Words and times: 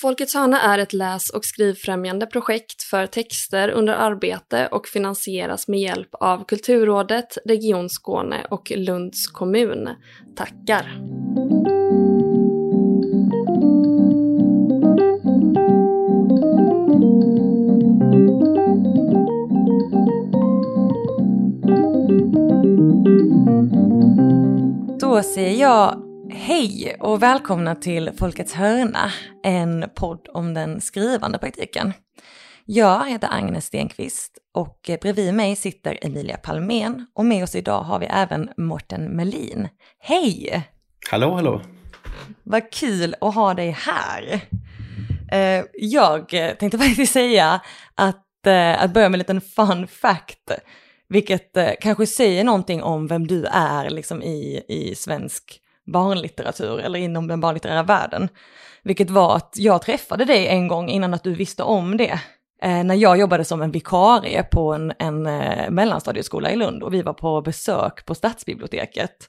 Folkets 0.00 0.34
hörna 0.34 0.60
är 0.60 0.78
ett 0.78 0.92
läs 0.92 1.30
och 1.30 1.44
skrivfrämjande 1.44 2.26
projekt 2.26 2.82
för 2.82 3.06
texter 3.06 3.68
under 3.68 3.92
arbete 3.92 4.68
och 4.70 4.86
finansieras 4.86 5.68
med 5.68 5.80
hjälp 5.80 6.08
av 6.12 6.44
Kulturrådet, 6.44 7.38
Region 7.44 7.90
Skåne 7.90 8.46
och 8.50 8.72
Lunds 8.76 9.26
kommun. 9.26 9.88
Tackar! 10.36 10.96
Då 25.00 25.22
säger 25.22 25.60
jag 25.60 26.05
hej 26.30 26.96
och 27.00 27.22
välkomna 27.22 27.74
till 27.74 28.10
Folkets 28.18 28.52
hörna, 28.52 29.12
en 29.42 29.84
podd 29.94 30.28
om 30.32 30.54
den 30.54 30.80
skrivande 30.80 31.38
praktiken. 31.38 31.92
Jag 32.64 33.10
heter 33.10 33.28
Agnes 33.32 33.66
Stenqvist 33.66 34.38
och 34.54 34.90
bredvid 35.02 35.34
mig 35.34 35.56
sitter 35.56 35.98
Emilia 36.02 36.36
Palmén 36.36 37.06
och 37.14 37.24
med 37.24 37.44
oss 37.44 37.54
idag 37.54 37.82
har 37.82 37.98
vi 37.98 38.06
även 38.06 38.50
Morten 38.56 39.04
Melin. 39.04 39.68
Hej! 39.98 40.62
Hallå, 41.10 41.34
hallå! 41.34 41.60
Vad 42.42 42.72
kul 42.72 43.14
att 43.20 43.34
ha 43.34 43.54
dig 43.54 43.70
här. 43.70 44.40
Eh, 45.32 45.64
jag 45.72 46.28
tänkte 46.58 46.78
faktiskt 46.88 47.12
säga 47.12 47.60
att, 47.94 48.46
eh, 48.46 48.82
att 48.82 48.94
börja 48.94 49.08
med 49.08 49.14
en 49.14 49.18
liten 49.18 49.40
fun 49.40 49.86
fact 49.86 50.50
vilket 51.08 51.56
eh, 51.56 51.70
kanske 51.80 52.06
säger 52.06 52.44
någonting 52.44 52.82
om 52.82 53.06
vem 53.06 53.26
du 53.26 53.44
är 53.44 53.90
liksom 53.90 54.22
i, 54.22 54.62
i 54.68 54.94
svensk 54.94 55.60
barnlitteratur 55.86 56.78
eller 56.78 56.98
inom 56.98 57.26
den 57.26 57.40
barnlitterära 57.40 57.82
världen. 57.82 58.28
Vilket 58.82 59.10
var 59.10 59.36
att 59.36 59.54
jag 59.56 59.82
träffade 59.82 60.24
dig 60.24 60.46
en 60.46 60.68
gång 60.68 60.88
innan 60.88 61.14
att 61.14 61.24
du 61.24 61.34
visste 61.34 61.62
om 61.62 61.96
det. 61.96 62.20
Eh, 62.62 62.84
när 62.84 62.94
jag 62.94 63.18
jobbade 63.18 63.44
som 63.44 63.62
en 63.62 63.70
vikarie 63.70 64.42
på 64.42 64.72
en, 64.72 64.92
en 64.98 65.26
eh, 65.26 65.70
mellanstadieskola 65.70 66.50
i 66.50 66.56
Lund 66.56 66.82
och 66.82 66.94
vi 66.94 67.02
var 67.02 67.12
på 67.12 67.42
besök 67.42 68.06
på 68.06 68.14
stadsbiblioteket. 68.14 69.28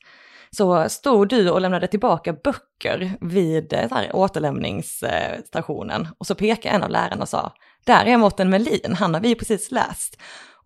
Så 0.52 0.90
stod 0.90 1.30
du 1.30 1.50
och 1.50 1.62
lämnade 1.62 1.88
tillbaka 1.88 2.34
böcker 2.34 3.12
vid 3.22 3.74
eh, 3.74 3.92
här, 3.92 4.16
återlämningsstationen 4.16 6.08
och 6.18 6.28
så 6.28 6.36
pekade 6.36 6.76
en 6.76 6.84
av 6.84 6.90
lärarna 6.90 7.22
och 7.22 7.30
sa, 7.30 7.54
där 7.86 8.06
är 8.06 8.18
Mårten 8.18 8.50
Melin, 8.50 8.96
han 9.00 9.14
har 9.14 9.22
vi 9.22 9.36
precis 9.36 9.72
läst. 9.72 10.18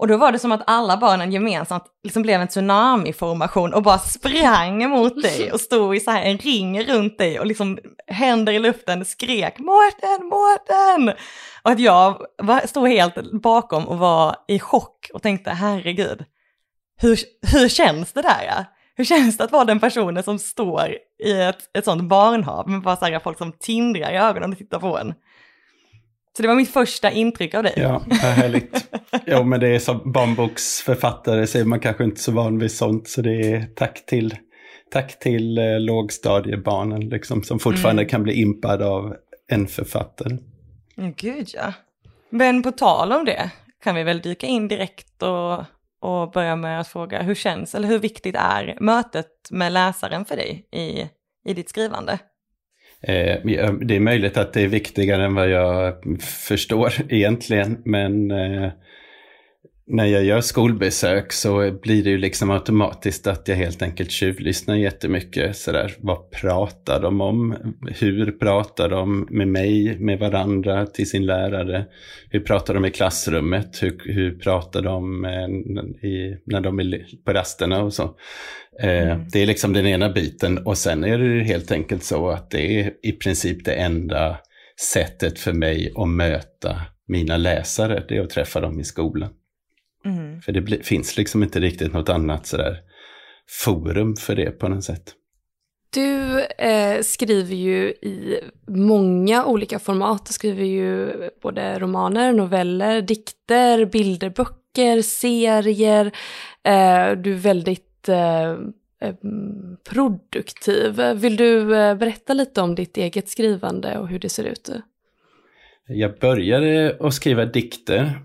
Och 0.02 0.08
då 0.08 0.18
var 0.18 0.32
det 0.32 0.40
som 0.40 0.52
att 0.52 0.64
alla 0.68 0.98
barnen 0.98 1.32
gemensamt 1.32 1.84
liksom 2.04 2.22
blev 2.22 2.42
en 2.42 2.48
tsunami-formation 2.48 3.74
och 3.74 3.84
bara 3.84 3.98
sprang 3.98 4.90
mot 4.90 5.22
dig 5.22 5.52
och 5.52 5.62
stod 5.62 5.96
i 5.96 6.00
så 6.00 6.12
här 6.12 6.22
en 6.22 6.38
ring 6.38 6.84
runt 6.84 7.18
dig 7.18 7.40
och 7.40 7.46
liksom 7.46 7.80
händer 8.08 8.54
i 8.54 8.60
luften 8.60 9.06
skrek 9.06 9.60
Mårten, 9.60 10.26
Mårten! 10.26 11.18
Och 11.64 11.72
att 11.72 11.80
jag 11.80 12.26
var, 12.38 12.68
stod 12.68 12.88
helt 12.88 13.32
bakom 13.32 13.88
och 13.88 13.98
var 13.98 14.36
i 14.48 14.60
chock 14.60 15.10
och 15.14 15.22
tänkte 15.22 15.52
herregud, 15.52 16.26
hur, 16.98 17.20
hur 17.52 17.70
känns 17.70 18.14
det 18.14 18.22
där? 18.22 18.44
Ja? 18.46 18.66
Hur 18.96 19.06
känns 19.06 19.38
det 19.38 19.44
att 19.44 19.52
vara 19.52 19.66
den 19.66 19.80
personen 19.80 20.24
som 20.24 20.40
står 20.40 20.96
i 21.24 21.32
ett, 21.42 21.78
ett 21.78 21.86
sånt 21.86 22.04
barnhav 22.04 22.70
med 22.70 22.82
bara 22.82 22.96
så 22.96 23.06
här 23.06 23.20
folk 23.20 23.38
som 23.38 23.52
tindrar 23.52 24.12
i 24.12 24.18
ögonen 24.18 24.52
och 24.52 24.58
tittar 24.58 24.80
på 24.80 24.98
en? 24.98 25.14
Så 26.38 26.42
det 26.42 26.48
var 26.48 26.56
mitt 26.56 26.74
första 26.74 27.12
intryck 27.12 27.54
av 27.54 27.64
dig. 27.64 27.74
Ja, 27.76 28.02
härligt. 28.10 28.92
jo, 29.26 29.44
men 29.44 29.60
det 29.60 29.68
är 29.68 29.80
som 29.80 30.12
barnboksförfattare 30.12 31.48
så 31.48 31.60
är 31.60 31.66
man 31.66 31.80
kanske 31.80 32.04
inte 32.04 32.22
så 32.22 32.32
van 32.32 32.60
vid 32.60 32.72
sånt. 32.72 33.08
Så 33.08 33.22
det 33.22 33.52
är 33.54 33.66
tack 33.76 34.06
till, 34.06 34.36
tack 34.92 35.20
till 35.20 35.58
eh, 35.58 35.80
lågstadiebarnen 35.80 37.10
liksom, 37.10 37.44
som 37.44 37.60
fortfarande 37.60 38.02
mm. 38.02 38.10
kan 38.10 38.24
bli 38.24 38.42
impad 38.42 38.82
av 38.82 39.16
en 39.48 39.68
författare. 39.68 40.38
Mm, 40.98 41.14
gud 41.18 41.48
ja. 41.54 41.74
Men 42.30 42.64
på 42.64 42.72
tal 42.72 43.12
om 43.12 43.26
det 43.26 43.52
kan 43.84 43.96
vi 43.96 44.04
väl 44.04 44.22
dyka 44.22 44.48
in 44.48 44.68
direkt 44.68 45.24
och, 45.24 45.64
och 46.02 46.32
börja 46.32 46.56
med 46.56 46.80
att 46.80 46.88
fråga 46.88 47.22
hur 47.22 47.36
känns, 47.36 47.76
eller 47.76 47.88
hur 47.88 48.00
viktigt 48.00 48.36
är 48.36 48.78
mötet 48.80 49.28
med 49.50 49.72
läsaren 49.72 50.26
för 50.26 50.36
dig 50.36 50.68
i, 50.72 51.10
i 51.50 51.54
ditt 51.54 51.70
skrivande? 51.70 52.20
Eh, 53.02 53.38
det 53.82 53.96
är 53.96 54.00
möjligt 54.00 54.38
att 54.38 54.54
det 54.54 54.62
är 54.62 54.68
viktigare 54.68 55.26
än 55.26 55.36
vad 55.36 55.50
jag 55.50 55.94
förstår 56.22 56.94
egentligen, 57.10 57.78
men 57.84 58.32
eh, 58.32 58.70
när 59.92 60.06
jag 60.06 60.24
gör 60.24 60.42
skolbesök 60.42 61.34
så 61.34 61.72
blir 61.72 62.04
det 62.04 62.10
ju 62.10 62.18
liksom 62.18 62.52
automatiskt 62.52 63.28
att 63.28 63.48
jag 63.48 63.56
helt 63.56 63.82
enkelt 63.82 64.12
tjuvlyssnar 64.12 64.76
jättemycket. 64.76 65.58
Sådär, 65.58 65.96
vad 66.00 66.32
pratar 66.32 67.02
de 67.02 67.22
om? 67.22 67.56
Hur 68.00 68.32
pratar 68.32 68.90
de 68.90 69.28
med 69.30 69.48
mig, 69.48 70.00
med 70.00 70.20
varandra, 70.20 70.86
till 70.86 71.10
sin 71.10 71.26
lärare? 71.26 71.86
Hur 72.30 72.40
pratar 72.40 72.74
de 72.74 72.86
i 72.86 72.92
klassrummet? 72.92 73.84
Hur, 73.84 74.02
hur 74.06 74.40
pratar 74.40 74.82
de 74.82 75.26
eh, 75.26 76.10
i, 76.10 76.38
när 76.46 76.62
de 76.62 76.80
är 76.80 77.06
på 77.26 77.34
rasterna 77.34 77.84
och 77.84 77.94
så? 77.94 78.04
Eh, 78.82 79.12
mm. 79.12 79.26
Det 79.32 79.40
är 79.40 79.46
liksom 79.46 79.74
den 79.74 79.88
ena 79.88 80.10
biten 80.10 80.58
och 80.58 80.78
sen 80.78 81.04
är 81.04 81.18
det 81.18 81.44
helt 81.44 81.72
enkelt 81.72 82.04
så 82.04 82.30
att 82.30 82.52
det 82.52 82.80
är 82.80 82.94
i 83.04 83.12
princip 83.12 83.66
det 83.66 83.74
enda 83.74 84.38
sättet 84.94 85.40
för 85.40 85.54
mig 85.54 85.94
att 85.96 86.10
möta 86.10 86.82
mina 87.08 87.38
läsare, 87.38 88.04
det 88.08 88.18
är 88.18 88.22
att 88.22 88.30
träffa 88.30 88.60
dem 88.60 88.80
i 88.80 88.84
skolan. 88.84 89.30
Mm. 90.06 90.42
För 90.42 90.52
det 90.52 90.62
blir, 90.62 90.84
finns 90.84 91.18
liksom 91.18 91.44
inte 91.44 91.60
riktigt 91.60 91.94
något 91.94 92.10
annat 92.10 92.46
sådär 92.46 92.78
forum 93.66 94.16
för 94.16 94.36
det 94.36 94.52
på 94.52 94.68
något 94.68 94.84
sätt. 94.84 95.16
Du 95.94 96.42
eh, 96.42 97.02
skriver 97.02 97.56
ju 97.56 97.90
i 97.90 98.40
många 98.68 99.46
olika 99.46 99.80
format. 99.80 100.26
Du 100.26 100.34
skriver 100.34 100.66
ju 100.66 101.14
både 101.42 101.80
romaner, 101.80 102.34
noveller, 102.34 103.02
dikter, 103.02 103.86
bilderböcker, 103.86 105.02
serier. 105.02 106.06
Eh, 106.64 107.12
du 107.18 107.34
är 107.34 107.38
väldigt 107.38 108.10
eh, 108.10 108.52
eh 108.52 109.16
produktiv. 109.90 111.02
Vill 111.16 111.36
du 111.36 111.76
eh, 111.76 111.96
berätta 111.96 112.34
lite 112.34 112.62
om 112.62 112.76
ditt 112.76 112.98
eget 112.98 113.30
skrivande 113.30 113.98
och 113.98 114.08
hur 114.08 114.20
det 114.20 114.30
ser 114.30 114.44
ut? 114.44 114.70
Jag 115.88 116.20
började 116.20 116.98
att 117.00 117.14
skriva 117.14 117.46
dikter 117.46 118.22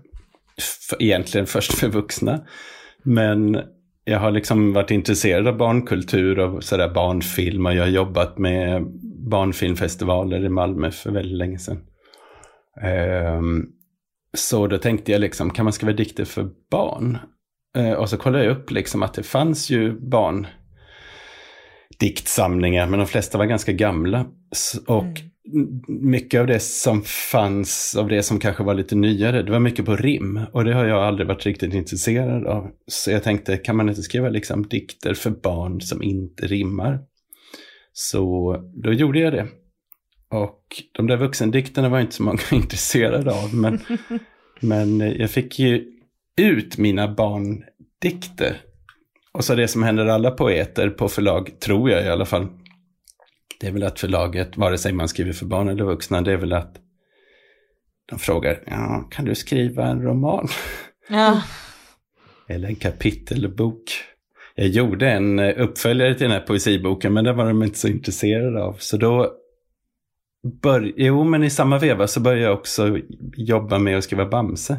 egentligen 0.99 1.47
först 1.47 1.73
för 1.73 1.87
vuxna. 1.87 2.39
Men 3.03 3.61
jag 4.03 4.19
har 4.19 4.31
liksom 4.31 4.73
varit 4.73 4.91
intresserad 4.91 5.47
av 5.47 5.57
barnkultur 5.57 6.39
och 6.39 6.63
sådär 6.63 6.89
barnfilm 6.89 7.65
och 7.65 7.73
jag 7.73 7.83
har 7.83 7.89
jobbat 7.89 8.37
med 8.37 8.85
barnfilmfestivaler 9.29 10.45
i 10.45 10.49
Malmö 10.49 10.91
för 10.91 11.11
väldigt 11.11 11.37
länge 11.37 11.59
sedan. 11.59 11.79
Um, 13.37 13.69
så 14.33 14.67
då 14.67 14.77
tänkte 14.77 15.11
jag 15.11 15.21
liksom, 15.21 15.49
kan 15.49 15.65
man 15.65 15.73
skriva 15.73 15.93
dikter 15.93 16.25
för 16.25 16.49
barn? 16.71 17.17
Uh, 17.77 17.91
och 17.91 18.09
så 18.09 18.17
kollade 18.17 18.43
jag 18.43 18.57
upp 18.57 18.71
liksom 18.71 19.03
att 19.03 19.13
det 19.13 19.23
fanns 19.23 19.69
ju 19.69 19.99
barn 20.09 20.47
diktsamlingar, 21.99 22.87
men 22.87 22.99
de 22.99 23.05
flesta 23.05 23.37
var 23.37 23.45
ganska 23.45 23.71
gamla. 23.71 24.25
Och 24.87 25.03
mm 25.03 25.31
mycket 25.87 26.41
av 26.41 26.47
det 26.47 26.59
som 26.59 27.01
fanns, 27.31 27.95
av 27.95 28.07
det 28.07 28.23
som 28.23 28.39
kanske 28.39 28.63
var 28.63 28.73
lite 28.73 28.95
nyare, 28.95 29.43
det 29.43 29.51
var 29.51 29.59
mycket 29.59 29.85
på 29.85 29.95
rim. 29.95 30.39
Och 30.51 30.63
det 30.63 30.73
har 30.73 30.85
jag 30.85 31.03
aldrig 31.03 31.27
varit 31.27 31.45
riktigt 31.45 31.73
intresserad 31.73 32.45
av. 32.45 32.71
Så 32.87 33.11
jag 33.11 33.23
tänkte, 33.23 33.57
kan 33.57 33.75
man 33.75 33.89
inte 33.89 34.01
skriva 34.01 34.29
liksom 34.29 34.67
dikter 34.67 35.13
för 35.13 35.29
barn 35.29 35.81
som 35.81 36.03
inte 36.03 36.47
rimmar? 36.47 36.99
Så 37.93 38.55
då 38.83 38.93
gjorde 38.93 39.19
jag 39.19 39.33
det. 39.33 39.47
Och 40.29 40.61
de 40.91 41.07
där 41.07 41.17
vuxendikterna 41.17 41.89
var 41.89 41.99
inte 41.99 42.15
så 42.15 42.23
många 42.23 42.39
intresserade 42.51 43.31
av, 43.31 43.55
men, 43.55 43.79
men 44.59 44.99
jag 44.99 45.31
fick 45.31 45.59
ju 45.59 45.85
ut 46.41 46.77
mina 46.77 47.13
barndikter. 47.13 48.61
Och 49.31 49.43
så 49.43 49.55
det 49.55 49.67
som 49.67 49.83
händer 49.83 50.05
alla 50.05 50.31
poeter 50.31 50.89
på 50.89 51.07
förlag, 51.07 51.59
tror 51.59 51.89
jag 51.89 52.05
i 52.05 52.09
alla 52.09 52.25
fall, 52.25 52.47
det 53.59 53.67
är 53.67 53.71
väl 53.71 53.83
att 53.83 53.99
förlaget, 53.99 54.57
vare 54.57 54.77
sig 54.77 54.93
man 54.93 55.07
skriver 55.07 55.33
för 55.33 55.45
barn 55.45 55.69
eller 55.69 55.83
vuxna, 55.83 56.21
det 56.21 56.31
är 56.31 56.37
väl 56.37 56.53
att 56.53 56.75
de 58.09 58.19
frågar, 58.19 58.63
ja, 58.67 59.07
kan 59.11 59.25
du 59.25 59.35
skriva 59.35 59.85
en 59.87 60.01
roman? 60.01 60.47
Ja. 61.09 61.41
eller 62.47 62.67
en 62.67 62.75
kapitelbok. 62.75 63.83
Jag 64.55 64.67
gjorde 64.67 65.09
en 65.11 65.39
eh, 65.39 65.53
uppföljare 65.57 66.13
till 66.13 66.23
den 66.23 66.31
här 66.31 66.47
poesiboken, 66.47 67.13
men 67.13 67.23
den 67.23 67.37
var 67.37 67.47
de 67.47 67.63
inte 67.63 67.77
så 67.77 67.87
intresserade 67.87 68.63
av. 68.63 68.75
Så 68.79 68.97
då, 68.97 69.33
bör, 70.61 70.93
jo 70.95 71.23
men 71.23 71.43
i 71.43 71.49
samma 71.49 71.79
veva 71.79 72.07
så 72.07 72.19
började 72.19 72.43
jag 72.43 72.53
också 72.53 72.99
jobba 73.35 73.79
med 73.79 73.97
att 73.97 74.03
skriva 74.03 74.25
Bamse. 74.25 74.77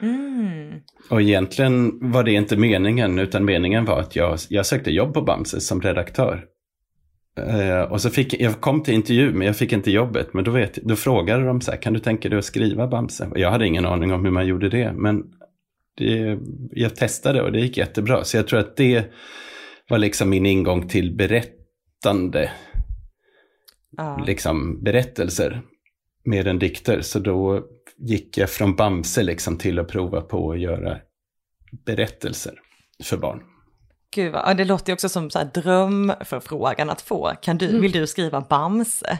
Mm. 0.00 0.72
Och 1.10 1.22
egentligen 1.22 2.10
var 2.12 2.22
det 2.24 2.32
inte 2.32 2.56
meningen, 2.56 3.18
utan 3.18 3.44
meningen 3.44 3.84
var 3.84 4.00
att 4.00 4.16
jag, 4.16 4.38
jag 4.48 4.66
sökte 4.66 4.90
jobb 4.90 5.14
på 5.14 5.22
Bamse 5.22 5.60
som 5.60 5.80
redaktör. 5.80 6.44
Uh, 7.40 7.92
och 7.92 8.00
så 8.00 8.10
fick 8.10 8.40
jag 8.40 8.60
kom 8.60 8.82
till 8.82 8.94
intervju, 8.94 9.32
men 9.32 9.46
jag 9.46 9.56
fick 9.56 9.72
inte 9.72 9.90
jobbet. 9.90 10.34
Men 10.34 10.44
då, 10.44 10.50
vet, 10.50 10.74
då 10.74 10.96
frågade 10.96 11.44
de 11.44 11.60
så 11.60 11.70
här, 11.70 11.82
kan 11.82 11.92
du 11.92 12.00
tänka 12.00 12.28
dig 12.28 12.38
att 12.38 12.44
skriva 12.44 12.86
Bamse? 12.86 13.30
Jag 13.34 13.50
hade 13.50 13.66
ingen 13.66 13.86
aning 13.86 14.12
om 14.12 14.24
hur 14.24 14.30
man 14.30 14.46
gjorde 14.46 14.68
det, 14.68 14.92
men 14.92 15.22
det, 15.96 16.38
jag 16.70 16.96
testade 16.96 17.42
och 17.42 17.52
det 17.52 17.60
gick 17.60 17.76
jättebra. 17.76 18.24
Så 18.24 18.36
jag 18.36 18.48
tror 18.48 18.60
att 18.60 18.76
det 18.76 19.12
var 19.88 19.98
liksom 19.98 20.30
min 20.30 20.46
ingång 20.46 20.88
till 20.88 21.16
berättande, 21.16 22.50
ah. 23.96 24.24
liksom 24.24 24.82
berättelser. 24.84 25.62
mer 26.24 26.46
än 26.46 26.58
dikter. 26.58 27.00
Så 27.00 27.18
då 27.18 27.64
gick 27.98 28.38
jag 28.38 28.50
från 28.50 28.76
Bamse 28.76 29.22
liksom 29.22 29.58
till 29.58 29.78
att 29.78 29.88
prova 29.88 30.20
på 30.20 30.52
att 30.52 30.60
göra 30.60 30.98
berättelser 31.86 32.54
för 33.04 33.16
barn. 33.16 33.42
Gud, 34.14 34.32
vad, 34.32 34.56
det 34.56 34.64
låter 34.64 34.90
ju 34.90 34.94
också 34.94 35.08
som 35.08 35.30
så 35.30 35.38
här 35.38 35.50
drömförfrågan 35.54 36.90
att 36.90 37.02
få. 37.02 37.32
Kan 37.42 37.58
du, 37.58 37.68
mm. 37.68 37.80
Vill 37.80 37.92
du 37.92 38.06
skriva 38.06 38.40
Bamse? 38.40 39.18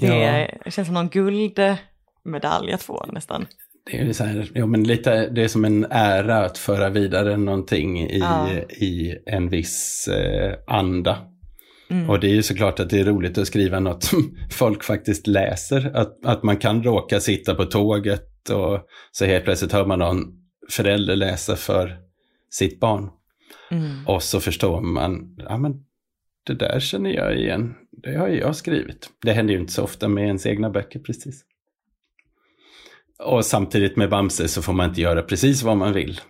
Det 0.00 0.48
ja. 0.64 0.70
känns 0.70 0.86
som 0.86 0.94
någon 0.94 1.08
guldmedalj 1.08 2.72
att 2.72 2.82
få 2.82 3.06
nästan. 3.12 3.46
Det 3.90 4.00
är, 4.00 4.12
så 4.12 4.24
här, 4.24 4.50
ja, 4.54 4.66
men 4.66 4.84
lite, 4.84 5.28
det 5.28 5.44
är 5.44 5.48
som 5.48 5.64
en 5.64 5.86
ära 5.90 6.44
att 6.44 6.58
föra 6.58 6.90
vidare 6.90 7.36
någonting 7.36 8.00
i, 8.00 8.18
ja. 8.18 8.48
i 8.68 9.14
en 9.26 9.48
viss 9.48 10.08
eh, 10.08 10.54
anda. 10.66 11.18
Mm. 11.90 12.10
Och 12.10 12.20
det 12.20 12.26
är 12.26 12.34
ju 12.34 12.42
såklart 12.42 12.80
att 12.80 12.90
det 12.90 13.00
är 13.00 13.04
roligt 13.04 13.38
att 13.38 13.46
skriva 13.46 13.80
något 13.80 14.04
som 14.04 14.36
folk 14.50 14.84
faktiskt 14.84 15.26
läser. 15.26 15.96
Att, 15.96 16.24
att 16.24 16.42
man 16.42 16.56
kan 16.56 16.82
råka 16.82 17.20
sitta 17.20 17.54
på 17.54 17.64
tåget 17.64 18.50
och 18.50 18.80
så 19.12 19.24
helt 19.24 19.44
plötsligt 19.44 19.72
hör 19.72 19.86
man 19.86 19.98
någon 19.98 20.24
förälder 20.70 21.16
läsa 21.16 21.56
för 21.56 21.96
sitt 22.50 22.80
barn. 22.80 23.10
Mm. 23.74 24.06
Och 24.06 24.22
så 24.22 24.40
förstår 24.40 24.80
man, 24.80 25.36
ja 25.48 25.56
men 25.58 25.84
det 26.46 26.54
där 26.54 26.80
känner 26.80 27.10
jag 27.10 27.36
igen, 27.36 27.74
det 27.90 28.16
har 28.16 28.28
jag 28.28 28.56
skrivit. 28.56 29.10
Det 29.22 29.32
händer 29.32 29.54
ju 29.54 29.60
inte 29.60 29.72
så 29.72 29.82
ofta 29.82 30.08
med 30.08 30.26
ens 30.26 30.46
egna 30.46 30.70
böcker 30.70 31.00
precis. 31.00 31.44
Och 33.18 33.44
samtidigt 33.44 33.96
med 33.96 34.10
Bamse 34.10 34.48
så 34.48 34.62
får 34.62 34.72
man 34.72 34.88
inte 34.88 35.00
göra 35.00 35.22
precis 35.22 35.62
vad 35.62 35.76
man 35.76 35.92
vill. 35.92 36.20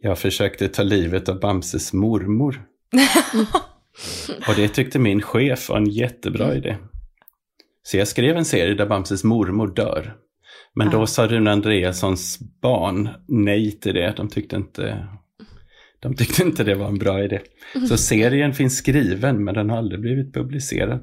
Jag 0.00 0.18
försökte 0.18 0.68
ta 0.68 0.82
livet 0.82 1.28
av 1.28 1.40
Bamses 1.40 1.92
mormor. 1.92 2.62
Och 4.48 4.54
det 4.56 4.68
tyckte 4.68 4.98
min 4.98 5.22
chef 5.22 5.68
var 5.68 5.76
en 5.76 5.90
jättebra 5.90 6.54
idé. 6.54 6.76
Så 7.82 7.96
jag 7.96 8.08
skrev 8.08 8.36
en 8.36 8.44
serie 8.44 8.74
där 8.74 8.86
Bamses 8.86 9.24
mormor 9.24 9.74
dör. 9.74 10.16
Men 10.74 10.90
då 10.90 11.06
sa 11.06 11.26
Rune 11.26 11.52
Andreassons 11.52 12.38
barn 12.62 13.08
nej 13.28 13.72
till 13.72 13.94
det. 13.94 14.14
De 14.16 14.28
tyckte 14.28 14.56
inte, 14.56 15.06
de 16.04 16.14
tyckte 16.14 16.42
inte 16.42 16.64
det 16.64 16.74
var 16.74 16.88
en 16.88 16.98
bra 16.98 17.24
idé. 17.24 17.40
Så 17.88 17.96
serien 17.96 18.54
finns 18.54 18.76
skriven 18.76 19.44
men 19.44 19.54
den 19.54 19.70
har 19.70 19.78
aldrig 19.78 20.00
blivit 20.00 20.34
publicerad. 20.34 21.00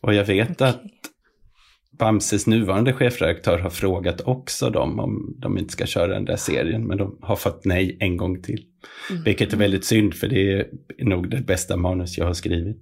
Och 0.00 0.14
jag 0.14 0.24
vet 0.24 0.50
okay. 0.50 0.68
att 0.68 0.82
Bamses 1.98 2.46
nuvarande 2.46 2.92
chefredaktör 2.92 3.58
har 3.58 3.70
frågat 3.70 4.20
också 4.20 4.70
dem 4.70 5.00
om 5.00 5.36
de 5.38 5.58
inte 5.58 5.72
ska 5.72 5.86
köra 5.86 6.14
den 6.14 6.24
där 6.24 6.36
serien, 6.36 6.86
men 6.86 6.98
de 6.98 7.18
har 7.22 7.36
fått 7.36 7.64
nej 7.64 7.96
en 8.00 8.16
gång 8.16 8.42
till. 8.42 8.64
Mm. 9.10 9.22
Vilket 9.22 9.52
är 9.52 9.56
väldigt 9.56 9.84
synd, 9.84 10.14
för 10.14 10.28
det 10.28 10.52
är 10.52 10.68
nog 11.04 11.30
det 11.30 11.40
bästa 11.40 11.76
manus 11.76 12.18
jag 12.18 12.26
har 12.26 12.34
skrivit. 12.34 12.76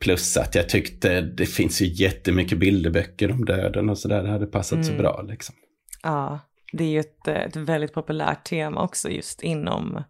Plus 0.00 0.36
att 0.36 0.54
jag 0.54 0.68
tyckte 0.68 1.20
det 1.20 1.46
finns 1.46 1.82
ju 1.82 1.86
jättemycket 1.86 2.58
bilderböcker 2.58 3.30
om 3.30 3.44
döden 3.44 3.90
och 3.90 3.98
sådär, 3.98 4.22
det 4.22 4.28
hade 4.28 4.46
passat 4.46 4.76
mm. 4.76 4.84
så 4.84 4.92
bra 4.92 5.22
liksom. 5.28 5.54
Ja, 6.02 6.40
det 6.72 6.84
är 6.84 6.88
ju 6.88 7.00
ett, 7.00 7.28
ett 7.28 7.56
väldigt 7.56 7.92
populärt 7.92 8.44
tema 8.44 8.82
också 8.82 9.10
just 9.10 9.42
inom 9.42 10.04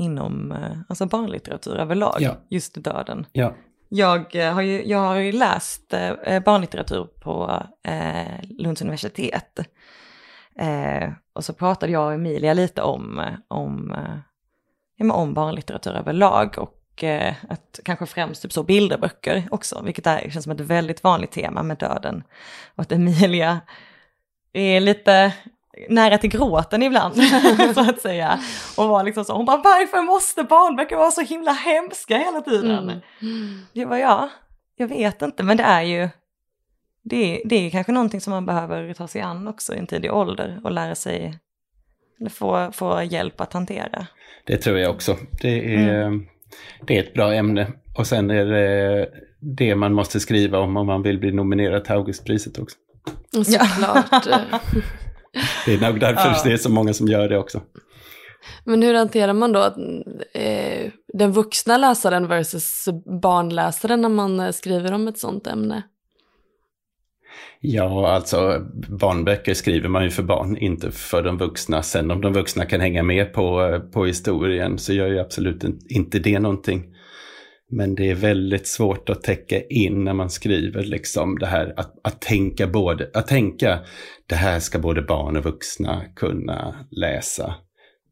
inom 0.00 0.52
eh, 0.52 0.78
alltså 0.88 1.06
barnlitteratur 1.06 1.76
överlag, 1.76 2.16
ja. 2.18 2.36
just 2.48 2.84
döden. 2.84 3.26
Ja. 3.32 3.54
Jag 3.88 4.36
eh, 4.36 4.52
har 4.52 4.62
ju, 4.62 4.88
jag 4.88 4.98
har 4.98 5.16
ju 5.16 5.32
läst 5.32 5.92
eh, 5.92 6.40
barnlitteratur 6.40 7.04
på 7.04 7.62
Lunds 8.42 8.82
universitet. 8.82 9.58
Och 11.32 11.44
så 11.44 11.52
pratade 11.52 11.92
jag 11.92 12.06
och 12.06 12.12
Emilia 12.12 12.54
lite 12.54 12.82
om, 12.82 13.36
om, 13.48 13.96
ja, 14.96 15.12
om 15.14 15.34
barnlitteratur 15.34 15.92
överlag 15.92 16.58
och 16.58 17.04
att 17.48 17.80
kanske 17.84 18.06
främst 18.06 18.42
typ 18.42 18.52
så 18.52 18.62
bilderböcker 18.62 19.48
också, 19.50 19.82
vilket 19.84 20.06
är, 20.06 20.30
känns 20.30 20.44
som 20.44 20.52
ett 20.52 20.60
väldigt 20.60 21.04
vanligt 21.04 21.30
tema 21.30 21.62
med 21.62 21.78
döden. 21.78 22.22
Och 22.74 22.82
att 22.82 22.92
Emilia 22.92 23.60
är 24.52 24.80
lite 24.80 25.34
nära 25.88 26.18
till 26.18 26.30
gråten 26.30 26.82
ibland, 26.82 27.14
så 27.74 27.80
att 27.80 28.00
säga. 28.00 28.40
Och 28.76 28.88
var 28.88 29.04
liksom 29.04 29.24
så, 29.24 29.32
hon 29.32 29.44
bara 29.44 29.56
varför 29.56 30.02
måste 30.02 30.44
barnböcker 30.44 30.96
vara 30.96 31.10
så 31.10 31.20
himla 31.20 31.52
hemska 31.52 32.18
hela 32.18 32.40
tiden? 32.40 33.02
Mm. 33.22 33.60
Jag 33.72 33.88
bara 33.88 33.98
ja, 33.98 34.28
jag 34.76 34.88
vet 34.88 35.22
inte, 35.22 35.42
men 35.42 35.56
det 35.56 35.62
är 35.62 35.82
ju, 35.82 36.08
det 37.02 37.16
är, 37.16 37.48
det 37.48 37.66
är 37.66 37.70
kanske 37.70 37.92
någonting 37.92 38.20
som 38.20 38.30
man 38.30 38.46
behöver 38.46 38.94
ta 38.94 39.08
sig 39.08 39.20
an 39.20 39.48
också 39.48 39.74
i 39.74 39.78
en 39.78 39.86
tidig 39.86 40.12
ålder 40.12 40.60
och 40.64 40.72
lära 40.72 40.94
sig, 40.94 41.38
eller 42.20 42.30
få, 42.30 42.70
få 42.72 43.02
hjälp 43.02 43.40
att 43.40 43.52
hantera. 43.52 44.06
Det 44.46 44.56
tror 44.56 44.78
jag 44.78 44.90
också. 44.90 45.16
Det 45.42 45.74
är, 45.74 46.04
mm. 46.06 46.26
det 46.86 46.98
är 46.98 47.02
ett 47.02 47.14
bra 47.14 47.34
ämne. 47.34 47.72
Och 47.96 48.06
sen 48.06 48.30
är 48.30 48.46
det 48.46 49.08
det 49.40 49.74
man 49.74 49.92
måste 49.92 50.20
skriva 50.20 50.58
om 50.58 50.76
om 50.76 50.86
man 50.86 51.02
vill 51.02 51.18
bli 51.18 51.32
nominerad 51.32 51.84
till 51.84 51.92
Augustpriset 51.92 52.58
också. 52.58 52.76
Såklart. 53.44 54.26
Det 55.66 55.74
är 55.74 55.80
nog 55.80 56.00
därför 56.00 56.28
ja. 56.28 56.40
det 56.44 56.52
är 56.52 56.56
så 56.56 56.70
många 56.70 56.94
som 56.94 57.08
gör 57.08 57.28
det 57.28 57.38
också. 57.38 57.60
Men 58.64 58.82
hur 58.82 58.94
hanterar 58.94 59.32
man 59.32 59.52
då 59.52 59.64
eh, 60.34 60.90
den 61.12 61.32
vuxna 61.32 61.76
läsaren 61.76 62.26
versus 62.26 62.88
barnläsaren 63.22 64.00
när 64.00 64.08
man 64.08 64.40
eh, 64.40 64.50
skriver 64.50 64.92
om 64.92 65.08
ett 65.08 65.18
sånt 65.18 65.46
ämne? 65.46 65.82
Ja, 67.60 68.10
alltså 68.10 68.66
barnböcker 68.88 69.54
skriver 69.54 69.88
man 69.88 70.04
ju 70.04 70.10
för 70.10 70.22
barn, 70.22 70.56
inte 70.56 70.90
för 70.90 71.22
de 71.22 71.38
vuxna. 71.38 71.82
Sen 71.82 72.10
om 72.10 72.20
de 72.20 72.32
vuxna 72.32 72.64
kan 72.64 72.80
hänga 72.80 73.02
med 73.02 73.32
på, 73.32 73.80
på 73.92 74.04
historien 74.04 74.78
så 74.78 74.92
gör 74.92 75.08
ju 75.08 75.18
absolut 75.18 75.64
inte 75.88 76.18
det 76.18 76.38
någonting. 76.38 76.84
Men 77.70 77.94
det 77.94 78.10
är 78.10 78.14
väldigt 78.14 78.66
svårt 78.66 79.10
att 79.10 79.22
täcka 79.22 79.62
in 79.62 80.04
när 80.04 80.14
man 80.14 80.30
skriver 80.30 80.84
liksom 80.84 81.38
det 81.38 81.46
här 81.46 81.74
att, 81.76 81.94
att 82.02 82.20
tänka 82.20 82.66
både, 82.66 83.10
att 83.14 83.26
tänka 83.26 83.78
det 84.26 84.34
här 84.34 84.60
ska 84.60 84.78
både 84.78 85.02
barn 85.02 85.36
och 85.36 85.44
vuxna 85.44 86.02
kunna 86.16 86.74
läsa. 86.90 87.54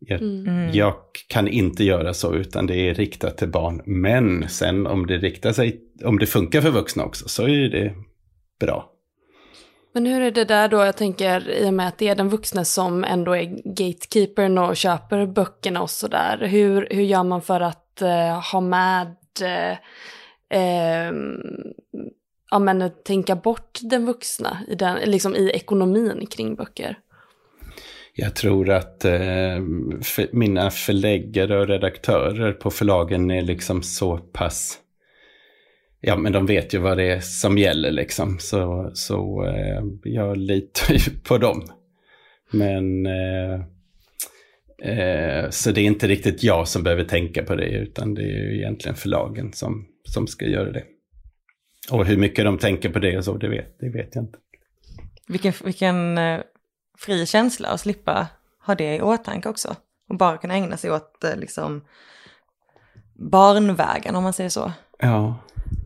Jag, 0.01 0.21
mm. 0.21 0.71
jag, 0.73 0.95
kan 1.29 1.49
inte 1.49 1.85
göra 1.85 2.15
så 2.15 2.35
utan 2.35 2.67
det 2.67 2.77
är 2.77 2.95
riktat 2.95 3.39
till 3.39 3.49
barn. 3.49 3.83
Men 3.87 4.49
sen 4.49 4.87
om 4.87 5.07
det 5.07 5.19
riktar 5.19 5.53
sig, 5.53 5.81
om 6.05 6.19
det 6.19 6.27
funkar 6.27 6.61
för 6.61 6.71
vuxna 6.71 7.05
också 7.05 7.29
så 7.29 7.43
är 7.43 7.69
det 7.69 7.95
bra. 8.61 8.93
Men 9.93 10.07
hur 10.07 10.21
är 10.21 10.31
det 10.31 10.45
där 10.45 10.69
då, 10.69 10.77
jag 10.77 10.97
tänker 10.97 11.51
i 11.51 11.69
och 11.69 11.75
med 11.75 11.89
att 11.89 11.99
det 11.99 12.09
är 12.09 12.15
den 12.15 12.29
vuxna 12.29 12.65
som 12.65 13.05
ändå 13.05 13.37
är 13.37 13.75
gatekeepern 13.75 14.59
och 14.59 14.77
köper 14.77 15.27
böckerna 15.27 15.83
och 15.83 15.91
sådär. 15.91 16.47
Hur, 16.47 16.89
hur 16.91 17.03
gör 17.03 17.25
man 17.25 17.43
för 17.43 17.61
att 17.61 18.03
uh, 18.03 18.53
ha 18.53 18.61
med 18.61 19.17
eh, 19.41 19.73
eh, 20.61 21.13
ja, 22.51 22.59
men, 22.59 22.91
tänka 23.05 23.37
bort 23.37 23.79
den 23.83 24.07
vuxna 24.07 24.59
i, 24.69 24.75
den, 24.75 25.11
liksom 25.11 25.37
i 25.37 25.51
ekonomin 25.51 26.27
kring 26.27 26.55
böcker? 26.55 26.99
Jag 28.15 28.37
tror 28.37 28.71
att 28.71 29.05
eh, 29.05 29.59
för 30.03 30.37
mina 30.37 30.71
förläggare 30.71 31.61
och 31.61 31.69
redaktörer 31.69 32.53
på 32.53 32.71
förlagen 32.71 33.31
är 33.31 33.43
liksom 33.43 33.83
så 33.83 34.19
pass... 34.19 34.79
Ja, 36.01 36.17
men 36.17 36.33
de 36.33 36.47
vet 36.47 36.75
ju 36.75 36.79
vad 36.79 36.97
det 36.97 37.11
är 37.11 37.21
som 37.21 37.59
gäller 37.59 37.91
liksom. 37.91 38.39
Så, 38.39 38.91
så 38.95 39.45
eh, 39.47 39.83
jag 40.05 40.37
litar 40.37 40.95
ju 40.95 41.21
på 41.29 41.39
dem. 41.39 41.63
Men... 42.51 43.07
Eh, 43.07 43.61
Eh, 44.83 45.51
så 45.51 45.71
det 45.71 45.81
är 45.81 45.85
inte 45.85 46.07
riktigt 46.07 46.43
jag 46.43 46.69
som 46.69 46.83
behöver 46.83 47.05
tänka 47.05 47.43
på 47.43 47.55
det, 47.55 47.69
utan 47.69 48.15
det 48.15 48.23
är 48.23 48.55
egentligen 48.55 48.97
förlagen 48.97 49.53
som, 49.53 49.87
som 50.05 50.27
ska 50.27 50.45
göra 50.45 50.73
det. 50.73 50.85
Och 51.91 52.07
hur 52.07 52.17
mycket 52.17 52.45
de 52.45 52.59
tänker 52.59 52.89
på 52.89 52.99
det 52.99 53.19
och 53.19 53.25
så, 53.25 53.37
det 53.37 53.49
vet, 53.49 53.79
det 53.81 53.89
vet 53.89 54.15
jag 54.15 54.25
inte. 54.25 54.39
Vilken, 55.29 55.53
vilken 55.65 56.19
eh, 56.19 56.41
fri 56.99 57.27
känsla 57.27 57.69
att 57.69 57.81
slippa 57.81 58.29
ha 58.67 58.75
det 58.75 58.97
i 58.97 59.01
åtanke 59.01 59.49
också. 59.49 59.77
Och 60.09 60.17
bara 60.17 60.37
kunna 60.37 60.55
ägna 60.55 60.77
sig 60.77 60.91
åt 60.91 61.25
eh, 61.25 61.37
liksom 61.37 61.85
barnvägen 63.31 64.17
om 64.17 64.23
man 64.23 64.33
säger 64.33 64.51
så. 64.51 64.73
Ja. 64.99 65.39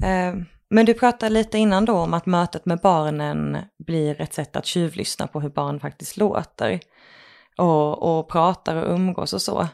Eh, 0.04 0.34
men 0.70 0.86
du 0.86 0.94
pratade 0.94 1.34
lite 1.34 1.58
innan 1.58 1.84
då 1.84 1.94
om 1.94 2.14
att 2.14 2.26
mötet 2.26 2.66
med 2.66 2.78
barnen 2.78 3.58
blir 3.86 4.20
ett 4.20 4.34
sätt 4.34 4.56
att 4.56 4.66
tjuvlyssna 4.66 5.26
på 5.26 5.40
hur 5.40 5.50
barn 5.50 5.80
faktiskt 5.80 6.16
låter 6.16 6.80
och, 7.58 8.18
och 8.18 8.28
pratar 8.28 8.76
och 8.76 8.94
umgås 8.94 9.32
och 9.32 9.42
så. 9.42 9.68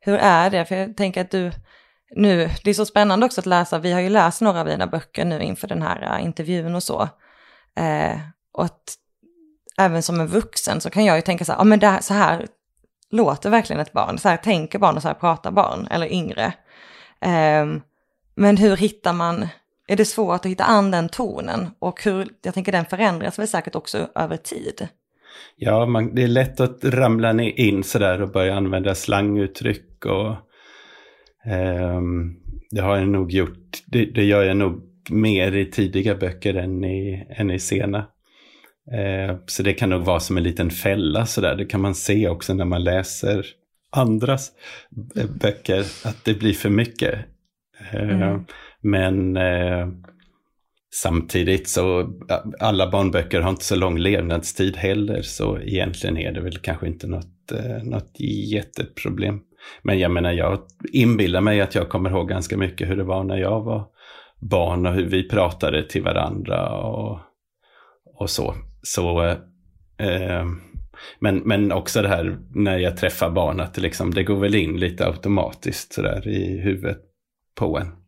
Hur 0.00 0.14
är 0.14 0.50
det? 0.50 0.64
För 0.64 0.74
jag 0.74 0.96
tänker 0.96 1.20
att 1.20 1.30
du, 1.30 1.52
nu, 2.16 2.50
det 2.64 2.70
är 2.70 2.74
så 2.74 2.86
spännande 2.86 3.26
också 3.26 3.40
att 3.40 3.46
läsa, 3.46 3.78
vi 3.78 3.92
har 3.92 4.00
ju 4.00 4.08
läst 4.08 4.40
några 4.40 4.60
av 4.60 4.66
dina 4.66 4.86
böcker 4.86 5.24
nu 5.24 5.42
inför 5.42 5.68
den 5.68 5.82
här 5.82 6.18
äh, 6.18 6.24
intervjun 6.24 6.74
och 6.74 6.82
så. 6.82 7.08
Eh, 7.76 8.18
och 8.52 8.64
att 8.64 8.94
även 9.78 10.02
som 10.02 10.20
en 10.20 10.26
vuxen 10.26 10.80
så 10.80 10.90
kan 10.90 11.04
jag 11.04 11.16
ju 11.16 11.22
tänka 11.22 11.44
så 11.44 11.52
här, 11.52 11.58
ja 11.58 11.64
men 11.64 11.78
det 11.78 11.86
här, 11.86 12.00
så 12.00 12.14
här 12.14 12.46
låter 13.10 13.50
verkligen 13.50 13.82
ett 13.82 13.92
barn, 13.92 14.18
så 14.18 14.28
här 14.28 14.36
tänker 14.36 14.78
barn 14.78 14.96
och 14.96 15.02
så 15.02 15.08
här 15.08 15.14
pratar 15.14 15.50
barn, 15.50 15.88
eller 15.90 16.12
yngre. 16.12 16.52
Eh, 17.20 17.66
men 18.34 18.56
hur 18.56 18.76
hittar 18.76 19.12
man, 19.12 19.48
är 19.88 19.96
det 19.96 20.04
svårt 20.04 20.34
att 20.34 20.50
hitta 20.50 20.64
an 20.64 20.90
den 20.90 21.08
tonen? 21.08 21.70
Och 21.78 22.04
hur, 22.04 22.28
jag 22.42 22.54
tänker 22.54 22.72
den 22.72 22.84
förändras 22.84 23.38
väl 23.38 23.48
säkert 23.48 23.74
också 23.74 24.08
över 24.14 24.36
tid. 24.36 24.88
Ja, 25.56 25.86
man, 25.86 26.14
det 26.14 26.22
är 26.22 26.28
lätt 26.28 26.60
att 26.60 26.84
ramla 26.84 27.42
in 27.42 27.82
sådär 27.82 28.22
och 28.22 28.30
börja 28.30 28.54
använda 28.54 28.94
slanguttryck 28.94 30.06
och 30.06 30.30
eh, 31.52 32.00
det 32.70 32.80
har 32.80 32.96
jag 32.96 33.08
nog 33.08 33.32
gjort, 33.32 33.82
det, 33.86 34.04
det, 34.04 34.24
gör 34.24 34.42
jag 34.42 34.56
nog 34.56 34.82
mer 35.10 35.56
i 35.56 35.70
tidiga 35.70 36.14
böcker 36.14 36.54
än 36.54 36.84
i, 36.84 37.26
än 37.30 37.50
i 37.50 37.58
sena. 37.58 37.98
Eh, 38.92 39.36
så 39.46 39.62
det 39.62 39.72
kan 39.72 39.90
nog 39.90 40.02
vara 40.02 40.20
som 40.20 40.36
en 40.36 40.42
liten 40.42 40.70
fälla 40.70 41.26
sådär. 41.26 41.56
Det 41.56 41.64
kan 41.64 41.80
man 41.80 41.94
se 41.94 42.28
också 42.28 42.54
när 42.54 42.64
man 42.64 42.84
läser 42.84 43.46
andras 43.92 44.50
böcker, 45.40 45.80
att 46.04 46.24
det 46.24 46.34
blir 46.34 46.52
för 46.52 46.70
mycket. 46.70 47.14
Eh, 47.92 48.22
mm. 48.22 48.44
Men 48.80 49.36
eh, 49.36 49.88
samtidigt 50.94 51.68
så, 51.68 52.12
alla 52.58 52.90
barnböcker 52.90 53.40
har 53.40 53.50
inte 53.50 53.64
så 53.64 53.76
lång 53.76 53.98
levnadstid 53.98 54.76
heller, 54.76 55.22
så 55.22 55.58
egentligen 55.58 56.18
är 56.18 56.32
det 56.32 56.40
väl 56.40 56.58
kanske 56.58 56.86
inte 56.86 57.06
något, 57.06 57.52
eh, 57.52 57.82
något 57.84 58.20
jätteproblem. 58.52 59.40
Men 59.82 59.98
jag 59.98 60.10
menar, 60.10 60.32
jag 60.32 60.58
inbillar 60.92 61.40
mig 61.40 61.60
att 61.60 61.74
jag 61.74 61.88
kommer 61.88 62.10
ihåg 62.10 62.28
ganska 62.28 62.56
mycket 62.56 62.88
hur 62.88 62.96
det 62.96 63.04
var 63.04 63.24
när 63.24 63.36
jag 63.36 63.60
var 63.62 63.86
barn 64.40 64.86
och 64.86 64.94
hur 64.94 65.06
vi 65.06 65.28
pratade 65.28 65.88
till 65.88 66.02
varandra 66.02 66.78
och, 66.78 67.20
och 68.18 68.30
så. 68.30 68.54
Så 68.82 69.22
eh, 69.22 69.36
eh 69.98 70.44
men, 71.18 71.36
men 71.36 71.72
också 71.72 72.02
det 72.02 72.08
här 72.08 72.38
när 72.54 72.78
jag 72.78 72.96
träffar 72.96 73.30
barn, 73.30 73.60
att 73.60 73.74
det, 73.74 73.80
liksom, 73.80 74.14
det 74.14 74.22
går 74.22 74.36
väl 74.36 74.54
in 74.54 74.80
lite 74.80 75.06
automatiskt 75.06 75.92
sådär 75.92 76.28
i 76.28 76.60
huvudet 76.60 76.98
på 77.54 77.78
en. 77.78 77.99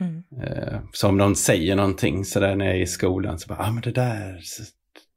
Mm. 0.00 0.22
Eh, 0.42 0.80
så 0.92 1.08
om 1.08 1.16
någon 1.16 1.36
säger 1.36 1.76
någonting 1.76 2.24
sådär 2.24 2.56
när 2.56 2.66
jag 2.66 2.76
är 2.76 2.80
i 2.80 2.86
skolan, 2.86 3.38
så 3.38 3.48
bara, 3.48 3.58
ah, 3.58 3.72
men 3.72 3.82
det 3.82 3.92
där, 3.92 4.40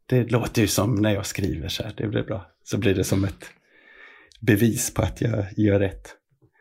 det 0.05 0.31
låter 0.31 0.61
ju 0.61 0.67
som 0.67 0.95
när 0.95 1.13
jag 1.13 1.25
skriver 1.25 1.67
så 1.67 1.83
här, 1.83 1.93
det 1.97 2.07
blir 2.07 2.23
bra. 2.23 2.45
Så 2.63 2.77
blir 2.77 2.95
det 2.95 3.03
som 3.03 3.23
ett 3.23 3.45
bevis 4.41 4.93
på 4.93 5.01
att 5.01 5.21
jag 5.21 5.45
gör 5.57 5.79
rätt. 5.79 6.15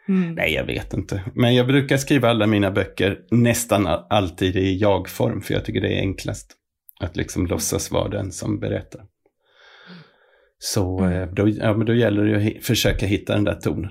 Mm. 0.09 0.35
Nej, 0.35 0.55
jag 0.55 0.64
vet 0.64 0.95
inte. 0.95 1.23
Men 1.35 1.55
jag 1.55 1.67
brukar 1.67 1.97
skriva 1.97 2.31
alla 2.31 2.47
mina 2.47 2.71
böcker 2.71 3.19
nästan 3.31 3.87
alltid 3.87 4.57
i 4.57 4.79
jag-form, 4.79 5.43
för 5.43 5.55
jag 5.55 5.64
tycker 5.64 5.81
det 5.81 5.99
är 5.99 6.00
enklast. 6.00 6.52
Att 7.00 7.17
liksom 7.17 7.47
låtsas 7.47 7.91
vara 7.91 8.09
den 8.09 8.33
som 8.33 8.61
berättar. 8.61 9.05
Så 10.59 10.99
mm. 10.99 11.12
Eh, 11.12 11.29
då, 11.35 11.49
ja, 11.49 11.76
men 11.76 11.87
då 11.87 11.95
gäller 11.95 12.25
det 12.25 12.57
att 12.59 12.64
försöka 12.64 13.07
hitta 13.07 13.35
den 13.35 13.45
där 13.45 13.55
tonen. 13.55 13.91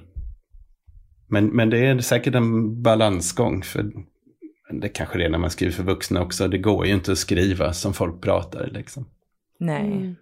Men, 1.30 1.48
men 1.48 1.70
det 1.70 1.78
är 1.78 2.00
säkert 2.00 2.36
en 2.36 2.82
balansgång. 2.82 3.64
För 3.64 3.92
det 4.72 4.90
kanske 4.90 5.18
det 5.18 5.25
är 5.25 5.30
när 5.30 5.38
man 5.38 5.50
skriver 5.50 5.74
för 5.74 5.84
vuxna 5.84 6.22
också. 6.22 6.48
Det 6.48 6.58
går 6.58 6.86
ju 6.86 6.94
inte 6.94 7.12
att 7.12 7.18
skriva 7.18 7.74
som 7.74 7.94
folk 7.94 8.22
pratar 8.22 8.70
liksom. 8.74 9.06
Nej. 9.58 9.86
Mm. 9.86 10.16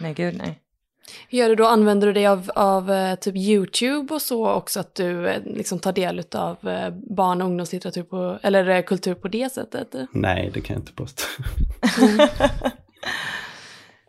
Nej, 0.00 0.14
gud 0.14 0.36
nej. 0.36 0.60
Hur 1.28 1.38
gör 1.38 1.48
du 1.48 1.54
då? 1.54 1.66
Använder 1.66 2.06
du 2.06 2.12
dig 2.12 2.26
av, 2.26 2.50
av 2.54 2.92
eh, 2.92 3.14
typ 3.14 3.36
YouTube 3.36 4.14
och 4.14 4.22
så 4.22 4.50
också? 4.50 4.80
Att 4.80 4.94
du 4.94 5.28
eh, 5.28 5.42
liksom 5.44 5.78
tar 5.78 5.92
del 5.92 6.22
av 6.34 6.56
barn 7.16 7.42
och 7.42 7.48
ungdomslitteratur 7.48 8.02
på, 8.02 8.38
eller 8.42 8.82
kultur 8.82 9.14
på 9.14 9.28
det 9.28 9.52
sättet? 9.52 9.88
Nej, 10.12 10.50
det 10.54 10.60
kan 10.60 10.74
jag 10.74 10.80
inte 10.80 10.92
påstå. 10.92 11.22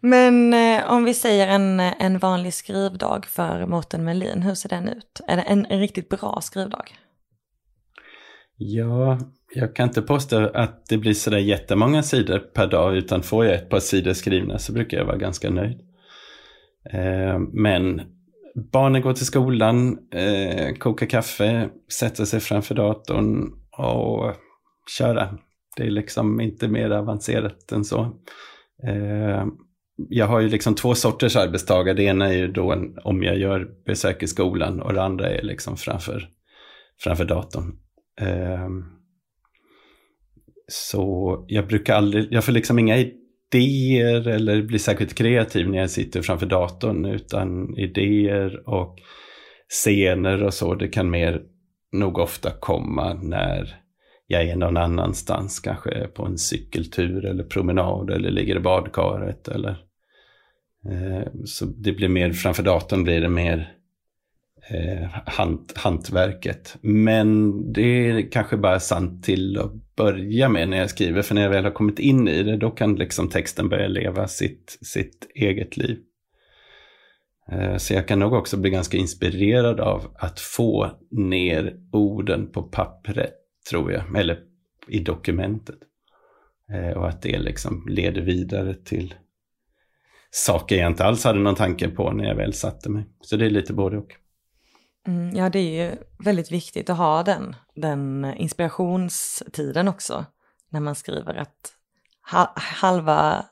Men 0.02 0.54
eh, 0.54 0.92
om 0.92 1.04
vi 1.04 1.14
säger 1.14 1.48
en, 1.48 1.80
en 1.80 2.20
vanlig 2.20 2.54
skrivdag 2.54 3.26
för 3.26 3.66
Mårten 3.66 4.04
Melin, 4.04 4.42
hur 4.42 4.56
ser 4.56 4.70
den 4.70 4.90
ut? 4.90 5.22
Är 5.28 5.36
det 5.36 5.42
en, 5.42 5.66
en 5.66 5.80
riktigt 5.80 6.10
bra 6.10 6.40
skrivdag? 6.42 6.98
Ja, 8.58 9.20
jag 9.54 9.76
kan 9.76 9.88
inte 9.88 10.02
påstå 10.02 10.50
att 10.54 10.86
det 10.86 10.98
blir 10.98 11.14
sådär 11.14 11.38
jättemånga 11.38 12.04
sidor 12.04 12.40
per 12.40 12.68
dag, 12.68 12.96
utan 12.96 13.24
får 13.24 13.46
jag 13.46 13.56
ett 13.56 13.70
par 13.70 13.80
sidor 13.80 14.14
skrivna 14.14 14.60
så 14.60 14.74
brukar 14.74 14.98
jag 14.98 15.06
vara 15.06 15.18
ganska 15.18 15.50
nöjd. 15.50 15.82
Eh, 16.94 17.40
men 17.54 18.02
barnen 18.72 19.02
går 19.02 19.14
till 19.14 19.26
skolan, 19.26 19.98
eh, 20.14 20.74
kokar 20.74 21.06
kaffe, 21.06 21.70
sätter 21.92 22.26
sig 22.26 22.40
framför 22.40 22.76
datorn 22.76 23.54
och 23.78 24.34
köra. 24.98 25.38
Det 25.78 25.84
är 25.84 25.92
liksom 25.92 26.42
inte 26.42 26.68
mer 26.68 26.90
avancerat 26.90 27.72
än 27.72 27.86
så. 27.86 28.02
Eh, 28.84 29.46
jag 30.10 30.28
har 30.28 30.40
ju 30.40 30.50
liksom 30.50 30.76
två 30.76 30.96
sorters 30.96 31.36
arbetstagare. 31.36 31.96
Det 31.96 32.04
ena 32.04 32.28
är 32.28 32.38
ju 32.38 32.48
då 32.48 32.72
en, 32.72 32.98
om 33.04 33.24
jag 33.24 33.38
gör 33.38 33.68
besök 33.86 34.24
i 34.24 34.28
skolan 34.28 34.82
och 34.82 34.94
det 34.94 35.04
andra 35.04 35.30
är 35.30 35.44
liksom 35.44 35.78
framför, 35.78 36.30
framför 37.00 37.26
datorn. 37.26 37.76
Eh, 38.22 38.70
så 40.72 41.46
jag 41.48 41.68
brukar 41.68 41.96
aldrig, 41.96 42.28
jag 42.32 42.44
får 42.44 42.52
liksom 42.52 42.80
inga 42.80 42.98
idéer 42.98 44.28
eller 44.28 44.62
blir 44.62 44.80
särskilt 44.80 45.14
kreativ 45.14 45.70
när 45.70 45.78
jag 45.78 45.90
sitter 45.90 46.22
framför 46.22 46.46
datorn 46.46 47.06
utan 47.06 47.78
idéer 47.78 48.70
och 48.70 49.00
scener 49.70 50.44
och 50.44 50.54
så, 50.54 50.76
det 50.76 50.88
kan 50.88 51.10
mer 51.10 51.42
nog 51.92 52.18
ofta 52.18 52.52
komma 52.60 53.14
när 53.14 53.82
jag 54.28 54.44
är 54.44 54.56
någon 54.56 54.78
annanstans, 54.78 55.60
kanske 55.60 56.08
på 56.08 56.26
en 56.26 56.38
cykeltur 56.38 57.26
eller 57.26 57.44
promenad 57.44 58.10
eller 58.10 58.32
ligger 58.32 58.56
i 58.56 58.60
badkaret 58.60 59.48
eller 59.48 59.88
Eh, 60.92 61.28
så 61.46 61.66
det 61.66 61.92
blir 61.92 62.10
mer, 62.10 62.32
framför 62.32 62.64
datorn 62.64 63.04
blir 63.04 63.22
det 63.22 63.30
mer 63.30 63.74
eh, 64.70 65.10
hant, 65.26 65.78
hantverket. 65.78 66.78
Men 66.82 67.54
det 67.74 67.82
är 67.82 68.32
kanske 68.32 68.58
bara 68.58 68.80
sant 68.80 69.24
till 69.24 69.60
att 69.60 69.96
börja 69.96 70.50
med 70.50 70.70
när 70.70 70.78
jag 70.78 70.90
skriver, 70.90 71.22
för 71.22 71.36
när 71.36 71.42
jag 71.42 71.50
väl 71.50 71.64
har 71.64 71.72
kommit 71.72 72.00
in 72.00 72.28
i 72.28 72.44
det, 72.44 72.58
då 72.58 72.72
kan 72.72 72.96
liksom 72.96 73.30
texten 73.30 73.70
börja 73.70 73.88
leva 73.88 74.28
sitt, 74.28 74.78
sitt 74.82 75.28
eget 75.36 75.78
liv. 75.78 75.98
Eh, 77.52 77.78
så 77.78 77.94
jag 77.94 78.08
kan 78.08 78.20
nog 78.20 78.34
också 78.34 78.58
bli 78.58 78.70
ganska 78.70 78.98
inspirerad 78.98 79.80
av 79.80 80.16
att 80.16 80.40
få 80.40 80.92
ner 81.12 81.78
orden 81.92 82.52
på 82.52 82.64
pappret, 82.64 83.34
tror 83.70 83.92
jag, 83.92 84.20
eller 84.20 84.40
i 84.88 85.00
dokumentet. 85.00 85.76
Eh, 86.74 86.98
och 86.98 87.10
att 87.10 87.22
det 87.22 87.40
liksom 87.40 87.88
leder 87.90 88.22
vidare 88.22 88.74
till 88.74 89.14
saker 90.32 90.76
jag 90.76 90.92
inte 90.92 91.06
alls 91.06 91.24
hade 91.24 91.40
någon 91.40 91.56
tanke 91.56 91.88
på 91.90 92.12
när 92.12 92.26
jag 92.26 92.36
väl 92.36 92.54
satte 92.54 92.90
mig. 92.90 93.06
Så 93.22 93.38
det 93.38 93.46
är 93.46 93.50
lite 93.50 93.74
både 93.74 93.98
och. 93.98 94.16
Mm, 95.08 95.36
ja, 95.36 95.50
det 95.50 95.60
är 95.60 95.86
ju 95.86 95.96
väldigt 96.20 96.52
viktigt 96.52 96.90
att 96.90 96.98
ha 96.98 97.24
den, 97.24 97.56
den 97.76 98.34
inspirationstiden 98.38 99.88
också 99.88 100.26
när 100.70 100.80
man 100.80 100.96
skriver 100.96 101.36
att 101.36 101.74
halva, 102.56 103.46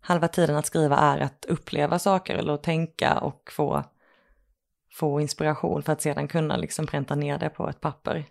halva 0.00 0.28
tiden 0.28 0.56
att 0.56 0.66
skriva 0.66 0.96
är 0.96 1.18
att 1.18 1.44
uppleva 1.48 1.98
saker 1.98 2.34
eller 2.34 2.52
att 2.52 2.62
tänka 2.62 3.18
och 3.18 3.50
få, 3.52 3.84
få 4.92 5.20
inspiration 5.20 5.82
för 5.82 5.92
att 5.92 6.02
sedan 6.02 6.28
kunna 6.28 6.56
liksom 6.56 6.86
pränta 6.86 7.14
ner 7.14 7.38
det 7.38 7.48
på 7.48 7.68
ett 7.68 7.80
papper. 7.80 8.24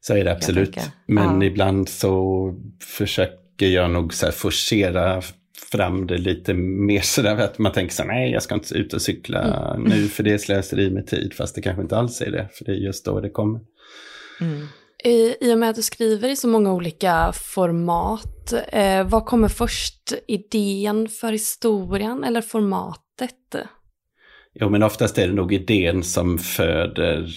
Så 0.00 0.14
är 0.14 0.24
det 0.24 0.32
absolut. 0.32 0.78
Men 1.06 1.40
ja. 1.40 1.46
ibland 1.46 1.88
så 1.88 2.54
försöker 2.80 3.66
jag 3.66 3.90
nog 3.90 4.14
så 4.14 4.26
här 4.26 4.32
forcera 4.32 5.22
fram 5.60 6.06
det 6.06 6.18
lite 6.18 6.54
mer 6.54 7.00
sådär 7.00 7.36
att 7.36 7.58
man 7.58 7.72
tänker 7.72 7.94
så 7.94 8.04
nej 8.04 8.30
jag 8.30 8.42
ska 8.42 8.54
inte 8.54 8.74
ut 8.74 8.94
och 8.94 9.02
cykla 9.02 9.72
mm. 9.74 9.88
nu 9.88 10.08
för 10.08 10.22
det 10.22 10.38
slösar 10.38 10.80
i 10.80 10.90
med 10.90 11.06
tid, 11.06 11.34
fast 11.34 11.54
det 11.54 11.62
kanske 11.62 11.82
inte 11.82 11.96
alls 11.96 12.20
är 12.20 12.30
det, 12.30 12.48
för 12.52 12.64
det 12.64 12.72
är 12.72 12.76
just 12.76 13.04
då 13.04 13.20
det 13.20 13.30
kommer. 13.30 13.60
Mm. 14.40 14.66
I, 15.04 15.36
I 15.40 15.54
och 15.54 15.58
med 15.58 15.70
att 15.70 15.76
du 15.76 15.82
skriver 15.82 16.28
i 16.28 16.36
så 16.36 16.48
många 16.48 16.72
olika 16.72 17.32
format, 17.32 18.52
eh, 18.68 19.08
vad 19.08 19.26
kommer 19.26 19.48
först? 19.48 20.12
Idén 20.28 21.08
för 21.08 21.32
historien 21.32 22.24
eller 22.24 22.40
formatet? 22.40 23.34
Jo, 24.54 24.70
men 24.70 24.82
oftast 24.82 25.18
är 25.18 25.28
det 25.28 25.34
nog 25.34 25.52
idén 25.52 26.02
som 26.02 26.38
föder 26.38 27.28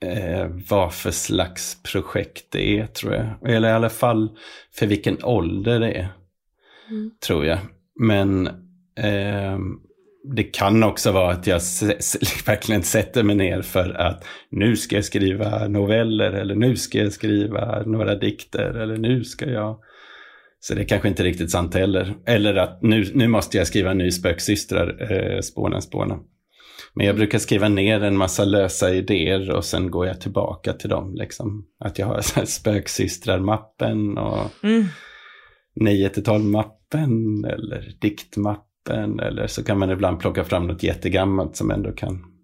eh, 0.00 0.46
vad 0.70 0.94
för 0.94 1.10
slags 1.10 1.82
projekt 1.82 2.46
det 2.50 2.78
är, 2.78 2.86
tror 2.86 3.14
jag. 3.14 3.50
Eller 3.50 3.68
i 3.68 3.72
alla 3.72 3.90
fall 3.90 4.38
för 4.74 4.86
vilken 4.86 5.24
ålder 5.24 5.80
det 5.80 5.92
är. 5.92 6.08
Mm. 6.90 7.10
Tror 7.26 7.46
jag. 7.46 7.58
Men 8.00 8.46
eh, 8.96 9.58
det 10.34 10.42
kan 10.42 10.82
också 10.82 11.12
vara 11.12 11.32
att 11.32 11.46
jag 11.46 11.60
verkligen 12.46 12.82
sätter 12.82 13.22
mig 13.22 13.36
ner 13.36 13.62
för 13.62 13.90
att 13.90 14.24
nu 14.50 14.76
ska 14.76 14.96
jag 14.96 15.04
skriva 15.04 15.68
noveller 15.68 16.32
eller 16.32 16.54
nu 16.54 16.76
ska 16.76 16.98
jag 16.98 17.12
skriva 17.12 17.82
några 17.86 18.14
dikter 18.14 18.74
eller 18.74 18.96
nu 18.96 19.24
ska 19.24 19.50
jag... 19.50 19.78
Så 20.60 20.74
det 20.74 20.80
är 20.80 20.88
kanske 20.88 21.08
inte 21.08 21.24
riktigt 21.24 21.50
sant 21.50 21.74
heller. 21.74 22.14
Eller 22.26 22.54
att 22.54 22.82
nu, 22.82 23.04
nu 23.14 23.28
måste 23.28 23.58
jag 23.58 23.66
skriva 23.66 23.90
en 23.90 23.98
ny 23.98 24.10
spöksystrar, 24.10 25.12
eh, 25.12 25.40
spåna 25.40 25.80
spåna. 25.80 26.18
Men 26.94 27.06
jag 27.06 27.16
brukar 27.16 27.38
skriva 27.38 27.68
ner 27.68 28.02
en 28.02 28.16
massa 28.16 28.44
lösa 28.44 28.94
idéer 28.94 29.50
och 29.50 29.64
sen 29.64 29.90
går 29.90 30.06
jag 30.06 30.20
tillbaka 30.20 30.72
till 30.72 30.90
dem. 30.90 31.14
Liksom. 31.14 31.66
Att 31.80 31.98
jag 31.98 32.06
har 32.06 32.20
spöksystrar-mappen 32.44 34.18
och 34.18 34.64
mm. 34.64 34.84
9 35.80 36.08
12-mappen 36.08 37.44
eller 37.44 37.94
diktmappen 38.00 39.20
eller 39.20 39.46
så 39.46 39.64
kan 39.64 39.78
man 39.78 39.90
ibland 39.90 40.20
plocka 40.20 40.44
fram 40.44 40.66
något 40.66 40.82
jättegammalt 40.82 41.56
som 41.56 41.70
ändå 41.70 41.92
kan 41.92 42.34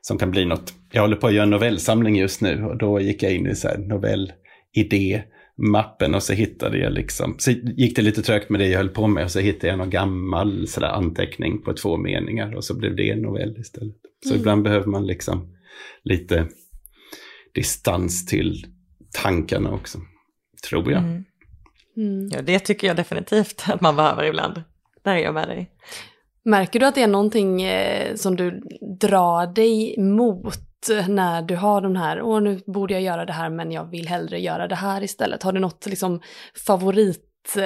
som 0.00 0.18
kan 0.18 0.30
bli 0.30 0.44
något. 0.44 0.74
Jag 0.92 1.02
håller 1.02 1.16
på 1.16 1.26
att 1.26 1.32
göra 1.32 1.42
en 1.42 1.50
novellsamling 1.50 2.16
just 2.16 2.40
nu 2.40 2.64
och 2.64 2.78
då 2.78 3.00
gick 3.00 3.22
jag 3.22 3.32
in 3.32 3.46
i 3.46 3.54
så 3.54 3.68
här 3.68 3.78
novellidé 3.78 5.22
mappen 5.56 6.14
och 6.14 6.22
så 6.22 6.32
hittade 6.32 6.78
jag 6.78 6.92
liksom, 6.92 7.34
så 7.38 7.50
gick 7.50 7.96
det 7.96 8.02
lite 8.02 8.22
trögt 8.22 8.50
med 8.50 8.60
det 8.60 8.66
jag 8.66 8.78
höll 8.78 8.88
på 8.88 9.06
med 9.06 9.24
och 9.24 9.30
så 9.30 9.40
hittade 9.40 9.66
jag 9.66 9.78
någon 9.78 9.90
gammal 9.90 10.66
sådär 10.66 10.88
anteckning 10.88 11.62
på 11.62 11.72
två 11.72 11.96
meningar 11.96 12.54
och 12.54 12.64
så 12.64 12.78
blev 12.78 12.96
det 12.96 13.10
en 13.10 13.22
novell 13.22 13.56
istället. 13.58 13.96
Så 14.24 14.30
mm. 14.30 14.40
ibland 14.40 14.62
behöver 14.62 14.86
man 14.86 15.06
liksom 15.06 15.54
lite 16.02 16.48
distans 17.54 18.26
till 18.26 18.66
tankarna 19.22 19.72
också, 19.72 19.98
tror 20.68 20.92
jag. 20.92 21.02
Mm. 21.02 21.24
Mm. 21.96 22.28
Ja, 22.32 22.42
det 22.42 22.58
tycker 22.58 22.86
jag 22.86 22.96
definitivt 22.96 23.64
att 23.68 23.80
man 23.80 23.96
behöver 23.96 24.24
ibland. 24.24 24.62
Där 25.02 25.14
är 25.14 25.18
jag 25.18 25.34
med 25.34 25.48
dig. 25.48 25.70
Märker 26.44 26.80
du 26.80 26.86
att 26.86 26.94
det 26.94 27.02
är 27.02 27.08
någonting 27.08 27.62
eh, 27.62 28.14
som 28.14 28.36
du 28.36 28.62
drar 29.00 29.46
dig 29.54 29.98
mot 29.98 30.58
när 31.08 31.42
du 31.42 31.56
har 31.56 31.80
de 31.80 31.96
här, 31.96 32.22
åh 32.22 32.40
nu 32.40 32.60
borde 32.66 32.94
jag 32.94 33.02
göra 33.02 33.24
det 33.24 33.32
här 33.32 33.50
men 33.50 33.72
jag 33.72 33.90
vill 33.90 34.08
hellre 34.08 34.40
göra 34.40 34.68
det 34.68 34.74
här 34.74 35.02
istället. 35.02 35.42
Har 35.42 35.52
du 35.52 35.60
något 35.60 35.86
liksom 35.86 36.20
favorit 36.66 37.56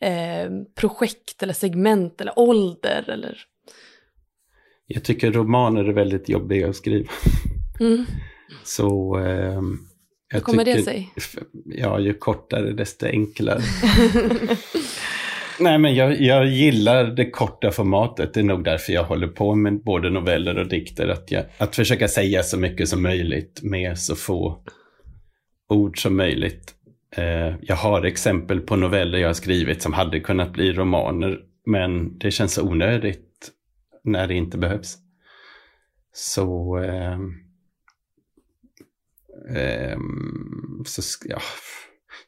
eh, 0.00 0.50
projekt 0.74 1.42
eller 1.42 1.52
segment 1.52 2.20
eller 2.20 2.38
ålder 2.38 3.10
eller? 3.10 3.38
Jag 4.86 5.04
tycker 5.04 5.32
romaner 5.32 5.84
är 5.84 5.92
väldigt 5.92 6.28
jobbiga 6.28 6.68
att 6.68 6.76
skriva. 6.76 7.10
Mm. 7.80 8.04
Så... 8.64 9.18
Eh, 9.18 9.62
Hur 10.32 10.40
kommer 10.40 10.64
det 10.64 10.82
sig? 10.82 11.10
Ja, 11.64 12.00
ju 12.00 12.14
kortare 12.14 12.72
desto 12.72 13.06
enklare. 13.06 13.60
Nej, 15.60 15.78
men 15.78 15.94
jag, 15.94 16.20
jag 16.20 16.46
gillar 16.46 17.04
det 17.04 17.30
korta 17.30 17.70
formatet. 17.70 18.34
Det 18.34 18.40
är 18.40 18.44
nog 18.44 18.64
därför 18.64 18.92
jag 18.92 19.04
håller 19.04 19.26
på 19.26 19.54
med 19.54 19.82
både 19.82 20.10
noveller 20.10 20.58
och 20.58 20.68
dikter. 20.68 21.08
Att, 21.08 21.30
jag, 21.30 21.44
att 21.58 21.76
försöka 21.76 22.08
säga 22.08 22.42
så 22.42 22.58
mycket 22.58 22.88
som 22.88 23.02
möjligt 23.02 23.60
med 23.62 23.98
så 23.98 24.16
få 24.16 24.62
ord 25.68 26.02
som 26.02 26.16
möjligt. 26.16 26.74
Eh, 27.16 27.54
jag 27.62 27.76
har 27.76 28.02
exempel 28.04 28.60
på 28.60 28.76
noveller 28.76 29.18
jag 29.18 29.28
har 29.28 29.34
skrivit 29.34 29.82
som 29.82 29.92
hade 29.92 30.20
kunnat 30.20 30.52
bli 30.52 30.72
romaner. 30.72 31.38
Men 31.66 32.18
det 32.18 32.30
känns 32.30 32.58
onödigt 32.58 33.50
när 34.04 34.26
det 34.26 34.34
inte 34.34 34.58
behövs. 34.58 34.96
Så... 36.12 36.78
Eh, 36.78 37.18
så 40.84 41.02
ja, 41.24 41.38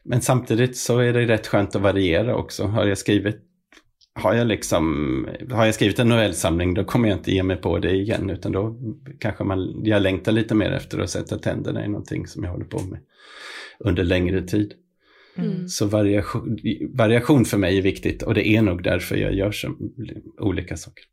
men 0.02 0.20
samtidigt 0.20 0.76
så 0.76 0.98
är 0.98 1.12
det 1.12 1.26
rätt 1.26 1.46
skönt 1.46 1.76
att 1.76 1.82
variera 1.82 2.36
också. 2.36 2.64
Har 2.64 2.86
jag 2.86 2.98
skrivit, 2.98 3.36
har 4.14 4.34
jag 4.34 4.46
liksom, 4.46 5.28
har 5.50 5.66
jag 5.66 5.74
skrivit 5.74 5.98
en 5.98 6.08
novellsamling 6.08 6.74
då 6.74 6.84
kommer 6.84 7.08
jag 7.08 7.18
inte 7.18 7.32
ge 7.32 7.42
mig 7.42 7.56
på 7.56 7.78
det 7.78 7.90
igen 7.90 8.30
utan 8.30 8.52
då 8.52 8.76
kanske 9.18 9.44
man, 9.44 9.84
jag 9.84 10.02
längtar 10.02 10.32
lite 10.32 10.54
mer 10.54 10.72
efter 10.72 10.98
att 10.98 11.10
sätta 11.10 11.38
tänderna 11.38 11.84
i 11.84 11.88
någonting 11.88 12.26
som 12.26 12.44
jag 12.44 12.50
håller 12.50 12.64
på 12.64 12.82
med 12.82 13.00
under 13.78 14.04
längre 14.04 14.42
tid. 14.42 14.74
Mm. 15.36 15.68
Så 15.68 15.86
variation, 15.86 16.58
variation 16.92 17.44
för 17.44 17.58
mig 17.58 17.78
är 17.78 17.82
viktigt 17.82 18.22
och 18.22 18.34
det 18.34 18.48
är 18.48 18.62
nog 18.62 18.82
därför 18.82 19.16
jag 19.16 19.34
gör 19.34 19.52
så, 19.52 19.76
olika 20.38 20.76
saker. 20.76 21.04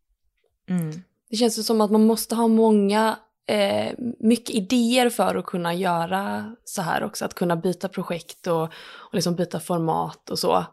Mm. 0.69 0.91
Det 1.29 1.35
känns 1.35 1.65
som 1.65 1.81
att 1.81 1.91
man 1.91 2.05
måste 2.05 2.35
ha 2.35 2.47
många 2.47 3.17
eh, 3.47 3.93
mycket 4.19 4.55
idéer 4.55 5.09
för 5.09 5.35
att 5.35 5.45
kunna 5.45 5.73
göra 5.73 6.55
så 6.63 6.81
här 6.81 7.03
också, 7.03 7.25
att 7.25 7.33
kunna 7.33 7.55
byta 7.55 7.89
projekt 7.89 8.47
och, 8.47 8.63
och 8.63 9.13
liksom 9.13 9.35
byta 9.35 9.59
format 9.59 10.29
och 10.29 10.39
så. 10.39 10.65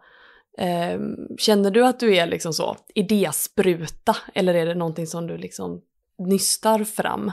Eh, 0.59 1.01
känner 1.39 1.71
du 1.71 1.87
att 1.87 2.01
du 2.01 2.17
är 2.17 2.27
liksom 2.27 2.53
så 2.53 2.77
idéspruta 2.95 4.17
eller 4.35 4.55
är 4.55 4.67
det 4.67 4.75
någonting 4.75 5.07
som 5.07 5.27
du 5.27 5.39
liksom 5.39 5.81
nystar 6.19 6.85
fram? 6.85 7.31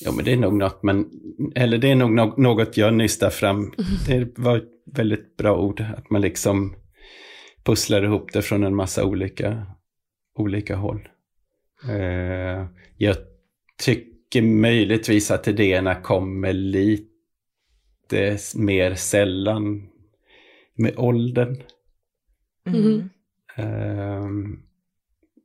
Ja, 0.00 0.12
men 0.12 0.24
det 0.24 0.32
är 0.32 0.36
nog 0.36 0.54
något, 0.54 0.82
men, 0.82 1.10
eller 1.54 1.78
det 1.78 1.90
är 1.90 1.94
nog 1.94 2.38
något 2.38 2.76
jag 2.76 2.94
nystar 2.94 3.30
fram. 3.30 3.72
Det 4.06 4.38
var 4.38 4.56
ett 4.56 4.70
väldigt 4.84 5.36
bra 5.36 5.58
ord, 5.58 5.80
att 5.96 6.10
man 6.10 6.20
liksom 6.20 6.76
pusslar 7.64 8.02
ihop 8.02 8.32
det 8.32 8.42
från 8.42 8.64
en 8.64 8.74
massa 8.74 9.04
olika, 9.04 9.66
olika 10.34 10.76
håll. 10.76 11.08
Eh, 11.88 12.66
jag 12.96 13.16
tycker 13.84 14.42
möjligtvis 14.42 15.30
att 15.30 15.48
idéerna 15.48 15.94
kommer 15.94 16.52
lite 16.52 18.38
mer 18.54 18.94
sällan 18.94 19.88
med 20.74 20.98
åldern. 20.98 21.62
Mm. 22.66 23.10
Um, 23.58 24.62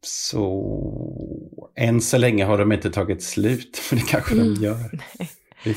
så 0.02 1.72
än 1.76 2.02
så 2.02 2.18
länge 2.18 2.46
har 2.46 2.58
de 2.58 2.72
inte 2.72 2.92
tagit 2.92 3.24
slut, 3.24 3.82
men 3.92 4.00
det 4.00 4.06
kanske 4.06 4.34
mm. 4.34 4.54
de 4.54 4.62
gör. 4.62 5.00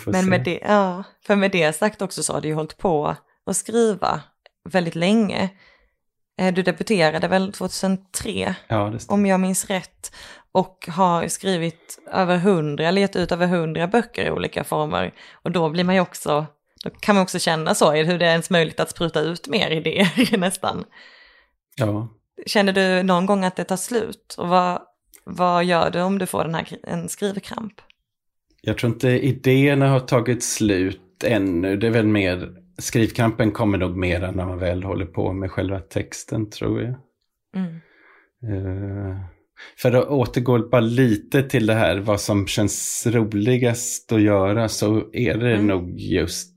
men 0.12 0.28
med 0.28 0.44
det, 0.44 0.60
ja, 0.62 1.04
för 1.26 1.36
med 1.36 1.50
det 1.50 1.72
sagt 1.72 2.02
också 2.02 2.22
så 2.22 2.32
har 2.32 2.40
du 2.40 2.48
ju 2.48 2.54
hållit 2.54 2.78
på 2.78 3.16
att 3.46 3.56
skriva 3.56 4.22
väldigt 4.70 4.94
länge. 4.94 5.50
Eh, 6.42 6.54
du 6.54 6.62
debuterade 6.62 7.28
väl 7.28 7.52
2003? 7.52 8.54
Ja, 8.68 8.92
om 9.08 9.26
jag 9.26 9.40
minns 9.40 9.64
rätt 9.64 10.12
och 10.52 10.88
har 10.90 11.28
skrivit 11.28 11.98
över 12.12 12.36
hundra, 12.36 12.88
eller 12.88 13.00
gett 13.00 13.16
ut 13.16 13.32
över 13.32 13.46
hundra 13.46 13.86
böcker 13.86 14.26
i 14.26 14.30
olika 14.30 14.64
former. 14.64 15.14
Och 15.32 15.50
då 15.50 15.68
blir 15.68 15.84
man 15.84 15.94
ju 15.94 16.00
också, 16.00 16.46
då 16.84 16.90
kan 16.90 17.14
man 17.14 17.22
också 17.22 17.38
känna 17.38 17.74
så, 17.74 17.92
hur 17.92 18.18
det 18.18 18.26
är 18.26 18.30
ens 18.30 18.50
möjligt 18.50 18.80
att 18.80 18.90
spruta 18.90 19.20
ut 19.20 19.48
mer 19.48 19.70
idéer 19.70 20.36
nästan. 20.38 20.84
Ja. 21.76 22.08
Känner 22.46 22.72
du 22.72 23.02
någon 23.02 23.26
gång 23.26 23.44
att 23.44 23.56
det 23.56 23.64
tar 23.64 23.76
slut? 23.76 24.34
Och 24.38 24.48
vad, 24.48 24.82
vad 25.24 25.64
gör 25.64 25.90
du 25.90 26.00
om 26.00 26.18
du 26.18 26.26
får 26.26 26.44
den 26.44 26.54
här, 26.54 26.78
en 26.82 27.08
skrivkramp? 27.08 27.74
Jag 28.62 28.78
tror 28.78 28.92
inte 28.92 29.08
idéerna 29.08 29.88
har 29.88 30.00
tagit 30.00 30.44
slut 30.44 31.24
ännu. 31.24 31.76
Det 31.76 31.86
är 31.86 31.90
väl 31.90 32.06
mer, 32.06 32.61
skrivkrampen 32.82 33.52
kommer 33.52 33.78
nog 33.78 33.96
mer 33.96 34.20
när 34.20 34.46
man 34.46 34.58
väl 34.58 34.82
håller 34.82 35.06
på 35.06 35.32
med 35.32 35.50
själva 35.50 35.80
texten 35.80 36.50
tror 36.50 36.82
jag. 36.82 36.94
Mm. 37.56 37.80
Uh, 38.56 39.16
för 39.76 39.92
att 39.92 40.08
återgå 40.08 40.68
bara 40.68 40.80
lite 40.80 41.42
till 41.42 41.66
det 41.66 41.74
här, 41.74 41.98
vad 41.98 42.20
som 42.20 42.46
känns 42.46 43.06
roligast 43.06 44.12
att 44.12 44.22
göra, 44.22 44.68
så 44.68 45.10
är 45.12 45.34
det 45.38 45.54
mm. 45.54 45.66
nog 45.66 46.00
just 46.00 46.52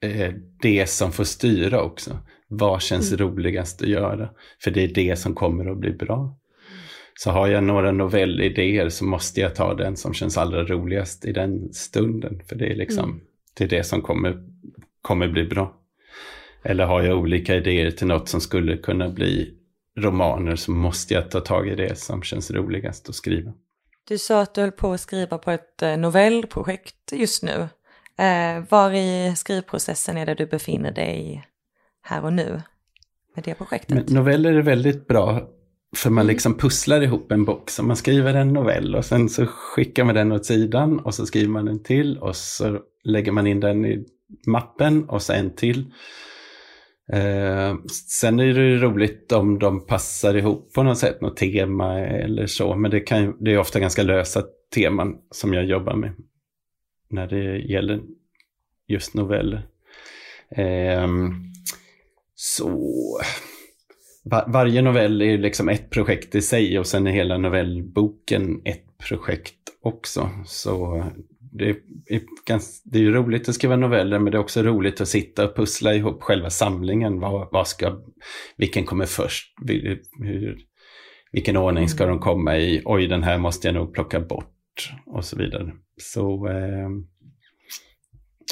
eh, 0.00 0.34
det 0.62 0.88
som 0.88 1.12
får 1.12 1.24
styra 1.24 1.82
också. 1.82 2.18
Vad 2.48 2.82
känns 2.82 3.12
mm. 3.12 3.26
roligast 3.26 3.82
att 3.82 3.88
göra? 3.88 4.30
För 4.64 4.70
det 4.70 4.84
är 4.84 4.94
det 4.94 5.16
som 5.16 5.34
kommer 5.34 5.70
att 5.70 5.78
bli 5.78 5.90
bra. 5.90 6.38
Så 7.14 7.30
har 7.30 7.48
jag 7.48 7.64
några 7.64 7.92
novellidéer 7.92 8.88
så 8.88 9.04
måste 9.04 9.40
jag 9.40 9.54
ta 9.54 9.74
den 9.74 9.96
som 9.96 10.14
känns 10.14 10.38
allra 10.38 10.64
roligast 10.64 11.24
i 11.24 11.32
den 11.32 11.72
stunden. 11.72 12.42
För 12.48 12.56
det 12.56 12.66
är 12.72 12.76
liksom, 12.76 13.20
det 13.58 13.64
är 13.64 13.68
det 13.68 13.84
som 13.84 14.02
kommer, 14.02 14.42
kommer 15.02 15.28
bli 15.28 15.44
bra. 15.44 15.74
Eller 16.62 16.84
har 16.84 17.02
jag 17.02 17.18
olika 17.18 17.54
idéer 17.54 17.90
till 17.90 18.06
något 18.06 18.28
som 18.28 18.40
skulle 18.40 18.76
kunna 18.76 19.08
bli 19.08 19.54
romaner 19.96 20.56
så 20.56 20.70
måste 20.70 21.14
jag 21.14 21.30
ta 21.30 21.40
tag 21.40 21.68
i 21.68 21.74
det 21.74 21.98
som 21.98 22.22
känns 22.22 22.50
roligast 22.50 23.08
att 23.08 23.14
skriva. 23.14 23.52
Du 24.08 24.18
sa 24.18 24.40
att 24.40 24.54
du 24.54 24.60
höll 24.60 24.72
på 24.72 24.92
att 24.92 25.00
skriva 25.00 25.38
på 25.38 25.50
ett 25.50 25.82
eh, 25.82 25.96
novellprojekt 25.96 27.12
just 27.12 27.42
nu. 27.42 27.68
Eh, 28.18 28.64
var 28.68 28.92
i 28.92 29.36
skrivprocessen 29.36 30.16
är 30.16 30.26
det 30.26 30.34
du 30.34 30.46
befinner 30.46 30.92
dig 30.92 31.44
här 32.02 32.24
och 32.24 32.32
nu 32.32 32.62
med 33.34 33.44
det 33.44 33.54
projektet? 33.54 33.90
Men 33.90 34.14
noveller 34.14 34.52
är 34.52 34.62
väldigt 34.62 35.06
bra 35.06 35.48
för 35.96 36.10
man 36.10 36.22
mm. 36.22 36.32
liksom 36.32 36.58
pusslar 36.58 37.00
ihop 37.00 37.32
en 37.32 37.44
bok. 37.44 37.70
Så 37.70 37.82
man 37.82 37.96
skriver 37.96 38.34
en 38.34 38.52
novell 38.52 38.94
och 38.94 39.04
sen 39.04 39.28
så 39.28 39.46
skickar 39.46 40.04
man 40.04 40.14
den 40.14 40.32
åt 40.32 40.46
sidan 40.46 40.98
och 40.98 41.14
så 41.14 41.26
skriver 41.26 41.48
man 41.48 41.68
en 41.68 41.82
till 41.82 42.18
och 42.18 42.36
så 42.36 42.80
lägger 43.08 43.32
man 43.32 43.46
in 43.46 43.60
den 43.60 43.86
i 43.86 44.04
mappen 44.46 45.08
och 45.08 45.22
så 45.22 45.32
en 45.32 45.50
till. 45.50 45.92
Eh, 47.12 47.76
sen 48.10 48.40
är 48.40 48.54
det 48.54 48.76
roligt 48.76 49.32
om 49.32 49.58
de 49.58 49.86
passar 49.86 50.34
ihop 50.34 50.72
på 50.72 50.82
något 50.82 50.98
sätt, 50.98 51.20
något 51.20 51.36
tema 51.36 51.98
eller 52.00 52.46
så. 52.46 52.76
Men 52.76 52.90
det, 52.90 53.00
kan, 53.00 53.36
det 53.40 53.52
är 53.52 53.58
ofta 53.58 53.80
ganska 53.80 54.02
lösa 54.02 54.42
teman 54.74 55.18
som 55.30 55.54
jag 55.54 55.64
jobbar 55.64 55.94
med 55.94 56.12
när 57.10 57.26
det 57.26 57.58
gäller 57.58 58.00
just 58.86 59.14
noveller. 59.14 59.62
Eh, 60.50 61.08
så 62.34 62.68
var, 64.24 64.44
varje 64.48 64.82
novell 64.82 65.22
är 65.22 65.38
liksom 65.38 65.68
ett 65.68 65.90
projekt 65.90 66.34
i 66.34 66.42
sig 66.42 66.78
och 66.78 66.86
sen 66.86 67.06
är 67.06 67.10
hela 67.10 67.38
novellboken 67.38 68.62
ett 68.64 68.98
projekt 69.08 69.54
också. 69.82 70.30
Så 70.46 71.04
det 71.52 71.68
är, 72.06 72.20
ganska, 72.46 72.90
det 72.90 72.98
är 72.98 73.02
ju 73.02 73.12
roligt 73.12 73.48
att 73.48 73.54
skriva 73.54 73.76
noveller 73.76 74.18
men 74.18 74.32
det 74.32 74.38
är 74.38 74.40
också 74.40 74.62
roligt 74.62 75.00
att 75.00 75.08
sitta 75.08 75.44
och 75.44 75.56
pussla 75.56 75.94
ihop 75.94 76.22
själva 76.22 76.50
samlingen. 76.50 77.20
Vad, 77.20 77.48
vad 77.52 77.68
ska, 77.68 77.98
vilken 78.56 78.84
kommer 78.84 79.06
först? 79.06 79.54
Hur, 80.18 80.58
vilken 81.32 81.56
ordning 81.56 81.88
ska 81.88 82.06
de 82.06 82.18
komma 82.18 82.56
i? 82.56 82.82
Oj, 82.84 83.06
den 83.06 83.22
här 83.22 83.38
måste 83.38 83.68
jag 83.68 83.74
nog 83.74 83.94
plocka 83.94 84.20
bort 84.20 84.92
och 85.06 85.24
så 85.24 85.36
vidare. 85.36 85.72
Så 86.00 86.48
eh, 86.48 86.88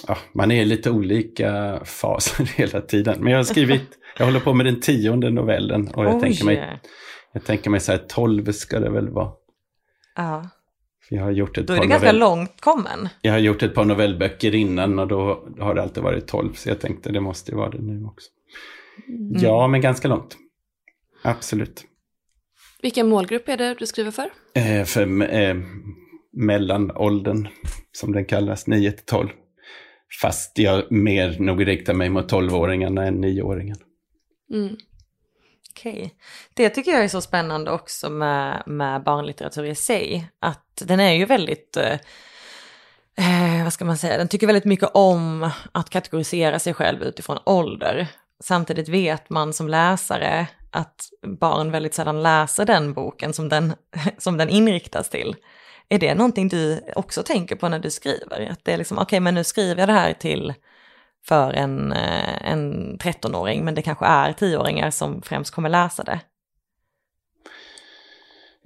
ja, 0.06 0.18
man 0.34 0.50
är 0.50 0.62
i 0.62 0.64
lite 0.64 0.90
olika 0.90 1.80
faser 1.84 2.44
hela 2.56 2.80
tiden. 2.80 3.18
Men 3.20 3.32
jag 3.32 3.38
har 3.38 3.44
skrivit, 3.44 3.98
jag 4.18 4.26
håller 4.26 4.40
på 4.40 4.54
med 4.54 4.66
den 4.66 4.80
tionde 4.80 5.30
novellen 5.30 5.88
och 5.88 6.04
jag, 6.04 6.20
tänker 6.20 6.44
mig, 6.44 6.80
jag 7.32 7.44
tänker 7.44 7.70
mig 7.70 7.80
så 7.80 7.92
här, 7.92 7.98
tolv 7.98 8.52
ska 8.52 8.80
det 8.80 8.90
väl 8.90 9.08
vara. 9.08 9.32
Ja. 10.16 10.50
Jag 11.10 11.22
har 11.22 11.30
gjort 11.30 11.58
ett 11.58 11.66
då 11.66 11.72
är 11.72 11.80
det 11.80 11.86
ganska 11.86 12.12
novell... 12.12 12.18
långt 12.18 12.60
kommen. 12.60 13.08
Jag 13.22 13.32
har 13.32 13.38
gjort 13.38 13.62
ett 13.62 13.74
par 13.74 13.84
novellböcker 13.84 14.54
innan 14.54 14.98
och 14.98 15.08
då 15.08 15.48
har 15.58 15.74
det 15.74 15.82
alltid 15.82 16.02
varit 16.02 16.26
tolv. 16.26 16.52
Så 16.52 16.68
jag 16.68 16.80
tänkte 16.80 17.12
det 17.12 17.20
måste 17.20 17.50
ju 17.50 17.56
vara 17.56 17.70
det 17.70 17.82
nu 17.82 18.04
också. 18.04 18.30
Mm. 19.08 19.42
Ja, 19.42 19.68
men 19.68 19.80
ganska 19.80 20.08
långt. 20.08 20.36
Absolut. 21.22 21.84
Vilken 22.82 23.08
målgrupp 23.08 23.48
är 23.48 23.56
det 23.56 23.74
du 23.74 23.86
skriver 23.86 24.10
för? 24.10 24.30
Eh, 24.54 24.84
för 24.84 25.34
eh, 25.34 25.56
mellanåldern, 26.32 27.48
som 27.92 28.12
den 28.12 28.24
kallas, 28.24 28.66
9 28.66 28.92
till 28.92 29.04
12. 29.04 29.28
Fast 30.22 30.58
jag 30.58 30.92
mer 30.92 31.36
nog 31.38 31.66
riktar 31.66 31.94
mig 31.94 32.10
mot 32.10 32.32
12-åringarna 32.32 33.06
än 33.06 33.24
9-åringarna. 33.24 33.82
Mm. 34.52 34.76
Okej. 35.76 36.14
Det 36.54 36.70
tycker 36.70 36.90
jag 36.90 37.04
är 37.04 37.08
så 37.08 37.20
spännande 37.20 37.70
också 37.70 38.10
med, 38.10 38.62
med 38.66 39.02
barnlitteratur 39.02 39.64
i 39.64 39.74
sig. 39.74 40.30
Att 40.40 40.82
den 40.84 41.00
är 41.00 41.12
ju 41.12 41.24
väldigt, 41.24 41.76
eh, 41.76 41.92
eh, 43.16 43.64
vad 43.64 43.72
ska 43.72 43.84
man 43.84 43.98
säga, 43.98 44.18
den 44.18 44.28
tycker 44.28 44.46
väldigt 44.46 44.64
mycket 44.64 44.90
om 44.94 45.50
att 45.72 45.90
kategorisera 45.90 46.58
sig 46.58 46.74
själv 46.74 47.02
utifrån 47.02 47.38
ålder. 47.44 48.06
Samtidigt 48.40 48.88
vet 48.88 49.30
man 49.30 49.52
som 49.52 49.68
läsare 49.68 50.46
att 50.70 51.10
barn 51.40 51.70
väldigt 51.70 51.94
sällan 51.94 52.22
läser 52.22 52.64
den 52.64 52.92
boken 52.92 53.32
som 53.32 53.48
den, 53.48 53.74
som 54.18 54.36
den 54.36 54.48
inriktas 54.48 55.08
till. 55.08 55.36
Är 55.88 55.98
det 55.98 56.14
någonting 56.14 56.48
du 56.48 56.80
också 56.96 57.22
tänker 57.22 57.56
på 57.56 57.68
när 57.68 57.78
du 57.78 57.90
skriver? 57.90 58.48
Att 58.50 58.64
det 58.64 58.72
är 58.72 58.78
liksom, 58.78 58.98
okej 58.98 59.04
okay, 59.04 59.20
men 59.20 59.34
nu 59.34 59.44
skriver 59.44 59.82
jag 59.82 59.88
det 59.88 59.92
här 59.92 60.12
till 60.12 60.54
för 61.28 61.52
en, 61.52 61.92
eh, 61.92 62.50
en 62.52 62.96
13-åring, 62.98 63.64
men 63.64 63.74
det 63.74 63.82
kanske 63.82 64.06
är 64.06 64.32
10-åringar 64.32 64.90
som 64.90 65.22
främst 65.22 65.50
kommer 65.54 65.68
läsa 65.68 66.04
det. 66.04 66.20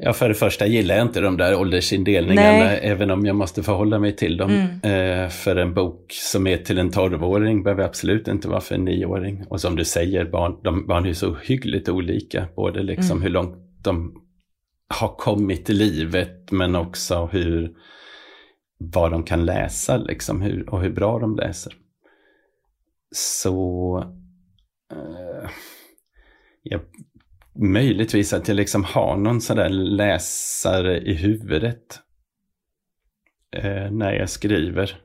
Ja, 0.02 0.12
för 0.12 0.28
det 0.28 0.34
första 0.34 0.66
gillar 0.66 0.94
jag 0.96 1.06
inte 1.06 1.20
de 1.20 1.36
där 1.36 1.54
åldersindelningarna, 1.54 2.64
Nej. 2.64 2.80
även 2.82 3.10
om 3.10 3.26
jag 3.26 3.36
måste 3.36 3.62
förhålla 3.62 3.98
mig 3.98 4.16
till 4.16 4.36
dem. 4.36 4.50
Mm. 4.50 5.22
Eh, 5.22 5.28
för 5.28 5.56
en 5.56 5.74
bok 5.74 6.12
som 6.12 6.46
är 6.46 6.56
till 6.56 6.78
en 6.78 6.90
12-åring 6.90 7.62
behöver 7.62 7.84
absolut 7.84 8.28
inte 8.28 8.48
vara 8.48 8.60
för 8.60 8.74
en 8.74 8.88
9-åring. 8.88 9.44
Och 9.48 9.60
som 9.60 9.76
du 9.76 9.84
säger, 9.84 10.24
barn, 10.24 10.56
de, 10.62 10.86
barn 10.86 11.06
är 11.06 11.12
så 11.12 11.34
hyggligt 11.34 11.88
olika, 11.88 12.46
både 12.56 12.82
liksom 12.82 13.10
mm. 13.10 13.22
hur 13.22 13.30
långt 13.30 13.56
de 13.82 14.22
har 14.94 15.08
kommit 15.08 15.70
i 15.70 15.72
livet, 15.72 16.50
men 16.50 16.76
också 16.76 17.28
hur, 17.32 17.70
vad 18.78 19.10
de 19.10 19.22
kan 19.22 19.44
läsa 19.44 19.96
liksom, 19.96 20.42
hur, 20.42 20.70
och 20.70 20.80
hur 20.80 20.90
bra 20.90 21.18
de 21.18 21.36
läser. 21.36 21.72
Så 23.10 23.98
eh, 24.92 25.50
jag 26.62 26.80
möjligtvis 27.54 28.32
att 28.32 28.48
jag 28.48 28.54
liksom 28.54 28.84
har 28.84 29.16
någon 29.16 29.40
sån 29.40 29.56
där 29.56 29.68
läsare 29.68 31.00
i 31.00 31.14
huvudet 31.14 32.00
eh, 33.56 33.90
när 33.90 34.12
jag 34.12 34.30
skriver. 34.30 35.00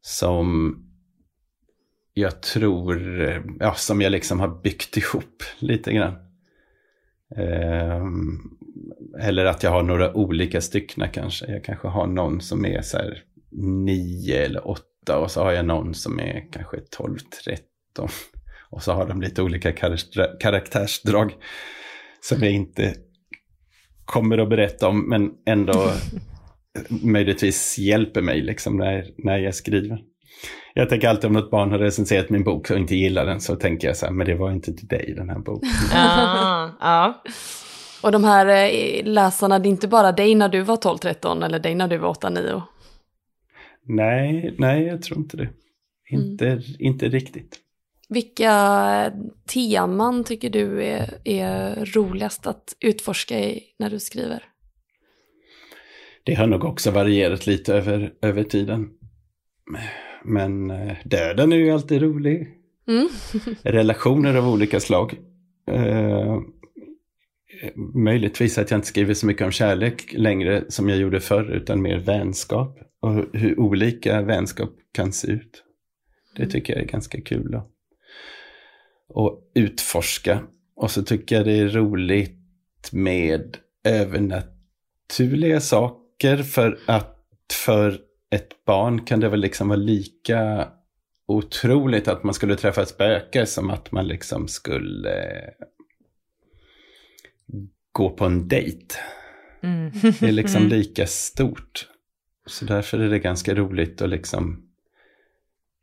Som 0.00 0.76
jag 2.14 2.42
tror, 2.42 2.98
ja, 3.60 3.74
som 3.74 4.00
jag 4.00 4.12
liksom 4.12 4.40
har 4.40 4.62
byggt 4.62 4.96
ihop 4.96 5.42
lite 5.58 5.92
grann. 5.92 6.14
Eh, 7.36 8.04
eller 9.18 9.44
att 9.44 9.62
jag 9.62 9.70
har 9.70 9.82
några 9.82 10.14
olika 10.14 10.60
stycken 10.60 11.08
kanske. 11.12 11.46
Jag 11.46 11.64
kanske 11.64 11.88
har 11.88 12.06
någon 12.06 12.40
som 12.40 12.66
är 12.66 12.82
så 12.82 12.98
här 12.98 13.22
nio 13.86 14.44
eller 14.44 14.68
åtta 14.68 14.95
och 15.08 15.30
så 15.30 15.42
har 15.42 15.52
jag 15.52 15.64
någon 15.64 15.94
som 15.94 16.20
är 16.20 16.52
kanske 16.52 16.80
12, 16.80 17.18
13. 17.44 18.08
Och 18.70 18.82
så 18.82 18.92
har 18.92 19.06
de 19.06 19.20
lite 19.20 19.42
olika 19.42 19.72
karaktärsdrag 20.40 21.34
som 22.20 22.42
jag 22.42 22.52
inte 22.52 22.94
kommer 24.04 24.38
att 24.38 24.48
berätta 24.48 24.88
om, 24.88 25.08
men 25.08 25.30
ändå 25.46 25.90
möjligtvis 26.88 27.78
hjälper 27.78 28.22
mig 28.22 28.42
liksom 28.42 28.76
när, 28.76 29.06
när 29.18 29.38
jag 29.38 29.54
skriver. 29.54 29.98
Jag 30.74 30.88
tänker 30.88 31.08
alltid 31.08 31.24
om 31.24 31.32
något 31.32 31.50
barn 31.50 31.70
har 31.70 31.78
recenserat 31.78 32.30
min 32.30 32.44
bok 32.44 32.70
och 32.70 32.76
inte 32.78 32.96
gillar 32.96 33.26
den 33.26 33.40
så 33.40 33.56
tänker 33.56 33.88
jag 33.88 33.96
så 33.96 34.06
här, 34.06 34.12
men 34.12 34.26
det 34.26 34.34
var 34.34 34.52
inte 34.52 34.72
till 34.72 34.88
dig 34.88 35.14
den 35.16 35.28
här 35.28 35.38
boken. 35.38 35.70
ah, 35.94 36.70
ja. 36.80 37.22
Och 38.02 38.12
de 38.12 38.24
här 38.24 38.46
eh, 38.46 39.04
läsarna, 39.04 39.58
det 39.58 39.68
är 39.68 39.70
inte 39.70 39.88
bara 39.88 40.12
dig 40.12 40.34
när 40.34 40.48
du 40.48 40.62
var 40.62 40.76
12-13 40.76 41.44
eller 41.44 41.58
dig 41.58 41.74
när 41.74 41.88
du 41.88 41.98
var 41.98 42.14
8-9? 42.14 42.62
Nej, 43.86 44.54
nej, 44.58 44.82
jag 44.82 45.02
tror 45.02 45.18
inte 45.18 45.36
det. 45.36 45.48
Inte, 46.10 46.46
mm. 46.46 46.62
inte 46.78 47.08
riktigt. 47.08 47.60
Vilka 48.08 49.12
teman 49.46 50.24
tycker 50.24 50.50
du 50.50 50.84
är, 50.84 51.18
är 51.24 51.84
roligast 51.84 52.46
att 52.46 52.76
utforska 52.80 53.40
i 53.40 53.62
när 53.78 53.90
du 53.90 54.00
skriver? 54.00 54.42
Det 56.24 56.34
har 56.34 56.46
nog 56.46 56.64
också 56.64 56.90
varierat 56.90 57.46
lite 57.46 57.74
över, 57.74 58.14
över 58.22 58.42
tiden. 58.42 58.90
Men 60.24 60.70
eh, 60.70 60.96
döden 61.04 61.52
är 61.52 61.56
ju 61.56 61.70
alltid 61.70 62.02
rolig. 62.02 62.48
Mm. 62.88 63.08
Relationer 63.62 64.34
av 64.34 64.48
olika 64.48 64.80
slag. 64.80 65.14
Uh, 65.70 66.40
möjligtvis 67.94 68.58
att 68.58 68.70
jag 68.70 68.78
inte 68.78 68.88
skriver 68.88 69.14
så 69.14 69.26
mycket 69.26 69.44
om 69.44 69.50
kärlek 69.50 70.12
längre 70.12 70.64
som 70.68 70.88
jag 70.88 70.98
gjorde 70.98 71.20
förr, 71.20 71.50
utan 71.50 71.82
mer 71.82 71.98
vänskap. 71.98 72.78
Och 73.06 73.26
hur 73.32 73.60
olika 73.60 74.22
vänskap 74.22 74.70
kan 74.92 75.12
se 75.12 75.32
ut. 75.32 75.64
Det 76.36 76.42
mm. 76.42 76.50
tycker 76.50 76.72
jag 76.72 76.82
är 76.82 76.86
ganska 76.86 77.20
kul. 77.20 77.50
Då 77.50 77.70
och 79.08 79.50
utforska. 79.54 80.42
Och 80.76 80.90
så 80.90 81.02
tycker 81.02 81.36
jag 81.36 81.44
det 81.44 81.58
är 81.58 81.68
roligt 81.68 82.92
med 82.92 83.56
övernaturliga 83.84 85.60
saker 85.60 86.36
för 86.36 86.78
att 86.86 87.12
för 87.52 88.00
ett 88.30 88.64
barn 88.64 89.04
kan 89.04 89.20
det 89.20 89.28
väl 89.28 89.40
liksom 89.40 89.68
vara 89.68 89.78
lika 89.78 90.68
otroligt 91.26 92.08
att 92.08 92.24
man 92.24 92.34
skulle 92.34 92.56
träffa 92.56 92.82
ett 92.82 92.88
spöke 92.88 93.46
som 93.46 93.70
att 93.70 93.92
man 93.92 94.08
liksom 94.08 94.48
skulle 94.48 95.50
gå 97.92 98.10
på 98.10 98.24
en 98.24 98.48
dejt. 98.48 98.94
Mm. 99.62 99.90
Det 100.20 100.28
är 100.28 100.32
liksom 100.32 100.62
lika 100.68 101.06
stort. 101.06 101.88
Så 102.46 102.64
därför 102.64 102.98
är 102.98 103.08
det 103.08 103.18
ganska 103.18 103.54
roligt 103.54 104.02
att 104.02 104.10
liksom 104.10 104.68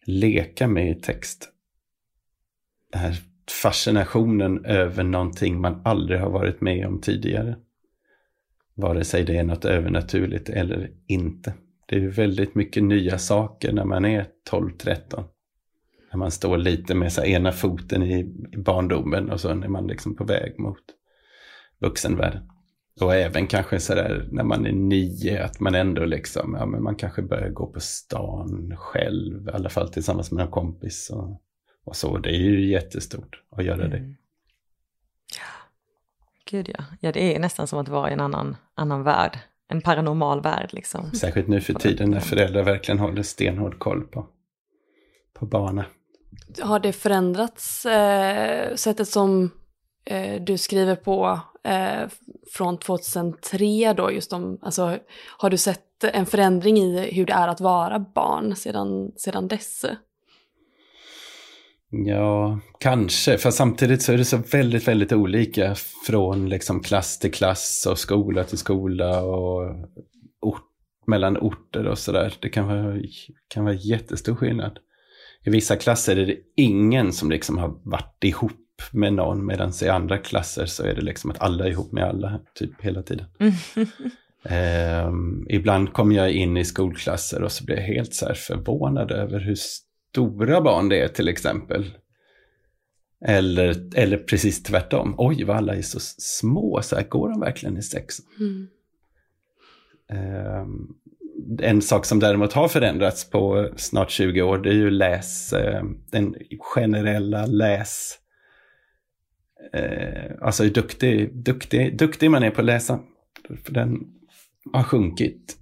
leka 0.05 0.67
med 0.67 1.03
text 1.03 1.49
den 2.93 3.01
här 3.01 3.15
fascinationen 3.61 4.65
över 4.65 5.03
någonting 5.03 5.61
man 5.61 5.81
aldrig 5.85 6.19
har 6.19 6.29
varit 6.29 6.61
med 6.61 6.87
om 6.87 7.01
tidigare. 7.01 7.55
Vare 8.75 9.03
sig 9.03 9.23
det 9.23 9.37
är 9.37 9.43
något 9.43 9.65
övernaturligt 9.65 10.49
eller 10.49 10.91
inte. 11.07 11.53
Det 11.87 11.95
är 11.95 12.07
väldigt 12.07 12.55
mycket 12.55 12.83
nya 12.83 13.17
saker 13.17 13.73
när 13.73 13.85
man 13.85 14.05
är 14.05 14.25
12-13. 14.51 15.23
När 16.11 16.17
man 16.17 16.31
står 16.31 16.57
lite 16.57 16.95
med 16.95 17.13
så 17.13 17.23
ena 17.23 17.51
foten 17.51 18.03
i 18.03 18.23
barndomen 18.57 19.29
och 19.29 19.39
så 19.39 19.49
är 19.49 19.55
man 19.55 19.87
liksom 19.87 20.15
på 20.15 20.23
väg 20.23 20.59
mot 20.59 20.83
vuxenvärlden. 21.79 22.49
Och 23.01 23.15
även 23.15 23.47
kanske 23.47 23.79
sådär 23.79 24.27
när 24.31 24.43
man 24.43 24.65
är 24.65 24.71
nio, 24.71 25.43
att 25.43 25.59
man 25.59 25.75
ändå 25.75 26.05
liksom, 26.05 26.55
ja 26.59 26.65
men 26.65 26.83
man 26.83 26.95
kanske 26.95 27.21
börjar 27.21 27.49
gå 27.49 27.67
på 27.67 27.79
stan 27.79 28.73
själv, 28.77 29.47
i 29.47 29.51
alla 29.51 29.69
fall 29.69 29.89
tillsammans 29.89 30.31
med 30.31 30.45
en 30.45 30.51
kompis. 30.51 31.09
Och 31.09 31.41
och 31.83 31.95
så. 31.95 32.17
Det 32.17 32.29
är 32.29 32.39
ju 32.39 32.69
jättestort 32.69 33.41
att 33.49 33.65
göra 33.65 33.87
det. 33.87 33.97
Mm. 33.97 34.15
Gud 36.45 36.69
ja. 36.77 36.83
ja, 36.99 37.11
det 37.11 37.35
är 37.35 37.39
nästan 37.39 37.67
som 37.67 37.79
att 37.79 37.87
vara 37.87 38.09
i 38.09 38.13
en 38.13 38.19
annan, 38.19 38.55
annan 38.75 39.03
värld. 39.03 39.39
En 39.67 39.81
paranormal 39.81 40.41
värld 40.41 40.69
liksom. 40.73 41.11
Särskilt 41.11 41.47
nu 41.47 41.61
för 41.61 41.73
tiden 41.73 42.11
när 42.11 42.19
föräldrar 42.19 42.63
verkligen 42.63 42.99
håller 42.99 43.23
stenhård 43.23 43.79
koll 43.79 44.01
på, 44.01 44.27
på 45.33 45.45
barnen. 45.45 45.85
Har 46.61 46.79
det 46.79 46.93
förändrats, 46.93 47.85
eh, 47.85 48.75
sättet 48.75 49.07
som 49.07 49.51
eh, 50.05 50.41
du 50.41 50.57
skriver 50.57 50.95
på 50.95 51.39
eh, 51.63 52.09
från 52.53 52.79
2003 52.79 53.93
då, 53.93 54.11
just 54.11 54.33
om, 54.33 54.59
alltså 54.61 54.97
har 55.37 55.49
du 55.49 55.57
sett 55.57 56.03
en 56.03 56.25
förändring 56.25 56.77
i 56.77 57.11
hur 57.11 57.25
det 57.25 57.33
är 57.33 57.47
att 57.47 57.61
vara 57.61 57.99
barn 57.99 58.55
sedan, 58.55 59.11
sedan 59.17 59.47
dess? 59.47 59.85
Ja, 61.89 62.59
kanske. 62.79 63.37
För 63.37 63.51
samtidigt 63.51 64.01
så 64.01 64.13
är 64.13 64.17
det 64.17 64.25
så 64.25 64.37
väldigt, 64.37 64.87
väldigt 64.87 65.11
olika 65.11 65.75
från 66.05 66.49
liksom 66.49 66.83
klass 66.83 67.19
till 67.19 67.31
klass 67.31 67.87
och 67.89 67.99
skola 67.99 68.43
till 68.43 68.57
skola 68.57 69.23
och 69.23 69.75
ort, 70.41 70.69
mellan 71.07 71.37
orter 71.37 71.87
och 71.87 71.97
sådär. 71.97 72.33
Det 72.39 72.49
kan 72.49 72.67
vara, 72.67 72.97
kan 73.47 73.63
vara 73.63 73.73
jättestor 73.73 74.35
skillnad. 74.35 74.79
I 75.45 75.49
vissa 75.49 75.75
klasser 75.75 76.17
är 76.17 76.25
det 76.25 76.37
ingen 76.55 77.13
som 77.13 77.31
liksom 77.31 77.57
har 77.57 77.79
varit 77.83 78.23
ihop 78.23 78.51
med 78.91 79.13
någon 79.13 79.45
medan 79.45 79.71
i 79.83 79.87
andra 79.87 80.17
klasser 80.17 80.65
så 80.65 80.83
är 80.83 80.95
det 80.95 81.01
liksom 81.01 81.31
att 81.31 81.41
alla 81.41 81.65
är 81.65 81.69
ihop 81.69 81.91
med 81.91 82.03
alla 82.03 82.39
typ 82.55 82.81
hela 82.81 83.03
tiden. 83.03 83.25
eh, 84.45 85.11
ibland 85.49 85.93
kommer 85.93 86.15
jag 86.15 86.31
in 86.31 86.57
i 86.57 86.65
skolklasser 86.65 87.43
och 87.43 87.51
så 87.51 87.65
blir 87.65 87.75
jag 87.75 87.83
helt 87.83 88.13
så 88.13 88.25
här 88.25 88.33
förvånad 88.33 89.11
över 89.11 89.39
hur 89.39 89.55
stora 89.55 90.61
barn 90.61 90.89
det 90.89 91.01
är 91.01 91.07
till 91.07 91.27
exempel. 91.27 91.93
Eller, 93.25 93.89
eller 93.95 94.17
precis 94.17 94.63
tvärtom. 94.63 95.15
Oj, 95.17 95.43
vad 95.43 95.57
alla 95.57 95.75
är 95.75 95.81
så 95.81 95.99
små. 96.17 96.81
Så 96.83 96.95
här, 96.95 97.03
går 97.03 97.29
de 97.29 97.39
verkligen 97.39 97.77
i 97.77 97.81
sex? 97.81 98.15
Mm. 98.39 98.67
Um, 100.61 100.95
en 101.59 101.81
sak 101.81 102.05
som 102.05 102.19
däremot 102.19 102.53
har 102.53 102.67
förändrats 102.67 103.29
på 103.29 103.69
snart 103.75 104.11
20 104.11 104.41
år, 104.41 104.57
det 104.57 104.69
är 104.69 104.73
ju 104.73 104.89
läs, 104.89 105.53
uh, 105.53 105.83
den 106.11 106.35
generella 106.59 107.45
läs... 107.45 108.19
Uh, 109.75 110.31
alltså 110.41 110.63
hur 110.63 110.71
duktig, 110.71 111.35
duktig, 111.35 111.97
duktig 111.97 112.31
man 112.31 112.43
är 112.43 112.49
på 112.51 112.61
att 112.61 112.65
läsa. 112.65 112.99
För 113.63 113.73
den 113.73 113.99
har 114.73 114.83
sjunkit, 114.83 115.57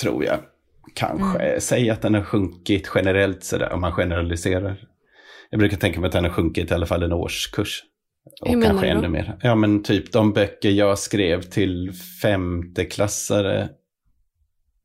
tror 0.00 0.24
jag. 0.24 0.38
kanske 0.94 1.38
mm. 1.38 1.60
säga 1.60 1.92
att 1.92 2.02
den 2.02 2.14
har 2.14 2.22
sjunkit 2.22 2.90
generellt 2.94 3.44
sådär, 3.44 3.72
om 3.72 3.80
man 3.80 3.92
generaliserar. 3.92 4.88
Jag 5.50 5.58
brukar 5.58 5.76
tänka 5.76 6.00
mig 6.00 6.06
att 6.06 6.12
den 6.12 6.24
har 6.24 6.30
sjunkit 6.30 6.70
i 6.70 6.74
alla 6.74 6.86
fall 6.86 7.02
en 7.02 7.12
årskurs. 7.12 7.82
Och 8.40 8.48
Hur 8.48 8.62
kanske 8.62 8.86
ännu 8.86 9.08
mer. 9.08 9.38
Ja 9.42 9.54
men 9.54 9.82
typ 9.82 10.12
de 10.12 10.32
böcker 10.32 10.70
jag 10.70 10.98
skrev 10.98 11.42
till 11.42 11.92
femteklassare 12.22 13.68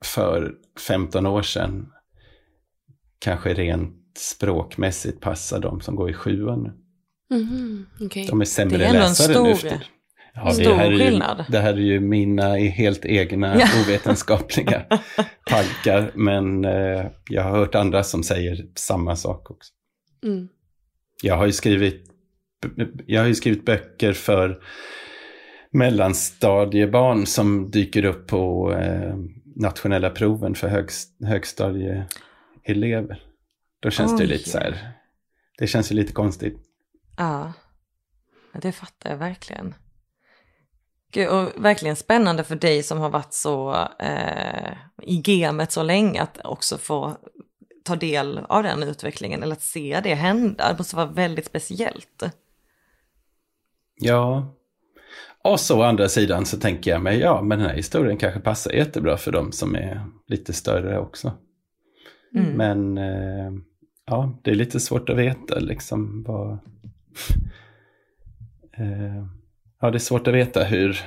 för 0.06 0.54
15 0.88 1.26
år 1.26 1.42
sedan 1.42 1.92
kanske 3.20 3.54
rent 3.54 4.18
språkmässigt 4.18 5.20
passar 5.20 5.60
de 5.60 5.82
som 5.82 5.96
går 5.96 6.10
i 6.10 6.14
sjuan. 6.14 6.72
Mm, 7.32 7.86
okay. 8.00 8.28
De 8.28 8.42
är 8.42 8.46
sämre 8.46 8.78
läsare 8.78 8.94
nu. 8.94 9.00
Det 9.34 9.40
är 9.40 9.40
ändå 9.40 9.50
en 9.50 9.56
stor, 9.56 9.80
ja, 10.34 10.52
stor 10.52 10.64
det 10.64 10.74
här 10.74 10.98
skillnad. 10.98 11.38
Ju, 11.38 11.52
det 11.52 11.60
här 11.60 11.74
är 11.74 11.78
ju 11.78 12.00
mina 12.00 12.56
helt 12.56 13.06
egna 13.06 13.60
ja. 13.60 13.68
ovetenskapliga 13.86 14.86
tankar. 15.46 16.12
Men 16.16 16.66
eh, 16.66 17.06
jag 17.30 17.44
har 17.44 17.52
hört 17.52 17.76
andra 17.76 18.04
som 18.04 18.24
säger 18.24 18.66
samma 18.76 19.16
sak 19.16 19.52
också. 19.52 19.74
Mm. 20.24 20.48
Jag 21.24 21.36
har 21.36 21.46
ju 21.46 21.52
skrivit 21.52 22.06
jag 23.06 23.22
har 23.22 23.28
ju 23.28 23.36
skrivit 23.36 23.66
böcker 23.66 24.14
för 24.14 24.62
mellanstadiebarn 25.72 27.26
som 27.26 27.72
dyker 27.72 28.06
upp 28.06 28.28
på 28.28 28.74
eh, 28.74 29.16
nationella 29.56 30.10
proven 30.10 30.56
för 30.56 30.68
högst, 30.68 31.18
högstadieelever. 31.24 33.24
Då 33.80 33.90
känns 33.90 34.12
Oj. 34.12 34.18
det 34.18 34.26
lite 34.26 34.50
så 34.50 34.58
här, 34.58 34.92
det 35.58 35.68
känns 35.68 35.92
ju 35.92 35.96
lite 35.96 36.14
konstigt. 36.14 36.69
Ja, 37.20 37.54
det 38.54 38.72
fattar 38.72 39.10
jag 39.10 39.18
verkligen. 39.18 39.74
Gud, 41.12 41.28
och 41.28 41.66
verkligen 41.66 41.96
spännande 41.96 42.44
för 42.44 42.56
dig 42.56 42.84
som 42.84 42.98
har 42.98 43.10
varit 43.10 43.34
så 43.34 43.88
eh, 44.00 44.72
i 45.02 45.22
gamet 45.22 45.72
så 45.72 45.84
länge 45.84 46.22
att 46.22 46.40
också 46.44 46.78
få 46.78 47.18
ta 47.84 47.96
del 47.96 48.38
av 48.38 48.64
den 48.64 48.84
utvecklingen 48.84 49.44
eller 49.44 49.56
att 49.56 49.62
se 49.62 50.00
det 50.04 50.14
hända. 50.14 50.72
Det 50.72 50.78
måste 50.78 50.96
vara 50.96 51.06
väldigt 51.06 51.46
speciellt. 51.46 52.24
Ja. 53.96 54.56
Och 55.44 55.60
så 55.60 55.80
å 55.80 55.84
andra 55.84 56.10
sidan 56.10 56.46
så 56.46 56.58
tänker 56.58 56.92
jag 56.92 57.02
mig, 57.02 57.20
ja 57.20 57.42
men 57.42 57.60
den 57.60 57.68
här 57.68 57.76
historien 57.76 58.18
kanske 58.18 58.40
passar 58.40 58.72
jättebra 58.72 59.18
för 59.18 59.32
dem 59.32 59.52
som 59.52 59.76
är 59.76 60.06
lite 60.28 60.54
större 60.54 61.00
också. 61.00 61.32
Mm. 62.36 62.52
Men 62.52 62.98
eh, 62.98 63.52
ja, 64.06 64.40
det 64.44 64.52
är 64.52 64.56
lite 64.56 64.80
svårt 64.80 65.10
att 65.10 65.18
veta 65.18 65.60
liksom 65.60 66.24
vad... 66.24 66.60
eh, 68.78 69.26
ja, 69.82 69.92
det 69.92 69.98
är 69.98 70.00
svårt 70.00 70.28
att 70.28 70.34
veta 70.34 70.64
hur, 70.64 71.00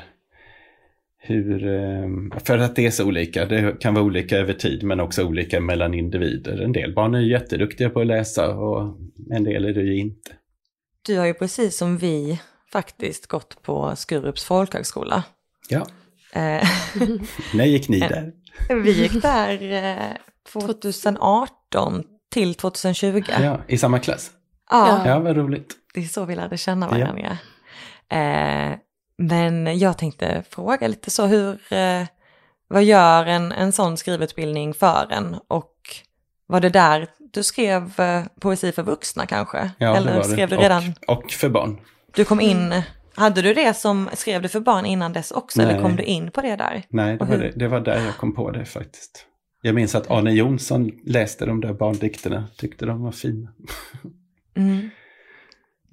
hur, 1.19 1.67
eh, 1.67 2.41
för 2.45 2.59
att 2.59 2.77
det 2.77 2.87
är 2.87 2.91
så 2.91 3.07
olika. 3.07 3.47
Det 3.47 3.81
kan 3.81 3.95
vara 3.95 4.05
olika 4.05 4.39
över 4.39 4.53
tid 4.53 4.83
men 4.83 5.01
också 5.01 5.25
olika 5.25 5.61
mellan 5.61 5.95
individer. 5.95 6.61
En 6.61 6.73
del 6.73 6.95
barn 6.95 7.15
är 7.15 7.21
jätteduktiga 7.21 7.91
på 7.91 8.01
att 8.01 8.07
läsa 8.07 8.55
och 8.55 8.97
en 9.31 9.45
del 9.45 9.65
är 9.65 9.75
det 9.75 9.83
ju 9.83 9.99
inte. 9.99 10.31
Du 11.03 11.19
har 11.19 11.27
ju 11.27 11.35
precis 11.35 11.77
som 11.77 11.99
vi 11.99 12.41
faktiskt 12.73 13.27
gått 13.27 13.63
på 13.63 13.97
Skurups 13.97 14.45
folkhögskola. 14.45 15.25
Ja. 15.69 15.87
Eh, 16.33 16.69
När 17.55 17.65
gick 17.65 17.89
ni 17.89 17.99
där? 17.99 18.33
Vi 18.83 18.93
gick 18.93 19.23
där 19.23 20.19
2018 20.53 21.95
eh, 21.95 22.01
till 22.31 22.55
2020. 22.55 23.23
Ja, 23.41 23.61
I 23.69 23.79
samma 23.79 23.99
klass? 23.99 24.31
Ja. 24.71 25.03
Ja, 25.07 25.19
vad 25.19 25.37
roligt. 25.37 25.75
Det 25.93 26.01
är 26.01 26.05
så 26.05 26.25
vi 26.25 26.35
lärde 26.37 26.57
känna 26.57 26.89
varandra. 26.89 27.39
Ja. 28.09 28.17
Eh, 28.17 28.79
men 29.19 29.79
jag 29.79 29.99
tänkte 29.99 30.43
fråga 30.51 30.89
lite 30.89 31.11
så 31.11 31.27
hur, 31.27 31.59
vad 32.69 32.85
gör 32.85 33.27
en, 33.27 33.53
en 33.53 33.73
sån 33.73 33.97
skrivutbildning 33.97 34.75
för 34.75 35.07
en? 35.11 35.37
Och 35.49 35.75
var 36.47 36.61
det 36.61 36.69
där 36.69 37.09
du 37.33 37.43
skrev 37.43 37.93
poesi 38.41 38.73
för 38.73 38.83
vuxna 38.83 39.27
kanske? 39.27 39.71
Ja, 39.79 39.97
Eller 39.97 40.11
det 40.11 40.17
var 40.17 40.23
det. 40.23 40.29
skrev 40.29 40.49
du 40.49 40.57
redan? 40.57 40.95
Och, 41.07 41.25
och 41.25 41.31
för 41.31 41.49
barn. 41.49 41.81
Du 42.15 42.25
kom 42.25 42.41
in, 42.41 42.83
hade 43.15 43.43
du 43.43 43.55
det 43.55 43.75
som, 43.75 44.09
skrev 44.13 44.43
du 44.43 44.49
för 44.49 44.61
barn 44.61 44.87
innan 44.87 45.13
dess 45.13 45.31
också 45.31 45.63
Nej. 45.63 45.71
eller 45.71 45.83
kom 45.83 45.97
du 45.97 46.03
in 46.03 46.31
på 46.31 46.41
det 46.41 46.57
där? 46.57 46.83
Nej, 46.89 47.17
det 47.17 47.25
var, 47.25 47.37
det, 47.37 47.53
det 47.57 47.69
var 47.69 47.81
där 47.81 48.05
jag 48.05 48.17
kom 48.17 48.35
på 48.35 48.51
det 48.51 48.65
faktiskt. 48.65 49.27
Jag 49.63 49.75
minns 49.75 49.95
att 49.95 50.11
Arne 50.11 50.33
Jonsson 50.33 50.91
läste 51.05 51.47
de 51.47 51.61
där 51.61 51.73
barndikterna, 51.73 52.45
tyckte 52.57 52.87
de 52.87 53.03
var 53.03 53.13
fina. 53.13 53.49
Mm. 54.57 54.91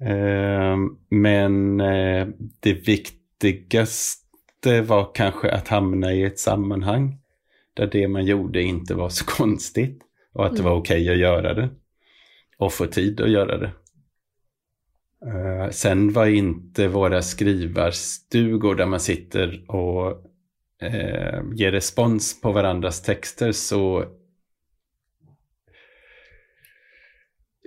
Uh, 0.02 0.76
men 1.08 1.80
uh, 1.80 2.28
det 2.60 2.72
viktigaste 2.72 4.82
var 4.82 5.14
kanske 5.14 5.50
att 5.50 5.68
hamna 5.68 6.12
i 6.12 6.24
ett 6.24 6.38
sammanhang 6.38 7.18
där 7.74 7.86
det 7.86 8.08
man 8.08 8.24
gjorde 8.24 8.62
inte 8.62 8.94
var 8.94 9.08
så 9.08 9.24
konstigt 9.24 10.02
och 10.32 10.46
att 10.46 10.56
det 10.56 10.62
var 10.62 10.70
mm. 10.70 10.80
okej 10.80 11.02
okay 11.02 11.14
att 11.14 11.20
göra 11.20 11.54
det 11.54 11.68
och 12.58 12.72
få 12.72 12.86
tid 12.86 13.20
att 13.20 13.30
göra 13.30 13.58
det. 13.58 13.70
Uh, 15.26 15.70
sen 15.70 16.12
var 16.12 16.26
inte 16.26 16.88
våra 16.88 17.22
skrivarstugor 17.22 18.74
där 18.74 18.86
man 18.86 19.00
sitter 19.00 19.70
och 19.70 20.26
ger 21.54 21.72
respons 21.72 22.40
på 22.40 22.52
varandras 22.52 23.02
texter 23.02 23.52
så 23.52 24.04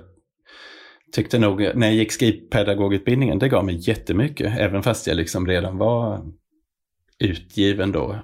tyckte 1.12 1.40
nog, 1.40 1.60
när 1.60 1.88
jag 1.88 1.96
gick 1.96 2.12
skrivpedagogutbildningen, 2.12 3.40
det 3.40 3.50
gav 3.50 3.66
mig 3.66 3.90
jättemycket. 3.90 4.60
Även 4.60 4.84
fast 4.84 5.08
jag 5.08 5.18
liksom 5.18 5.48
redan 5.48 5.78
var 5.78 6.26
utgiven 7.20 7.92
då. 7.92 8.20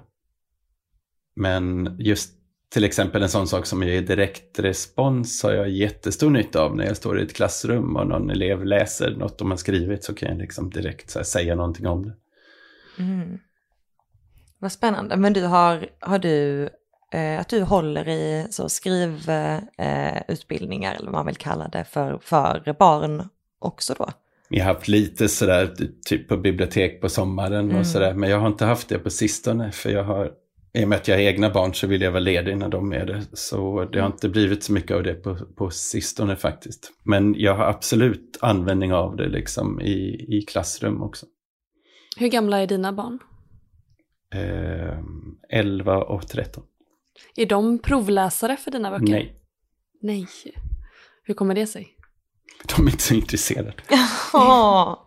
Men 1.35 1.95
just 1.99 2.42
till 2.73 2.83
exempel 2.83 3.23
en 3.23 3.29
sån 3.29 3.47
sak 3.47 3.65
som 3.65 3.83
är 3.83 4.01
direkt 4.01 4.59
respons 4.59 5.43
har 5.43 5.51
jag 5.51 5.69
jättestor 5.69 6.29
nytta 6.29 6.61
av 6.61 6.75
när 6.75 6.85
jag 6.85 6.97
står 6.97 7.19
i 7.19 7.23
ett 7.23 7.35
klassrum 7.35 7.95
och 7.95 8.07
någon 8.07 8.29
elev 8.29 8.65
läser 8.65 9.11
något 9.11 9.37
de 9.37 9.51
har 9.51 9.57
skrivit 9.57 10.03
så 10.03 10.13
kan 10.13 10.29
jag 10.29 10.37
liksom 10.37 10.69
direkt 10.69 11.25
säga 11.25 11.55
någonting 11.55 11.87
om 11.87 12.05
det. 12.05 12.13
Mm. 12.99 13.39
Vad 14.59 14.71
spännande. 14.71 15.17
Men 15.17 15.33
du 15.33 15.45
har, 15.45 15.87
har 15.99 16.19
du, 16.19 16.69
eh, 17.11 17.39
att 17.39 17.49
du 17.49 17.61
håller 17.61 18.07
i 18.07 18.47
så 18.49 18.69
skrivutbildningar 18.69 20.91
eh, 20.91 20.97
eller 20.97 21.05
vad 21.05 21.13
man 21.13 21.25
vill 21.25 21.35
kalla 21.35 21.67
det 21.67 21.83
för, 21.83 22.19
för 22.21 22.75
barn 22.79 23.29
också 23.59 23.95
då? 23.97 24.09
Jag 24.49 24.65
har 24.65 24.73
haft 24.73 24.87
lite 24.87 25.29
sådär, 25.29 25.75
typ 26.05 26.27
på 26.27 26.37
bibliotek 26.37 27.01
på 27.01 27.09
sommaren 27.09 27.65
mm. 27.65 27.77
och 27.77 27.87
sådär. 27.87 28.13
Men 28.13 28.29
jag 28.29 28.39
har 28.39 28.47
inte 28.47 28.65
haft 28.65 28.89
det 28.89 28.99
på 28.99 29.09
sistone. 29.09 29.71
För 29.71 29.89
jag 29.89 30.03
har, 30.03 30.31
i 30.73 30.83
och 30.83 30.89
med 30.89 30.95
att 30.95 31.07
jag 31.07 31.15
har 31.15 31.21
egna 31.21 31.49
barn 31.49 31.73
så 31.73 31.87
vill 31.87 32.01
jag 32.01 32.11
vara 32.11 32.19
ledig 32.19 32.57
när 32.57 32.69
de 32.69 32.93
är 32.93 33.05
det. 33.05 33.25
Så 33.33 33.85
det 33.85 33.99
har 33.99 34.07
inte 34.07 34.29
blivit 34.29 34.63
så 34.63 34.73
mycket 34.73 34.91
av 34.91 35.03
det 35.03 35.13
på, 35.13 35.35
på 35.55 35.69
sistone 35.69 36.35
faktiskt. 36.35 36.91
Men 37.03 37.35
jag 37.37 37.55
har 37.55 37.65
absolut 37.65 38.37
användning 38.41 38.93
av 38.93 39.15
det 39.15 39.27
liksom 39.29 39.81
i, 39.81 40.25
i 40.37 40.41
klassrum 40.41 41.01
också. 41.01 41.25
Hur 42.17 42.27
gamla 42.27 42.57
är 42.57 42.67
dina 42.67 42.93
barn? 42.93 43.19
Eh, 44.33 44.97
11 45.49 46.03
och 46.03 46.27
13. 46.27 46.63
Är 47.35 47.45
de 47.45 47.79
provläsare 47.79 48.57
för 48.57 48.71
dina 48.71 48.91
böcker? 48.91 49.13
Nej. 49.13 49.35
Nej. 50.01 50.27
Hur 51.23 51.33
kommer 51.33 51.55
det 51.55 51.67
sig? 51.67 51.87
De 52.75 52.87
är 52.87 52.91
inte 52.91 53.03
så 53.03 53.13
intresserade. 53.13 53.73
oh. 54.33 54.97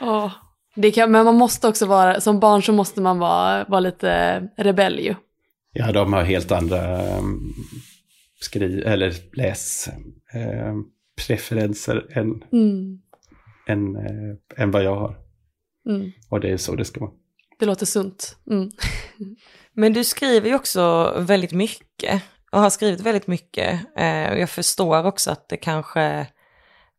oh. 0.00 0.32
Det 0.74 0.92
kan, 0.92 1.10
men 1.10 1.24
man 1.24 1.34
måste 1.34 1.68
också 1.68 1.86
vara, 1.86 2.20
som 2.20 2.40
barn 2.40 2.62
så 2.62 2.72
måste 2.72 3.00
man 3.00 3.18
vara, 3.18 3.64
vara 3.64 3.80
lite 3.80 4.40
rebell 4.56 4.98
ju. 4.98 5.14
Ja, 5.72 5.92
de 5.92 6.12
har 6.12 6.22
helt 6.22 6.52
andra 6.52 7.02
um, 7.18 7.52
skri 8.40 8.82
eller 8.82 9.14
läs 9.36 9.88
preferenser 11.26 12.06
än, 12.10 12.42
mm. 12.52 12.98
än, 13.66 13.96
uh, 13.96 14.36
än 14.56 14.70
vad 14.70 14.84
jag 14.84 14.96
har. 14.96 15.16
Mm. 15.88 16.12
Och 16.28 16.40
det 16.40 16.50
är 16.50 16.56
så 16.56 16.74
det 16.74 16.84
ska 16.84 17.00
vara. 17.00 17.12
Det 17.58 17.66
låter 17.66 17.86
sunt. 17.86 18.36
Mm. 18.50 18.70
men 19.72 19.92
du 19.92 20.04
skriver 20.04 20.48
ju 20.48 20.54
också 20.54 21.14
väldigt 21.18 21.52
mycket 21.52 22.22
och 22.52 22.60
har 22.60 22.70
skrivit 22.70 23.00
väldigt 23.00 23.26
mycket. 23.26 23.80
Eh, 23.96 24.32
och 24.32 24.38
jag 24.38 24.50
förstår 24.50 25.06
också 25.06 25.30
att 25.30 25.48
det 25.48 25.56
kanske 25.56 26.26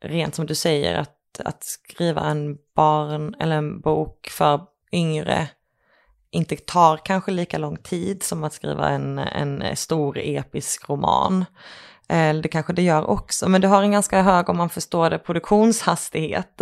rent 0.04 0.36
som 0.36 0.46
du 0.46 0.56
säger 0.56 0.96
att, 0.96 1.18
att 1.40 1.64
skriva 1.64 2.22
en 2.22 2.58
barn 2.76 3.36
eller 3.40 3.56
en 3.56 3.82
bok 3.82 4.30
för 4.32 4.62
yngre 4.92 5.50
inte 6.32 6.56
tar 6.56 6.98
kanske 6.98 7.32
lika 7.32 7.58
lång 7.58 7.78
tid 7.78 8.24
som 8.24 8.44
att 8.44 8.54
skriva 8.54 8.90
en, 8.90 9.18
en 9.20 9.76
stor 9.76 10.18
episk 10.18 10.90
roman. 10.90 11.46
Eller 12.08 12.42
det 12.42 12.50
kanske 12.50 12.74
det 12.74 12.82
gör 12.82 13.10
också, 13.10 13.50
men 13.50 13.62
det 13.62 13.68
har 13.68 13.84
en 13.84 13.92
ganska 13.92 14.22
hög, 14.22 14.50
om 14.50 14.58
man 14.58 14.70
förstår 14.70 15.10
det, 15.10 15.20
produktionshastighet. 15.20 16.62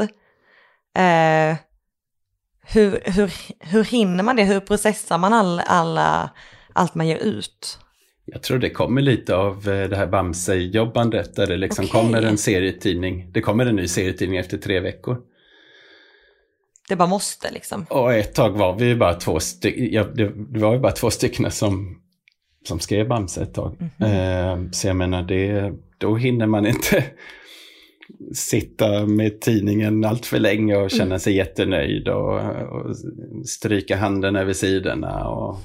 Eh, 0.96 1.56
hur, 2.64 3.02
hur, 3.06 3.34
hur 3.60 3.84
hinner 3.84 4.24
man 4.24 4.36
det? 4.36 4.44
Hur 4.44 4.60
processar 4.60 5.18
man 5.18 5.34
all, 5.34 5.60
alla, 5.60 6.30
allt 6.74 6.96
man 6.96 7.08
ger 7.08 7.18
ut? 7.18 7.80
Jag 8.32 8.42
tror 8.42 8.60
det 8.60 8.70
kommer 8.70 9.02
lite 9.02 9.36
av 9.36 9.70
eh, 9.70 9.90
det 9.90 9.96
här 9.96 10.08
Bamse-jobbandet 10.08 11.36
där 11.36 11.48
det 11.48 11.58
liksom 11.58 11.86
okay. 11.86 12.02
kommer 12.02 12.22
en 12.22 12.38
serietidning. 12.38 13.28
Det 13.32 13.42
kommer 13.42 13.66
en 13.66 13.76
ny 13.76 13.88
serietidning 13.88 14.38
efter 14.38 14.58
tre 14.58 14.80
veckor. 14.80 15.18
Det 16.90 16.96
bara 16.96 17.08
måste 17.08 17.52
liksom. 17.52 17.86
Och 17.90 18.14
ett 18.14 18.34
tag 18.36 18.50
var 18.50 18.76
vi 18.76 18.96
bara 18.96 19.14
två 19.14 19.40
stycken, 19.40 19.92
ja, 19.92 20.04
det, 20.04 20.32
var 20.36 20.74
ju 20.74 20.80
bara 20.80 20.92
två 20.92 21.10
stycken 21.10 21.52
som, 21.52 22.02
som 22.68 22.80
skrev 22.80 23.08
Bamse 23.08 23.42
ett 23.42 23.54
tag. 23.54 23.76
Mm 23.80 23.92
-hmm. 23.98 24.66
eh, 24.66 24.72
så 24.72 24.88
jag 24.88 24.96
menar, 24.96 25.24
det, 25.24 25.74
då 25.98 26.16
hinner 26.16 26.48
man 26.48 26.66
inte 26.66 27.04
sitta 28.34 29.06
med 29.06 29.42
tidningen 29.42 30.06
allt 30.06 30.26
för 30.26 30.40
länge 30.40 30.76
och 30.76 30.92
känna 30.92 31.06
mm. 31.06 31.20
sig 31.20 31.34
mm. 31.34 31.48
jättenöjd 31.48 32.08
och, 32.08 32.40
och 32.72 32.96
stryka 33.46 33.98
handen 33.98 34.36
över 34.36 34.54
sidorna 34.54 35.28
och, 35.28 35.58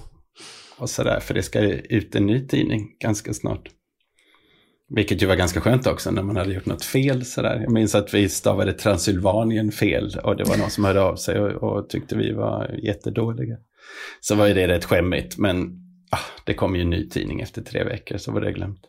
och 0.78 0.90
sådär. 0.90 1.20
För 1.20 1.34
det 1.34 1.42
ska 1.42 1.60
ut 1.60 2.14
en 2.14 2.26
ny 2.26 2.46
tidning 2.46 2.96
ganska 3.00 3.34
snart. 3.34 3.68
Vilket 4.88 5.22
ju 5.22 5.26
var 5.26 5.36
ganska 5.36 5.60
skönt 5.60 5.86
också 5.86 6.10
när 6.10 6.22
man 6.22 6.36
hade 6.36 6.54
gjort 6.54 6.66
något 6.66 6.84
fel 6.84 7.24
sådär. 7.24 7.60
Jag 7.62 7.72
minns 7.72 7.94
att 7.94 8.14
vi 8.14 8.28
stavade 8.28 8.72
Transylvanien 8.72 9.72
fel 9.72 10.18
och 10.24 10.36
det 10.36 10.44
var 10.44 10.56
någon 10.56 10.70
som 10.70 10.84
hörde 10.84 11.00
av 11.00 11.16
sig 11.16 11.40
och, 11.40 11.62
och 11.62 11.88
tyckte 11.88 12.16
vi 12.16 12.32
var 12.32 12.80
jättedåliga. 12.82 13.56
Så 14.20 14.34
var 14.34 14.46
ju 14.46 14.54
det 14.54 14.68
rätt 14.68 14.84
skämmigt, 14.84 15.38
men 15.38 15.78
ah, 16.10 16.42
det 16.44 16.54
kom 16.54 16.76
ju 16.76 16.82
en 16.82 16.90
ny 16.90 17.08
tidning 17.08 17.40
efter 17.40 17.62
tre 17.62 17.84
veckor 17.84 18.16
så 18.16 18.32
var 18.32 18.40
det 18.40 18.52
glömt. 18.52 18.80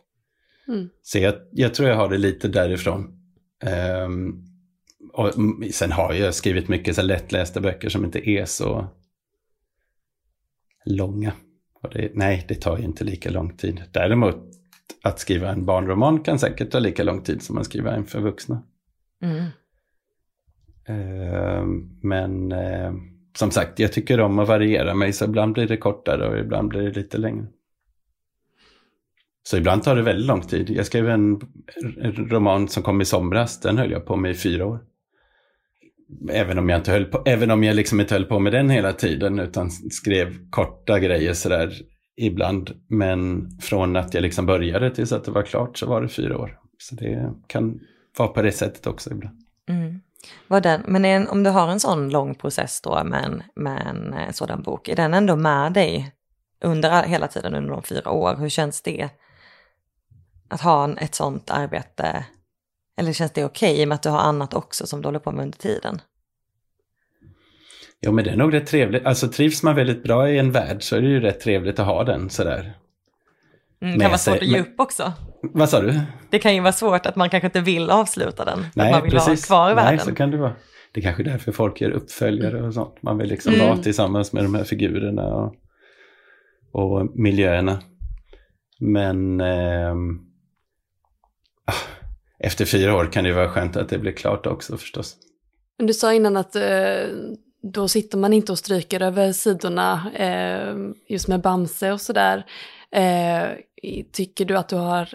Mm. 0.68 0.88
Så 1.02 1.18
jag, 1.18 1.34
jag, 1.52 1.74
tror 1.74 1.88
jag 1.88 1.96
har 1.96 2.08
det 2.08 2.18
lite 2.18 2.48
därifrån. 2.48 3.14
Um, 4.04 4.44
och 5.12 5.32
sen 5.72 5.92
har 5.92 6.14
jag 6.14 6.34
skrivit 6.34 6.68
mycket 6.68 6.94
så 6.94 7.02
lättlästa 7.02 7.60
böcker 7.60 7.88
som 7.88 8.04
inte 8.04 8.30
är 8.30 8.44
så 8.44 8.88
långa. 10.84 11.32
Det, 11.92 12.10
nej, 12.14 12.44
det 12.48 12.54
tar 12.54 12.78
ju 12.78 12.84
inte 12.84 13.04
lika 13.04 13.30
lång 13.30 13.56
tid. 13.56 13.82
Däremot 13.92 14.36
att 15.02 15.18
skriva 15.18 15.50
en 15.50 15.64
barnroman 15.64 16.20
kan 16.20 16.38
säkert 16.38 16.70
ta 16.70 16.78
lika 16.78 17.02
lång 17.02 17.22
tid 17.22 17.42
som 17.42 17.58
att 17.58 17.64
skriva 17.64 17.92
en 17.92 18.04
för 18.04 18.20
vuxna. 18.20 18.62
Mm. 19.22 19.44
Uh, 20.90 21.66
men 22.02 22.52
uh, 22.52 22.94
som 23.38 23.50
sagt, 23.50 23.78
jag 23.78 23.92
tycker 23.92 24.20
om 24.20 24.38
att 24.38 24.48
variera 24.48 24.94
mig, 24.94 25.12
så 25.12 25.24
ibland 25.24 25.52
blir 25.52 25.68
det 25.68 25.76
kortare 25.76 26.28
och 26.28 26.38
ibland 26.38 26.68
blir 26.68 26.82
det 26.82 26.92
lite 26.92 27.18
längre. 27.18 27.46
Så 29.42 29.56
ibland 29.56 29.82
tar 29.82 29.96
det 29.96 30.02
väldigt 30.02 30.26
lång 30.26 30.40
tid. 30.40 30.70
Jag 30.70 30.86
skrev 30.86 31.08
en, 31.08 31.40
en 32.00 32.12
roman 32.12 32.68
som 32.68 32.82
kom 32.82 33.00
i 33.00 33.04
somras, 33.04 33.60
den 33.60 33.78
höll 33.78 33.90
jag 33.90 34.06
på 34.06 34.16
med 34.16 34.30
i 34.30 34.34
fyra 34.34 34.66
år. 34.66 34.80
Även 36.30 36.58
om 36.58 36.68
jag 36.68 36.78
inte 36.78 36.90
höll 36.90 37.04
på, 37.04 37.22
även 37.26 37.50
om 37.50 37.64
jag 37.64 37.76
liksom 37.76 38.00
inte 38.00 38.14
höll 38.14 38.24
på 38.24 38.38
med 38.38 38.52
den 38.52 38.70
hela 38.70 38.92
tiden 38.92 39.38
utan 39.38 39.70
skrev 39.70 40.50
korta 40.50 40.98
grejer 40.98 41.32
sådär 41.32 41.72
ibland. 42.16 42.70
Men 42.88 43.50
från 43.60 43.96
att 43.96 44.14
jag 44.14 44.22
liksom 44.22 44.46
började 44.46 44.90
tills 44.90 45.12
att 45.12 45.24
det 45.24 45.30
var 45.30 45.42
klart 45.42 45.78
så 45.78 45.86
var 45.86 46.02
det 46.02 46.08
fyra 46.08 46.38
år. 46.38 46.58
Så 46.78 46.94
det 46.94 47.32
kan 47.46 47.80
vara 48.18 48.28
på 48.28 48.42
det 48.42 48.52
sättet 48.52 48.86
också 48.86 49.10
ibland. 49.10 49.36
Mm. 49.68 50.00
Var 50.48 50.60
den, 50.60 50.82
men 50.86 51.04
en, 51.04 51.28
om 51.28 51.42
du 51.42 51.50
har 51.50 51.68
en 51.68 51.80
sån 51.80 52.10
lång 52.10 52.34
process 52.34 52.80
då 52.80 53.04
med 53.04 53.24
en, 53.24 53.42
med 53.54 53.86
en 53.86 54.14
eh, 54.14 54.30
sådan 54.30 54.62
bok, 54.62 54.88
är 54.88 54.96
den 54.96 55.14
ändå 55.14 55.36
med 55.36 55.72
dig 55.72 56.12
under 56.64 57.02
hela 57.02 57.28
tiden 57.28 57.54
under 57.54 57.70
de 57.70 57.82
fyra 57.82 58.10
år? 58.10 58.36
Hur 58.36 58.48
känns 58.48 58.82
det? 58.82 59.08
Att 60.48 60.60
ha 60.60 60.92
ett 60.96 61.14
sånt 61.14 61.50
arbete, 61.50 62.24
eller 62.98 63.12
känns 63.12 63.32
det 63.32 63.44
okej 63.44 63.72
okay, 63.72 63.86
med 63.86 63.94
att 63.94 64.02
du 64.02 64.08
har 64.08 64.18
annat 64.18 64.54
också 64.54 64.86
som 64.86 65.02
du 65.02 65.08
håller 65.08 65.18
på 65.18 65.32
med 65.32 65.42
under 65.42 65.58
tiden? 65.58 66.00
Ja, 68.00 68.12
men 68.12 68.24
det 68.24 68.30
är 68.30 68.36
nog 68.36 68.54
rätt 68.54 68.66
trevligt. 68.66 69.06
Alltså 69.06 69.28
trivs 69.28 69.62
man 69.62 69.76
väldigt 69.76 70.02
bra 70.02 70.30
i 70.30 70.38
en 70.38 70.52
värld 70.52 70.82
så 70.82 70.96
är 70.96 71.00
det 71.00 71.08
ju 71.08 71.20
rätt 71.20 71.40
trevligt 71.40 71.78
att 71.78 71.86
ha 71.86 72.04
den 72.04 72.30
sådär. 72.30 72.74
Mm, 73.82 73.94
det 73.94 74.00
kan 74.00 74.10
vara 74.10 74.18
svårt 74.18 74.36
att 74.36 74.42
ge 74.42 74.60
upp 74.60 74.80
också. 74.80 75.12
Vad 75.42 75.68
sa 75.68 75.80
du? 75.80 76.00
Det 76.30 76.38
kan 76.38 76.54
ju 76.54 76.60
vara 76.60 76.72
svårt 76.72 77.06
att 77.06 77.16
man 77.16 77.30
kanske 77.30 77.46
inte 77.46 77.60
vill 77.60 77.90
avsluta 77.90 78.44
den. 78.44 78.66
Nej, 78.74 78.86
att 78.86 78.92
man 78.92 79.02
vill 79.02 79.12
precis. 79.12 79.48
ha 79.48 79.56
kvar 79.56 79.70
i 79.70 79.74
världen. 79.74 79.96
Nej, 79.96 80.04
så 80.04 80.14
kan 80.14 80.30
det 80.30 80.36
vara. 80.36 80.52
Det 80.92 81.00
är 81.00 81.02
kanske 81.02 81.22
är 81.22 81.24
därför 81.24 81.52
folk 81.52 81.80
gör 81.80 81.90
uppföljare 81.90 82.62
och 82.62 82.74
sånt. 82.74 83.02
Man 83.02 83.18
vill 83.18 83.28
liksom 83.28 83.54
mm. 83.54 83.66
vara 83.66 83.78
tillsammans 83.78 84.32
med 84.32 84.44
de 84.44 84.54
här 84.54 84.64
figurerna 84.64 85.34
och, 85.34 85.54
och 86.72 87.18
miljöerna. 87.18 87.82
Men 88.80 89.40
eh, 89.40 89.94
efter 92.38 92.64
fyra 92.64 92.96
år 92.96 93.12
kan 93.12 93.24
det 93.24 93.32
vara 93.32 93.48
skönt 93.48 93.76
att 93.76 93.88
det 93.88 93.98
blir 93.98 94.12
klart 94.12 94.46
också 94.46 94.76
förstås. 94.76 95.16
Du 95.78 95.94
sa 95.94 96.14
innan 96.14 96.36
att 96.36 96.56
eh, 96.56 97.06
då 97.62 97.88
sitter 97.88 98.18
man 98.18 98.32
inte 98.32 98.52
och 98.52 98.58
stryker 98.58 99.02
över 99.02 99.32
sidorna 99.32 100.10
eh, 100.14 100.74
just 101.08 101.28
med 101.28 101.40
Bamse 101.40 101.92
och 101.92 102.00
sådär. 102.00 102.46
Eh, 102.90 103.48
tycker 104.12 104.44
du 104.44 104.56
att 104.56 104.68
du 104.68 104.76
har 104.76 105.08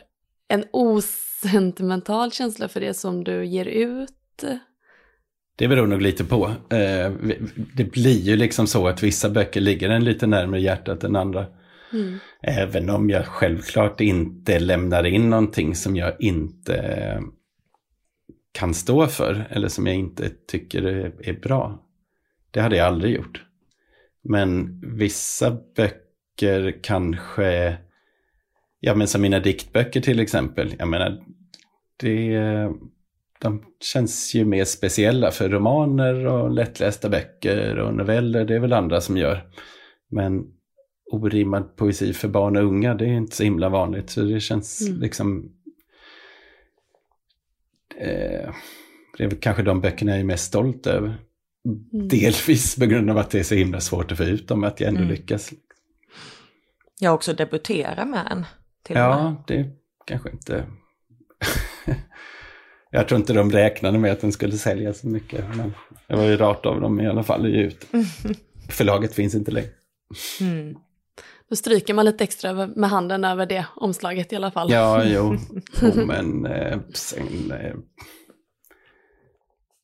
en 0.47 0.63
osentimental 0.71 2.31
känsla 2.31 2.67
för 2.67 2.79
det 2.79 2.93
som 2.93 3.23
du 3.23 3.45
ger 3.45 3.65
ut? 3.65 4.43
Det 5.55 5.67
beror 5.67 5.87
nog 5.87 6.01
lite 6.01 6.23
på. 6.23 6.51
Det 7.75 7.91
blir 7.91 8.19
ju 8.19 8.35
liksom 8.35 8.67
så 8.67 8.87
att 8.87 9.03
vissa 9.03 9.29
böcker 9.29 9.61
ligger 9.61 9.89
en 9.89 10.03
lite 10.03 10.27
närmare 10.27 10.61
hjärtat 10.61 11.03
än 11.03 11.15
andra. 11.15 11.45
Mm. 11.93 12.19
Även 12.47 12.89
om 12.89 13.09
jag 13.09 13.25
självklart 13.25 14.01
inte 14.01 14.59
lämnar 14.59 15.03
in 15.03 15.29
någonting 15.29 15.75
som 15.75 15.95
jag 15.95 16.21
inte 16.21 16.75
eh, 16.75 17.21
kan 18.51 18.73
stå 18.73 19.07
för 19.07 19.47
eller 19.49 19.67
som 19.67 19.87
jag 19.87 19.95
inte 19.95 20.29
tycker 20.47 20.85
är 21.27 21.33
bra. 21.33 21.79
Det 22.51 22.61
hade 22.61 22.77
jag 22.77 22.87
aldrig 22.87 23.15
gjort. 23.15 23.45
Men 24.23 24.81
vissa 24.97 25.57
böcker 25.75 26.79
kanske, 26.83 27.77
ja 28.79 28.95
men 28.95 29.07
som 29.07 29.21
mina 29.21 29.39
diktböcker 29.39 30.01
till 30.01 30.19
exempel, 30.19 30.75
jag 30.79 30.87
menar, 30.87 31.23
det, 31.97 32.39
de 33.39 33.65
känns 33.93 34.35
ju 34.35 34.45
mer 34.45 34.65
speciella 34.65 35.31
för 35.31 35.49
romaner 35.49 36.25
och 36.25 36.51
lättlästa 36.51 37.09
böcker 37.09 37.79
och 37.79 37.93
noveller, 37.95 38.45
det 38.45 38.55
är 38.55 38.59
väl 38.59 38.73
andra 38.73 39.01
som 39.01 39.17
gör. 39.17 39.47
Men 40.09 40.43
orimmad 41.13 41.75
poesi 41.75 42.13
för 42.13 42.27
barn 42.27 42.57
och 42.57 42.63
unga, 42.63 42.93
det 42.93 43.05
är 43.05 43.13
inte 43.13 43.35
så 43.35 43.43
himla 43.43 43.69
vanligt. 43.69 44.09
Så 44.09 44.21
det 44.21 44.39
känns 44.39 44.81
mm. 44.81 44.99
liksom... 44.99 45.51
Eh, 47.97 48.53
det 49.17 49.23
är 49.23 49.27
väl 49.27 49.39
kanske 49.39 49.63
de 49.63 49.81
böckerna 49.81 50.11
jag 50.11 50.19
är 50.19 50.23
mest 50.23 50.45
stolt 50.45 50.87
över. 50.87 51.07
Mm. 51.65 52.07
Delvis 52.07 52.75
på 52.75 52.85
grund 52.85 53.09
av 53.09 53.17
att 53.17 53.29
det 53.29 53.39
är 53.39 53.43
så 53.43 53.55
himla 53.55 53.79
svårt 53.79 54.11
att 54.11 54.17
få 54.17 54.23
ut 54.23 54.47
dem, 54.47 54.63
att 54.63 54.79
jag 54.79 54.87
ändå 54.87 55.01
mm. 55.01 55.11
lyckas. 55.11 55.53
Jag 56.99 57.13
också 57.13 57.33
debutera 57.33 58.05
med 58.05 58.27
en. 58.31 58.45
Ja, 58.89 59.43
det 59.47 59.69
kanske 60.05 60.31
inte... 60.31 60.65
jag 62.91 63.07
tror 63.07 63.19
inte 63.19 63.33
de 63.33 63.51
räknade 63.51 63.99
med 63.99 64.11
att 64.11 64.21
den 64.21 64.31
skulle 64.31 64.57
sälja 64.57 64.93
så 64.93 65.07
mycket. 65.07 65.45
Men 65.55 65.73
det 66.07 66.15
var 66.15 66.23
ju 66.23 66.37
rart 66.37 66.65
av 66.65 66.81
dem 66.81 67.01
i 67.01 67.07
alla 67.07 67.23
fall 67.23 67.45
att 67.45 67.51
ge 67.51 67.61
ut. 67.61 67.87
Förlaget 68.69 69.13
finns 69.13 69.35
inte 69.35 69.51
längre. 69.51 69.69
Mm. 70.41 70.75
Då 71.53 71.57
stryker 71.57 71.93
man 71.93 72.05
lite 72.05 72.23
extra 72.23 72.67
med 72.67 72.89
handen 72.89 73.23
över 73.23 73.45
det 73.45 73.65
omslaget 73.75 74.33
i 74.33 74.35
alla 74.35 74.51
fall. 74.51 74.71
Ja, 74.71 75.03
jo. 75.05 75.37
jo 75.81 76.05
men 76.05 76.45
eh, 76.45 76.79
sen... 76.93 77.51
Eh, 77.51 77.73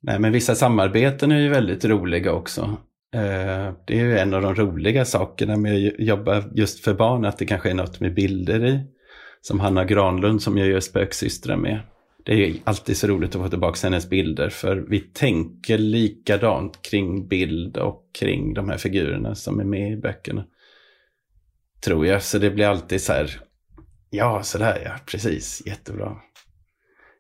Nej, 0.02 0.20
men 0.20 0.32
vissa 0.32 0.56
samarbeten 0.56 1.32
är 1.32 1.40
ju 1.40 1.50
väldigt 1.50 1.86
roliga 1.86 2.34
också. 2.34 2.62
Eh, 3.14 3.74
det 3.86 4.00
är 4.00 4.04
ju 4.04 4.18
en 4.18 4.34
av 4.34 4.42
de 4.42 4.56
roliga 4.56 5.06
sakerna 5.06 5.58
med 5.58 5.88
att 5.88 6.00
jobba 6.00 6.44
just 6.56 6.84
för 6.84 6.94
barn, 6.94 7.26
att 7.26 7.38
det 7.38 7.46
kanske 7.46 7.70
är 7.70 7.74
något 7.74 8.00
med 8.00 8.14
bilder 8.14 8.66
i. 8.66 8.80
Som 9.42 9.60
Hanna 9.60 9.86
Granlund 9.86 10.42
som 10.42 10.58
jag 10.58 10.68
gör 10.68 10.80
Spöksystrar 10.80 11.58
med. 11.58 11.80
Det 12.26 12.32
är 12.32 12.38
ju 12.38 12.56
alltid 12.64 12.98
så 12.98 13.08
roligt 13.08 13.36
att 13.36 13.42
få 13.42 13.50
tillbaka 13.50 13.88
hennes 13.88 14.10
bilder 14.10 14.50
för 14.50 14.76
vi 14.76 15.00
tänker 15.00 15.78
likadant 15.78 16.82
kring 16.82 17.28
bild 17.28 17.78
och 17.78 18.04
kring 18.20 18.54
de 18.54 18.70
här 18.70 18.78
figurerna 18.78 19.36
som 19.36 19.60
är 19.60 19.66
med 19.66 19.92
i 19.92 19.98
böckerna. 19.98 20.46
Tror 21.82 22.06
jag, 22.06 22.24
så 22.24 22.38
det 22.38 22.50
blir 22.50 22.66
alltid 22.66 23.02
så 23.02 23.14
här, 23.14 23.42
ja 24.10 24.44
sådär 24.44 24.82
ja, 24.86 24.92
precis, 25.06 25.64
jättebra. 25.66 26.18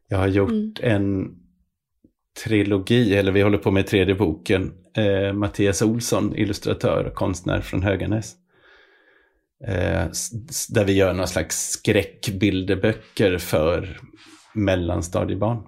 Jag 0.07 0.17
har 0.17 0.27
gjort 0.27 0.51
mm. 0.51 0.73
en 0.81 1.35
trilogi, 2.43 3.15
eller 3.15 3.31
vi 3.31 3.41
håller 3.41 3.57
på 3.57 3.71
med 3.71 3.87
tredje 3.87 4.15
boken. 4.15 4.73
Eh, 4.97 5.33
Mattias 5.33 5.81
Olsson, 5.81 6.35
illustratör 6.35 7.03
och 7.03 7.13
konstnär 7.13 7.61
från 7.61 7.83
Höganäs. 7.83 8.35
Eh, 9.67 10.07
där 10.69 10.85
vi 10.85 10.93
gör 10.93 11.13
någon 11.13 11.27
slags 11.27 11.69
skräckbilderböcker 11.69 13.37
för 13.37 13.99
mellanstadiebarn. 14.53 15.63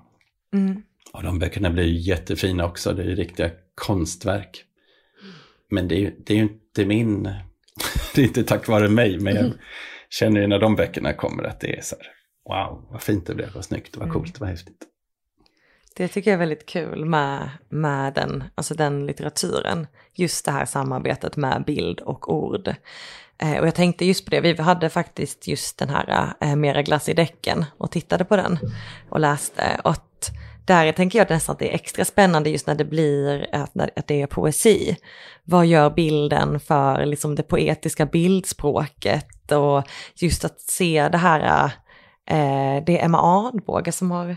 Mm. 0.53 0.81
Och 1.13 1.23
de 1.23 1.39
böckerna 1.39 1.69
blir 1.69 1.83
ju 1.83 1.99
jättefina 1.99 2.65
också, 2.65 2.93
det 2.93 3.03
är 3.03 3.07
ju 3.07 3.15
riktiga 3.15 3.49
konstverk. 3.75 4.63
Men 5.69 5.87
det 5.87 5.95
är 5.95 5.99
ju, 5.99 6.15
det 6.25 6.33
är 6.33 6.37
ju 6.37 6.43
inte 6.43 6.85
min, 6.85 7.29
det 8.15 8.21
är 8.21 8.25
inte 8.25 8.43
tack 8.43 8.67
vare 8.67 8.89
mig, 8.89 9.19
men 9.19 9.35
jag 9.35 9.53
känner 10.09 10.41
ju 10.41 10.47
när 10.47 10.59
de 10.59 10.75
böckerna 10.75 11.13
kommer 11.13 11.43
att 11.43 11.59
det 11.59 11.77
är 11.77 11.81
så 11.81 11.95
här, 11.95 12.07
wow, 12.49 12.87
vad 12.91 13.01
fint 13.01 13.27
det 13.27 13.35
blev, 13.35 13.53
vad 13.53 13.65
snyggt, 13.65 13.97
vad 13.97 14.11
coolt, 14.11 14.39
vad 14.39 14.49
häftigt. 14.49 14.87
Det 15.95 16.07
tycker 16.07 16.31
jag 16.31 16.35
är 16.35 16.39
väldigt 16.39 16.65
kul 16.65 17.05
med, 17.05 17.49
med 17.69 18.13
den, 18.13 18.43
alltså 18.55 18.73
den 18.73 19.05
litteraturen. 19.05 19.87
Just 20.13 20.45
det 20.45 20.51
här 20.51 20.65
samarbetet 20.65 21.37
med 21.37 21.63
bild 21.65 21.99
och 21.99 22.33
ord. 22.33 22.75
Eh, 23.37 23.59
och 23.59 23.67
jag 23.67 23.75
tänkte 23.75 24.05
just 24.05 24.25
på 24.25 24.31
det, 24.31 24.41
vi 24.41 24.61
hade 24.61 24.89
faktiskt 24.89 25.47
just 25.47 25.77
den 25.77 25.89
här 25.89 26.33
eh, 26.39 26.55
Mera 26.55 26.81
glass 26.81 27.09
i 27.09 27.13
däcken 27.13 27.65
och 27.77 27.91
tittade 27.91 28.25
på 28.25 28.35
den 28.35 28.59
och 29.09 29.19
läste. 29.19 29.81
Och 29.83 29.95
där 30.65 30.91
tänker 30.91 31.19
jag 31.19 31.29
nästan 31.29 31.53
att 31.53 31.59
det 31.59 31.69
är 31.69 31.75
extra 31.75 32.05
spännande 32.05 32.49
just 32.49 32.67
när 32.67 32.75
det 32.75 32.85
blir 32.85 33.47
att, 33.51 33.71
att 33.97 34.07
det 34.07 34.21
är 34.21 34.27
poesi. 34.27 34.97
Vad 35.43 35.65
gör 35.65 35.89
bilden 35.89 36.59
för 36.59 37.05
liksom 37.05 37.35
det 37.35 37.43
poetiska 37.43 38.05
bildspråket 38.05 39.51
och 39.51 39.83
just 40.15 40.45
att 40.45 40.61
se 40.61 41.09
det 41.11 41.17
här, 41.17 41.65
eh, 42.29 42.83
det 42.85 42.99
är 42.99 43.05
Emma 43.05 43.47
Adbåge 43.47 43.91
som 43.91 44.11
har 44.11 44.35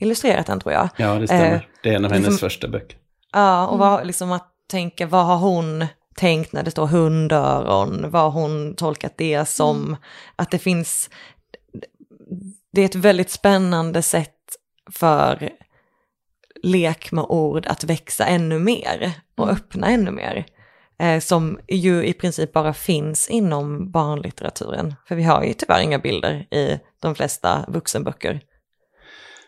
illustrerat 0.00 0.46
den 0.46 0.60
tror 0.60 0.72
jag. 0.72 0.88
Ja, 0.96 1.14
det 1.14 1.26
stämmer. 1.26 1.54
Eh, 1.54 1.60
det 1.82 1.88
är 1.88 1.94
en 1.94 2.04
av 2.04 2.12
hennes 2.12 2.26
liksom- 2.26 2.48
första 2.48 2.68
böcker. 2.68 2.98
Ja, 3.32 3.66
och 3.66 3.78
vad, 3.78 4.06
liksom 4.06 4.32
att 4.32 4.50
tänka, 4.70 5.06
vad 5.06 5.26
har 5.26 5.36
hon 5.36 5.86
tänkt 6.16 6.52
när 6.52 6.62
det 6.62 6.70
står 6.70 6.86
hundöron? 6.86 8.10
Vad 8.10 8.22
har 8.22 8.30
hon 8.30 8.76
tolkat 8.76 9.14
det 9.16 9.48
som? 9.48 9.96
Att 10.36 10.50
det 10.50 10.58
finns, 10.58 11.10
det 12.72 12.80
är 12.80 12.84
ett 12.84 12.94
väldigt 12.94 13.30
spännande 13.30 14.02
sätt 14.02 14.33
för 14.92 15.50
lek 16.62 17.12
med 17.12 17.24
ord 17.28 17.66
att 17.66 17.84
växa 17.84 18.24
ännu 18.26 18.58
mer 18.58 19.12
och 19.36 19.50
öppna 19.50 19.86
ännu 19.86 20.10
mer. 20.10 20.44
Eh, 20.98 21.18
som 21.20 21.58
ju 21.68 22.04
i 22.04 22.12
princip 22.12 22.52
bara 22.52 22.74
finns 22.74 23.28
inom 23.28 23.90
barnlitteraturen. 23.90 24.94
För 25.08 25.14
vi 25.14 25.22
har 25.22 25.44
ju 25.44 25.52
tyvärr 25.52 25.80
inga 25.82 25.98
bilder 25.98 26.32
i 26.54 26.78
de 27.02 27.14
flesta 27.14 27.64
vuxenböcker. 27.68 28.40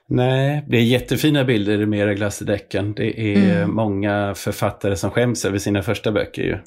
Nej, 0.08 0.64
det 0.68 0.76
är 0.76 0.82
jättefina 0.82 1.44
bilder 1.44 1.80
i 1.80 1.86
Mera 1.86 2.14
glass 2.14 2.42
i 2.42 2.44
däcken. 2.44 2.94
Det 2.94 3.20
är 3.20 3.56
Mm. 3.56 3.74
många 3.74 4.34
författare 4.34 4.96
som 4.96 5.10
skäms 5.10 5.44
över 5.44 5.58
sina 5.58 5.82
första 5.82 6.12
böcker 6.12 6.42
ju. 6.42 6.58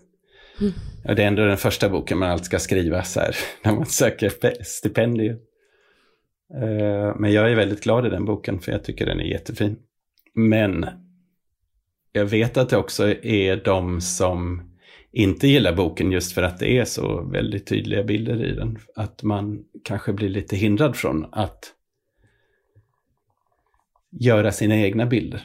Ja, 1.04 1.14
det 1.14 1.24
är 1.24 1.28
ändå 1.28 1.46
den 1.46 1.58
första 1.58 1.90
boken 1.90 2.18
man 2.18 2.30
alltid 2.30 2.46
ska 2.46 2.60
skriva 2.60 3.04
så 3.04 3.20
här, 3.20 3.36
när 3.64 3.72
man 3.72 3.86
söker 3.86 4.30
pe- 4.30 4.64
stipendium. 4.64 5.38
Eh, 6.54 7.16
Men 7.16 7.32
jag 7.32 7.52
är 7.52 7.56
väldigt 7.56 7.84
glad 7.84 8.06
i 8.06 8.10
den 8.10 8.26
boken 8.26 8.60
för 8.60 8.72
jag 8.72 8.84
tycker 8.84 9.06
den 9.06 9.20
är 9.20 9.24
jättefin. 9.24 9.76
Men 10.34 10.86
jag 12.12 12.26
vet 12.26 12.58
att 12.58 12.70
det 12.70 12.78
också 12.78 13.08
är 13.24 13.64
de 13.64 14.02
som 14.02 14.62
inte 15.12 15.48
gillar 15.48 15.76
boken 15.76 16.12
just 16.12 16.32
för 16.32 16.44
att 16.44 16.60
det 16.60 16.78
är 16.78 16.86
så 16.86 17.22
väldigt 17.22 17.68
tydliga 17.68 18.04
bilder 18.04 18.46
i 18.46 18.56
den. 18.56 18.78
Att 18.96 19.24
man 19.24 19.64
kanske 19.84 20.14
blir 20.14 20.30
lite 20.30 20.56
hindrad 20.56 20.96
från 20.96 21.26
att 21.32 21.74
göra 24.12 24.52
sina 24.52 24.76
egna 24.76 25.06
bilder. 25.06 25.42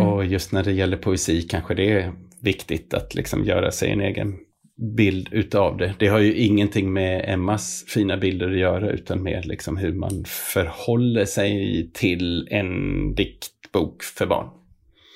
Och 0.00 0.24
just 0.24 0.52
när 0.52 0.64
det 0.64 0.72
gäller 0.72 0.96
poesi 0.96 1.42
kanske 1.42 1.74
det 1.74 1.92
är 1.92 2.12
viktigt 2.40 2.94
att 2.94 3.14
liksom 3.14 3.44
göra 3.44 3.70
sig 3.70 3.90
en 3.90 4.00
egen 4.00 4.38
bild 4.82 5.28
utav 5.32 5.76
det. 5.76 5.94
Det 5.98 6.06
har 6.06 6.18
ju 6.18 6.34
ingenting 6.34 6.92
med 6.92 7.24
Emmas 7.28 7.84
fina 7.88 8.16
bilder 8.16 8.50
att 8.50 8.58
göra 8.58 8.90
utan 8.90 9.22
med 9.22 9.46
liksom 9.46 9.76
hur 9.76 9.92
man 9.92 10.24
förhåller 10.26 11.24
sig 11.24 11.90
till 11.94 12.48
en 12.50 13.14
diktbok 13.14 14.02
för 14.02 14.26
barn. 14.26 14.48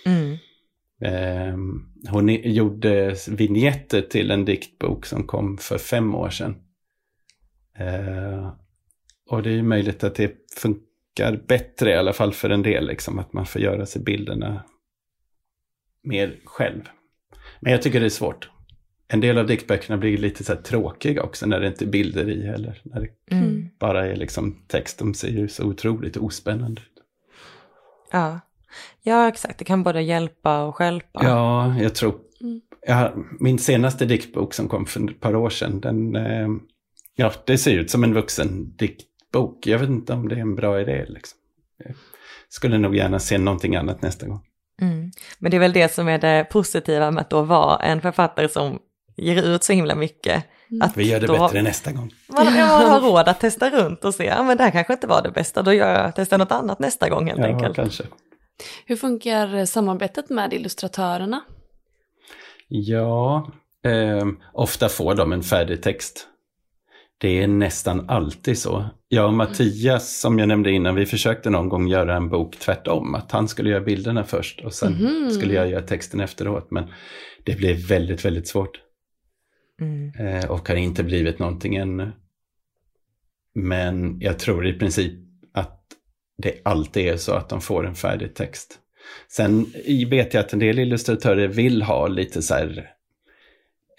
Mm. 0.07 0.37
Eh, 1.01 1.57
hon 2.11 2.29
gjorde 2.29 3.17
vignetter 3.29 4.03
till 4.03 4.31
en 4.31 4.45
diktbok 4.45 5.07
som 5.07 5.27
kom 5.27 5.59
för 5.59 5.79
fem 5.79 6.15
år 6.15 6.31
sedan. 6.31 6.57
Eh, 7.79 8.53
och 9.31 9.43
det 9.43 9.51
är 9.51 9.55
ju 9.55 9.63
möjligt 9.63 10.05
att 10.05 10.15
det 10.15 10.33
funkar 10.61 11.45
bättre, 11.49 11.91
i 11.91 11.97
alla 11.97 12.13
fall 12.13 12.33
för 12.33 12.51
en 12.51 12.63
del, 12.63 12.87
liksom, 12.87 13.19
att 13.19 13.33
man 13.33 13.47
får 13.47 13.61
göra 13.61 13.87
sig 13.87 14.03
bilderna 14.03 14.65
mer 16.03 16.37
själv. 16.45 16.83
Men 17.61 17.73
jag 17.73 17.83
tycker 17.83 18.01
det 18.01 18.07
är 18.07 18.11
svårt. 18.11 18.51
En 19.09 19.21
del 19.21 19.39
av 19.39 19.47
diktböckerna 19.47 19.97
blir 19.97 20.19
lite 20.19 20.45
så 20.45 20.55
här 20.55 20.63
tråkiga 20.63 21.23
också 21.23 21.47
när 21.47 21.61
det 21.61 21.67
inte 21.67 21.85
är 21.85 21.89
bilder 21.89 22.29
i 22.31 22.47
heller. 22.47 22.81
När 22.83 23.01
det 23.01 23.09
Mm. 23.37 23.69
bara 23.79 24.07
är 24.07 24.17
liksom 24.17 24.57
text, 24.69 24.99
de 24.99 25.15
ser 25.15 25.29
ju 25.29 25.49
så 25.49 25.65
otroligt 25.65 26.17
ospännande 26.17 26.81
ut. 26.81 27.03
Ja. 28.13 28.41
ja, 29.03 29.29
exakt. 29.29 29.59
Det 29.59 29.65
kan 29.65 29.83
både 29.83 30.03
hjälpa 30.03 30.63
och 30.65 30.77
stjälpa. 30.77 31.21
Ja, 31.23 31.77
jag 31.81 31.95
tror... 31.95 32.15
Mm. 32.41 32.61
Ja, 32.87 33.15
min 33.41 33.59
senaste 33.59 34.05
diktbok 34.07 34.55
som 34.55 34.69
kom 34.69 34.87
för 34.87 35.11
ett 35.11 35.21
par 35.21 35.37
år 35.37 35.51
sedan, 35.51 35.81
den... 35.81 36.17
Eh, 36.17 36.49
ja, 37.15 37.33
det 37.47 37.59
ser 37.59 37.79
ut 37.79 37.91
som 37.91 38.05
en 38.05 38.15
vuxen 38.15 38.77
diktbok. 38.77 39.67
Jag 39.67 39.79
vet 39.79 39.89
inte 39.89 40.13
om 40.13 40.29
det 40.29 40.35
är 40.35 40.41
en 40.41 40.55
bra 40.55 40.81
idé. 40.81 41.05
Liksom. 41.09 41.39
Jag 41.85 41.95
skulle 42.49 42.79
nog 42.79 42.97
gärna 42.97 43.19
se 43.19 43.39
någonting 43.39 43.77
annat 43.77 44.03
nästa 44.03 44.27
gång. 44.27 44.41
Mm. 44.81 45.11
Men 45.39 45.51
det 45.51 45.57
är 45.57 45.61
väl 45.61 45.73
det 45.73 45.93
som 45.93 46.09
är 46.09 46.19
det 46.19 46.47
positiva 46.51 47.11
med 47.11 47.21
att 47.21 47.31
då 47.31 47.43
vara 47.43 47.77
en 47.77 48.01
författare 48.01 48.49
som 48.49 48.79
ger 49.17 49.43
ut 49.43 49.65
så 49.65 49.73
himla 49.73 49.95
mycket. 49.95 50.45
Att 50.81 50.97
Vi 50.97 51.11
gör 51.11 51.21
det 51.21 51.27
då 51.27 51.33
bättre 51.39 51.63
nästa 51.63 51.93
gång. 51.93 52.11
Man, 52.29 52.45
man 52.45 52.55
har 52.91 53.01
råd 53.01 53.29
att 53.29 53.41
testa 53.41 53.71
runt 53.71 54.05
och 54.05 54.15
se, 54.15 54.25
ja 54.25 54.43
men 54.43 54.57
det 54.57 54.63
här 54.63 54.71
kanske 54.71 54.93
inte 54.93 55.07
var 55.07 55.23
det 55.23 55.31
bästa, 55.31 55.63
då 55.63 55.73
gör 55.73 55.93
jag, 56.03 56.13
testar 56.17 56.39
något 56.39 56.53
annat 56.53 56.79
nästa 56.79 57.09
gång 57.09 57.27
helt 57.27 57.41
Ja, 57.41 57.47
enkelt. 57.47 57.77
kanske. 57.77 58.05
Hur 58.87 58.97
funkar 58.97 59.65
samarbetet 59.65 60.31
med 60.31 60.53
illustratörerna? 60.53 61.41
Ja, 62.69 63.51
eh, 63.85 64.27
ofta 64.53 64.89
får 64.89 65.15
de 65.15 65.33
en 65.33 65.43
färdig 65.43 65.83
text. 65.83 66.27
Det 67.19 67.43
är 67.43 67.47
nästan 67.49 68.11
alltid 68.11 68.59
så. 68.59 68.85
Jag 69.09 69.27
och 69.27 69.33
Mattias, 69.35 70.21
som 70.21 70.39
jag 70.39 70.49
nämnde 70.49 70.71
innan, 70.71 70.95
vi 70.95 71.07
försökte 71.07 71.51
någon 71.51 71.69
gång 71.69 71.89
göra 71.89 72.17
en 72.17 72.29
bok 72.29 72.57
tvärtom. 72.59 73.15
Att 73.15 73.33
han 73.33 73.49
skulle 73.49 73.71
göra 73.71 73.81
bilderna 73.81 74.25
först 74.25 74.61
och 74.65 74.75
sen 74.75 74.93
Mhm. 74.93 75.31
skulle 75.31 75.55
jag 75.55 75.69
göra 75.69 75.83
texten 75.83 76.21
efteråt. 76.21 76.71
Men 76.71 76.85
det 77.45 77.55
blev 77.59 77.77
väldigt, 77.77 78.25
väldigt 78.25 78.49
svårt. 78.49 78.81
Mm. 79.81 80.13
Eh, 80.19 80.51
och 80.51 80.69
har 80.69 80.77
inte 80.77 81.05
blivit 81.05 81.39
någonting 81.39 81.77
ännu. 81.77 82.13
Men 83.55 84.21
jag 84.21 84.39
tror 84.39 84.67
i 84.67 84.73
princip 84.73 85.13
att 85.53 85.83
det 86.39 86.61
alltid 86.65 87.07
är 87.07 87.17
så 87.17 87.33
att 87.33 87.49
de 87.49 87.61
får 87.61 87.87
en 87.87 87.95
färdig 87.95 88.35
text. 88.35 88.79
Sen 89.29 89.67
vet 90.11 90.35
jag 90.35 90.41
att 90.41 90.53
en 90.53 90.59
del 90.59 90.79
illustratörer 90.79 91.49
vill 91.49 91.83
ha 91.83 92.07
lite 92.07 92.43
så 92.43 92.55
här 92.55 92.91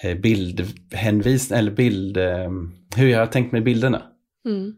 eh, 0.04 0.18
bildhänvisning, 0.18 1.60
eller 1.60 1.72
bild, 1.72 2.18
eh, 2.18 2.52
hur 2.96 3.08
jag 3.08 3.20
har 3.20 3.28
tänkt 3.28 3.52
med 3.52 3.64
bilderna. 3.64 4.02
Mm. 4.46 4.76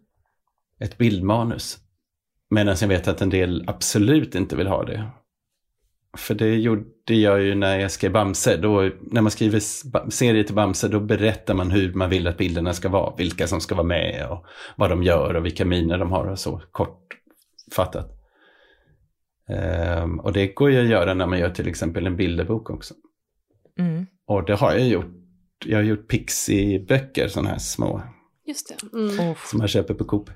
Ett 0.79 0.97
bildmanus. 0.97 1.77
Medan 2.49 2.75
jag 2.81 2.87
vet 2.87 3.07
att 3.07 3.21
en 3.21 3.29
del 3.29 3.63
absolut 3.67 4.35
inte 4.35 4.55
vill 4.55 4.67
ha 4.67 4.83
det. 4.83 5.09
För 6.19 6.35
det 6.35 6.55
gjorde 6.55 6.83
jag 7.05 7.41
ju 7.41 7.55
när 7.55 7.79
jag 7.79 7.91
skrev 7.91 8.11
Bamse. 8.11 8.57
Då, 8.57 8.89
när 9.01 9.21
man 9.21 9.31
skriver 9.31 9.59
serier 10.09 10.43
till 10.43 10.55
Bamse, 10.55 10.87
då 10.87 10.99
berättar 10.99 11.53
man 11.53 11.71
hur 11.71 11.93
man 11.93 12.09
vill 12.09 12.27
att 12.27 12.37
bilderna 12.37 12.73
ska 12.73 12.89
vara. 12.89 13.15
Vilka 13.17 13.47
som 13.47 13.61
ska 13.61 13.75
vara 13.75 13.87
med 13.87 14.27
och 14.29 14.45
vad 14.75 14.89
de 14.89 15.03
gör 15.03 15.33
och 15.33 15.45
vilka 15.45 15.65
miner 15.65 15.97
de 15.97 16.11
har 16.11 16.25
och 16.25 16.39
så 16.39 16.61
kortfattat. 16.71 18.19
Ehm, 19.49 20.19
och 20.19 20.33
det 20.33 20.47
går 20.47 20.71
ju 20.71 20.79
att 20.79 20.89
göra 20.89 21.13
när 21.13 21.27
man 21.27 21.39
gör 21.39 21.49
till 21.49 21.67
exempel 21.67 22.07
en 22.07 22.15
bilderbok 22.15 22.69
också. 22.69 22.93
Mm. 23.79 24.05
Och 24.25 24.45
det 24.45 24.55
har 24.55 24.71
jag 24.71 24.87
gjort. 24.87 25.15
Jag 25.65 25.77
har 25.77 25.83
gjort 25.83 26.07
Pixie-böcker, 26.07 27.27
sådana 27.27 27.49
här 27.49 27.57
små, 27.57 28.01
Just 28.45 28.73
det. 28.81 28.97
Mm. 28.97 29.31
Uff. 29.31 29.47
som 29.47 29.59
man 29.59 29.67
köper 29.67 29.93
på 29.93 30.03
Coop. 30.03 30.29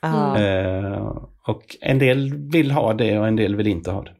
Ja. 0.00 0.38
Eh, 0.38 1.16
och 1.46 1.76
en 1.80 1.98
del 1.98 2.34
vill 2.34 2.70
ha 2.70 2.94
det 2.94 3.18
och 3.18 3.28
en 3.28 3.36
del 3.36 3.56
vill 3.56 3.66
inte 3.66 3.90
ha 3.90 4.02
det. 4.02 4.14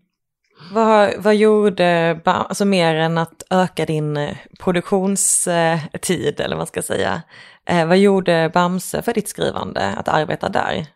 Vad, 0.72 1.14
vad 1.18 1.36
gjorde, 1.36 2.20
alltså 2.24 2.64
mer 2.64 2.94
än 2.94 3.18
att 3.18 3.42
öka 3.50 3.86
din 3.86 4.16
eh, 4.16 4.36
produktionstid, 4.60 6.40
eller 6.40 6.48
vad 6.48 6.56
man 6.56 6.66
ska 6.66 6.82
säga, 6.82 7.22
eh, 7.66 7.86
vad 7.86 7.98
gjorde 7.98 8.50
Bamse 8.54 9.02
för 9.02 9.14
ditt 9.14 9.28
skrivande, 9.28 9.86
att 9.86 10.08
arbeta 10.08 10.48
där? 10.48 10.86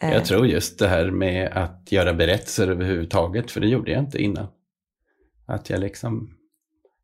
Eh, 0.00 0.12
Jag 0.12 0.24
tror 0.24 0.46
just 0.46 0.78
det 0.78 0.88
här 0.88 1.10
med 1.10 1.52
att 1.52 1.92
göra 1.92 2.14
berättelser 2.14 2.68
överhuvudtaget, 2.68 3.50
för 3.50 3.60
det 3.60 3.68
gjorde 3.68 3.90
jag 3.90 4.00
inte 4.00 4.22
innan. 4.22 4.46
Att 5.46 5.70
jag 5.70 5.80
liksom 5.80 6.30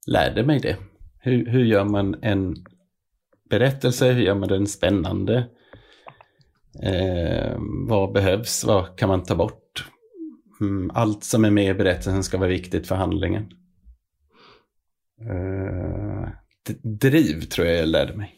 lärde 0.06 0.42
mig 0.42 0.60
det. 0.60 0.76
Hur, 1.20 1.46
hur 1.46 1.64
gör 1.64 1.84
man 1.84 2.16
en 2.22 2.56
berättelse? 3.50 4.12
Hur 4.12 4.22
gör 4.22 4.34
man 4.34 4.48
den 4.48 4.66
spännande? 4.66 5.44
Eh, 6.82 7.56
vad 7.88 8.12
behövs? 8.12 8.64
Vad 8.64 8.98
kan 8.98 9.08
man 9.08 9.22
ta 9.22 9.34
bort? 9.34 9.62
Mm, 10.60 10.90
allt 10.94 11.24
som 11.24 11.44
är 11.44 11.50
med 11.50 11.70
i 11.70 11.74
berättelsen 11.74 12.24
ska 12.24 12.38
vara 12.38 12.48
viktigt 12.48 12.88
för 12.88 12.94
handlingen. 12.94 13.46
D- 16.66 16.74
driv 16.82 17.40
tror 17.40 17.66
jag 17.66 17.76
jag 17.76 17.88
lärde 17.88 18.16
mig. 18.16 18.34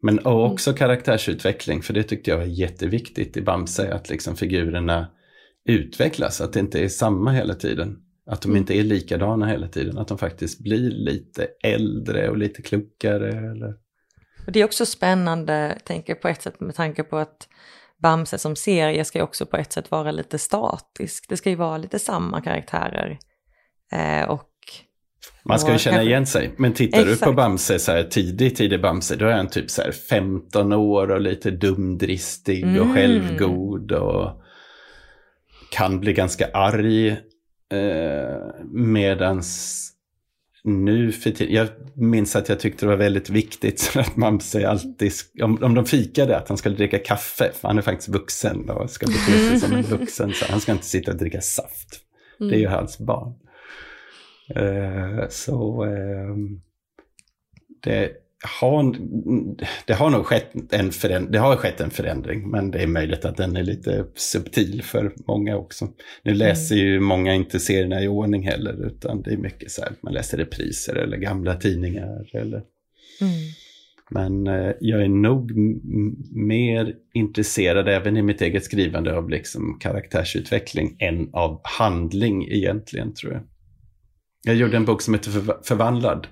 Men 0.00 0.18
och 0.18 0.46
också 0.52 0.72
karaktärsutveckling, 0.72 1.82
för 1.82 1.94
det 1.94 2.02
tyckte 2.02 2.30
jag 2.30 2.38
var 2.38 2.44
jätteviktigt 2.44 3.36
i 3.36 3.42
Bamse, 3.42 3.94
att 3.94 4.10
liksom 4.10 4.36
figurerna 4.36 5.10
utvecklas, 5.64 6.40
att 6.40 6.52
det 6.52 6.60
inte 6.60 6.84
är 6.84 6.88
samma 6.88 7.32
hela 7.32 7.54
tiden. 7.54 8.00
Att 8.26 8.42
de 8.42 8.48
Mm. 8.48 8.60
inte 8.60 8.78
är 8.78 8.82
likadana 8.82 9.46
hela 9.46 9.68
tiden, 9.68 9.98
att 9.98 10.08
de 10.08 10.18
faktiskt 10.18 10.60
blir 10.60 10.90
lite 10.90 11.46
äldre 11.62 12.28
och 12.28 12.36
lite 12.36 12.62
klokare. 12.62 13.28
Eller... 13.28 13.74
Och 14.46 14.52
det 14.52 14.60
är 14.60 14.64
också 14.64 14.86
spännande, 14.86 15.78
tänker 15.84 16.14
på 16.14 16.28
ett 16.28 16.42
sätt 16.42 16.60
med 16.60 16.74
tanke 16.74 17.02
på 17.02 17.16
att 17.16 17.48
Bamse 18.04 18.38
som 18.38 18.56
serie 18.56 19.04
ska 19.04 19.18
ju 19.18 19.22
också 19.24 19.46
på 19.46 19.56
ett 19.56 19.72
sätt 19.72 19.90
vara 19.90 20.10
lite 20.10 20.38
statisk. 20.38 21.28
Det 21.28 21.36
ska 21.36 21.50
ju 21.50 21.56
vara 21.56 21.78
lite 21.78 21.98
samma 21.98 22.40
karaktärer. 22.40 23.18
Eh, 23.92 24.28
och 24.28 24.50
Man 25.44 25.58
ska 25.58 25.68
ju 25.68 25.74
Och 25.74 25.80
känna 25.80 26.02
igen 26.02 26.26
sig. 26.26 26.54
Men 26.56 26.72
tittar 26.72 26.98
du 26.98 27.04
på 27.04 27.10
Exakt. 27.12 27.36
Bamse, 27.36 27.78
så 27.78 27.92
här, 27.92 28.02
tidig, 28.02 28.56
tidig 28.56 28.82
Bamse, 28.82 29.16
då 29.16 29.26
är 29.26 29.32
han 29.32 29.48
typ 29.48 29.70
så 29.70 29.82
här 29.82 29.92
15 29.92 30.72
år 30.72 31.10
och 31.10 31.20
lite 31.20 31.50
dumdristig 31.50 32.64
och 32.64 32.86
Mm. 32.86 32.94
självgod 32.94 33.92
och 33.92 34.42
kan 35.70 36.00
bli 36.00 36.12
ganska 36.12 36.46
arg. 36.52 37.08
Eh, 37.08 37.16
medans 38.72 39.90
nu 40.64 41.12
för 41.12 41.30
tiden, 41.30 41.54
jag 41.54 41.68
minns 41.94 42.36
att 42.36 42.48
jag 42.48 42.60
tyckte 42.60 42.86
det 42.86 42.90
var 42.90 42.96
väldigt 42.96 43.30
viktigt 43.30 43.80
så 43.80 44.00
att 44.00 44.14
Bamse 44.14 44.68
alltid, 44.68 45.10
sk- 45.10 45.42
om, 45.42 45.62
om 45.62 45.74
de 45.74 45.86
fikade, 45.86 46.36
att 46.36 46.48
han 46.48 46.58
skulle 46.58 46.76
dricka 46.76 46.98
kaffe, 46.98 47.50
för 47.54 47.68
han 47.68 47.78
är 47.78 47.82
faktiskt 47.82 48.08
vuxen 48.08 48.70
och 48.70 48.90
ska 48.90 49.06
bete 49.06 49.48
sig 49.48 49.60
som 49.60 49.72
en 49.72 49.82
vuxen, 49.98 50.32
så 50.32 50.44
han 50.50 50.60
ska 50.60 50.72
inte 50.72 50.84
sitta 50.84 51.10
och 51.10 51.18
dricka 51.18 51.40
saft. 51.40 52.00
Det 52.38 52.54
är 52.54 52.58
ju 52.58 52.66
hans 52.68 52.98
barn. 52.98 53.34
Eh, 54.56 55.28
så 55.28 55.82
ehm, 55.82 56.60
det, 57.82 58.12
har, 58.44 58.96
det 59.86 59.92
har 59.94 60.10
nog 60.10 60.26
skett 60.26 60.72
en, 60.72 60.92
föränd, 60.92 61.32
det 61.32 61.38
har 61.38 61.56
skett 61.56 61.80
en 61.80 61.90
förändring, 61.90 62.50
men 62.50 62.70
det 62.70 62.78
är 62.78 62.86
möjligt 62.86 63.24
att 63.24 63.36
den 63.36 63.56
är 63.56 63.62
lite 63.62 64.06
subtil 64.14 64.82
för 64.82 65.12
många 65.26 65.56
också. 65.56 65.88
Nu 66.22 66.34
läser 66.34 66.76
ju 66.76 67.00
många 67.00 67.34
inte 67.34 67.60
serierna 67.60 68.02
i 68.02 68.08
ordning 68.08 68.42
heller, 68.42 68.86
utan 68.86 69.22
det 69.22 69.32
är 69.32 69.36
mycket 69.36 69.70
så 69.70 69.82
här, 69.82 69.92
man 70.02 70.12
läser 70.12 70.38
repriser 70.38 70.94
eller 70.94 71.16
gamla 71.16 71.54
tidningar. 71.54 72.36
Eller, 72.36 72.62
mm, 73.20 73.32
men 74.10 74.46
eh, 74.46 74.72
jag 74.80 75.02
är 75.02 75.08
nog 75.08 75.52
mer 76.36 76.94
intresserad 77.14 77.88
även 77.88 78.16
i 78.16 78.22
mitt 78.22 78.40
eget 78.40 78.64
skrivande 78.64 79.16
av 79.16 79.30
liksom 79.30 79.78
karaktärsutveckling 79.80 80.96
än 80.98 81.30
av 81.32 81.60
handling 81.64 82.48
egentligen 82.48 83.14
tror 83.14 83.32
jag. 83.32 83.42
Jag 84.46 84.56
gjorde 84.56 84.76
en 84.76 84.84
bok 84.84 85.02
som 85.02 85.14
heter 85.14 85.30
Förv- 85.30 85.62
Förvandlad 85.62 86.26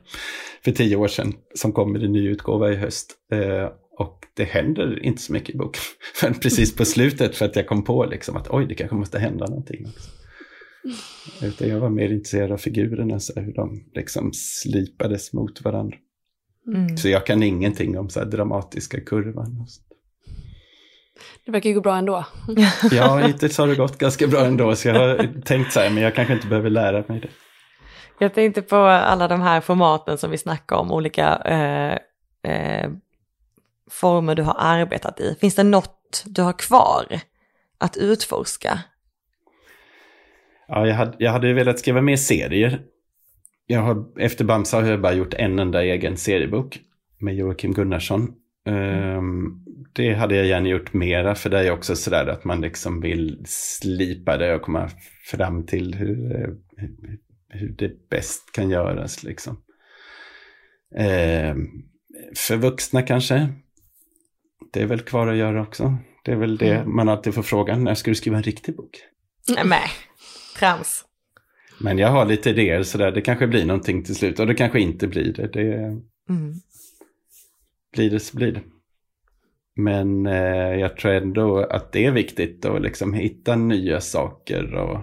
för 0.65 0.73
tio 0.73 0.97
år 0.97 1.09
sedan 1.09 1.35
som 1.55 1.73
kom 1.73 1.97
i 1.97 2.09
ny 2.09 2.29
utgåva 2.29 2.73
i 2.73 2.77
höst. 2.77 3.15
Eh, 3.33 3.69
och 3.99 4.27
det 4.35 4.45
händer 4.45 5.05
inte 5.05 5.23
så 5.23 5.33
mycket 5.33 5.55
i 5.55 5.59
boken. 5.59 5.83
Men 6.23 6.35
precis 6.35 6.77
på 6.77 6.85
slutet 6.85 7.37
för 7.37 7.45
att 7.45 7.57
jag 7.57 7.67
kom 7.67 7.85
på 7.85 8.05
liksom 8.05 8.37
att 8.37 8.51
oj, 8.51 8.67
det 8.67 8.75
kanske 8.75 8.97
måste 8.97 9.19
hända 9.19 9.47
någonting. 9.47 9.87
Också. 9.87 10.11
Utan 11.43 11.69
jag 11.69 11.81
var 11.81 11.91
mer 11.91 12.13
intresserad 12.13 12.53
av 12.53 12.57
figurerna, 12.57 13.21
så 13.21 13.41
hur 13.41 13.53
de 13.53 13.85
liksom 13.95 14.31
slipades 14.33 15.33
mot 15.33 15.65
varandra. 15.65 15.97
mm. 16.75 16.97
Så 16.97 17.09
jag 17.09 17.27
kan 17.27 17.43
ingenting 17.43 17.99
om 17.99 18.11
så 18.11 18.21
här 18.21 18.27
dramatiska 18.27 19.01
kurvan. 19.01 19.61
och 19.61 19.71
sånt. 19.71 19.89
Det 21.45 21.53
verkar 21.53 21.71
ju 21.71 21.75
gå 21.75 21.81
bra 21.81 21.97
ändå. 21.97 22.27
Ja, 22.91 23.19
hittills 23.19 23.59
har 23.59 23.67
det 23.67 23.75
gått 23.75 23.99
ganska 23.99 24.27
bra 24.27 24.45
ändå, 24.45 24.77
så 24.77 24.89
jag 24.89 24.95
har 24.95 25.41
tänkt 25.45 25.73
så 25.73 25.81
här, 25.81 25.91
men 25.91 26.03
jag 26.03 26.15
kanske 26.15 26.35
inte 26.35 26.47
behöver 26.47 26.71
lära 26.71 27.05
mig 27.09 27.21
det. 27.21 27.29
Jag 28.23 28.35
tänkte 28.35 28.63
på 28.63 28.77
alla 28.77 29.29
de 29.29 29.41
här 29.41 29.61
formaten 29.61 30.19
som 30.19 30.31
vi 30.31 30.39
snackar 30.39 30.77
om, 30.77 30.93
olika 30.93 31.37
eh, 31.37 31.93
eh, 32.53 32.91
former 33.91 34.35
du 34.35 34.43
har 34.43 34.57
arbetat 34.59 35.21
i. 35.21 35.37
Finns 35.41 35.55
det 35.55 35.63
något 35.63 36.25
du 36.27 36.43
har 36.43 36.53
kvar 36.53 37.21
att 37.79 37.97
utforska? 37.97 38.79
Ja, 40.69 40.87
jag 40.87 40.95
hade, 40.95 41.17
jag 41.19 41.33
hade 41.33 41.49
ju 41.49 41.55
velat 41.55 41.79
skriva 41.79 42.01
mer 42.01 42.17
serier. 42.17 42.83
Jag 43.67 43.81
har, 43.81 44.21
efter 44.21 44.45
Bamsa 44.45 44.81
har 44.81 44.89
jag 44.89 45.01
bara 45.01 45.13
gjort 45.13 45.35
en 45.35 45.59
enda 45.59 45.83
egen 45.83 46.17
seriebok 46.17 46.81
med 47.21 47.35
Joakim 47.35 47.73
Gunnarsson. 47.73 48.33
Ehm, 48.67 49.65
det 49.93 50.15
hade 50.15 50.37
jag 50.37 50.47
gärna 50.47 50.69
gjort 50.69 50.93
mera, 50.93 51.35
för 51.35 51.51
det 51.51 51.59
är 51.59 51.71
också 51.71 51.97
sådär 51.97 52.27
att 52.27 52.45
man 52.45 52.61
liksom 52.61 53.01
vill 53.01 53.43
slipa 53.47 54.37
det 54.37 54.55
och 54.55 54.63
komma 54.63 54.91
fram 55.25 55.67
till 55.67 55.95
hur, 55.95 56.37
eh, 56.37 56.49
hur- 57.53 57.75
det 57.79 58.09
bäst 58.11 58.53
kan 58.53 58.71
göras. 58.71 59.23
Liksom. 59.23 59.63
Ehm, 60.97 61.67
för 62.37 62.57
vuxna 62.57 63.03
kanske. 63.03 63.49
Det 64.73 64.83
är 64.83 64.87
väl 64.87 65.01
kvar 65.01 65.27
att 65.29 65.37
göra 65.37 65.63
också. 65.63 65.97
Det 66.25 66.33
är 66.33 66.37
väl 66.37 66.57
det 66.57 66.75
Mm. 66.75 66.97
man 66.97 67.09
alltid 67.09 67.35
får 67.35 67.43
frågan, 67.43 67.85
när 67.85 67.95
ska 67.95 68.11
du 68.11 68.15
skriva 68.15 68.37
en 68.37 68.43
riktig 68.43 68.77
bok? 68.77 68.91
Nej, 69.65 69.89
trams. 70.59 71.05
Men 71.81 71.99
jag 71.99 72.09
har 72.09 72.25
lite 72.27 72.51
idéer 72.51 72.83
sådär, 72.83 73.13
det 73.13 73.21
kanske 73.21 73.47
blir 73.47 73.65
någonting 73.67 74.05
till 74.05 74.15
slut 74.15 74.39
och 74.41 74.47
det 74.47 74.55
kanske 74.55 74.81
inte 74.81 75.07
blir 75.07 75.33
det. 75.33 75.47
det 75.53 75.75
Mm. 76.29 76.55
blir 77.93 78.11
det 78.11 78.21
så 78.21 78.37
blir 78.37 78.53
det. 78.53 78.63
Men 79.77 80.27
eh, 80.27 80.75
jag 80.81 80.97
tror 80.97 81.13
ändå 81.13 81.59
att 81.59 81.93
det 81.93 82.07
är 82.07 82.13
viktigt 82.13 82.65
att 82.65 82.83
liksom 82.83 83.15
hitta 83.15 83.57
nya 83.57 84.01
saker 84.01 84.75
och, 84.75 85.01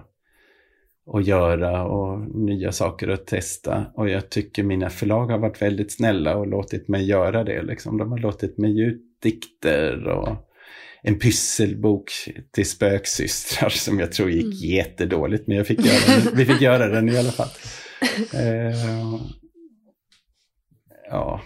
och 1.10 1.22
göra 1.22 1.84
och 1.86 2.36
nya 2.36 2.72
saker 2.72 3.07
att 3.07 3.28
testa. 3.28 3.86
Och 3.93 4.10
jag 4.10 4.30
tycker 4.30 4.64
mina 4.64 4.89
förlag 4.89 5.26
har 5.28 5.38
varit 5.38 5.62
väldigt 5.62 5.91
snälla 5.91 6.36
och 6.38 6.47
låtit 6.47 6.88
mig 6.88 7.05
göra 7.05 7.43
det. 7.43 7.62
Liksom. 7.62 7.97
De 7.97 8.12
har 8.12 8.18
låtit 8.20 8.57
mig 8.57 8.78
ge 8.78 8.86
ut 8.86 9.01
dikter 9.24 10.07
och 10.07 10.30
en 11.01 11.20
pysselbok 11.20 12.12
till 12.51 12.70
spöksystrar 12.70 13.70
som 13.70 13.99
jag 13.99 14.12
tror 14.12 14.30
gick 14.30 14.43
Mm. 14.45 14.55
jättedåligt. 14.57 15.47
Men 15.47 15.57
jag 15.57 15.68
fick 15.68 15.86
göra 15.86 16.24
den. 16.24 16.38
vi 16.38 16.45
fick 16.45 16.62
göra 16.62 16.88
den 16.88 17.10
i 17.10 17.18
alla 17.18 17.32
fall. 17.32 17.49
Eh, 18.34 19.20
ja, 21.10 21.41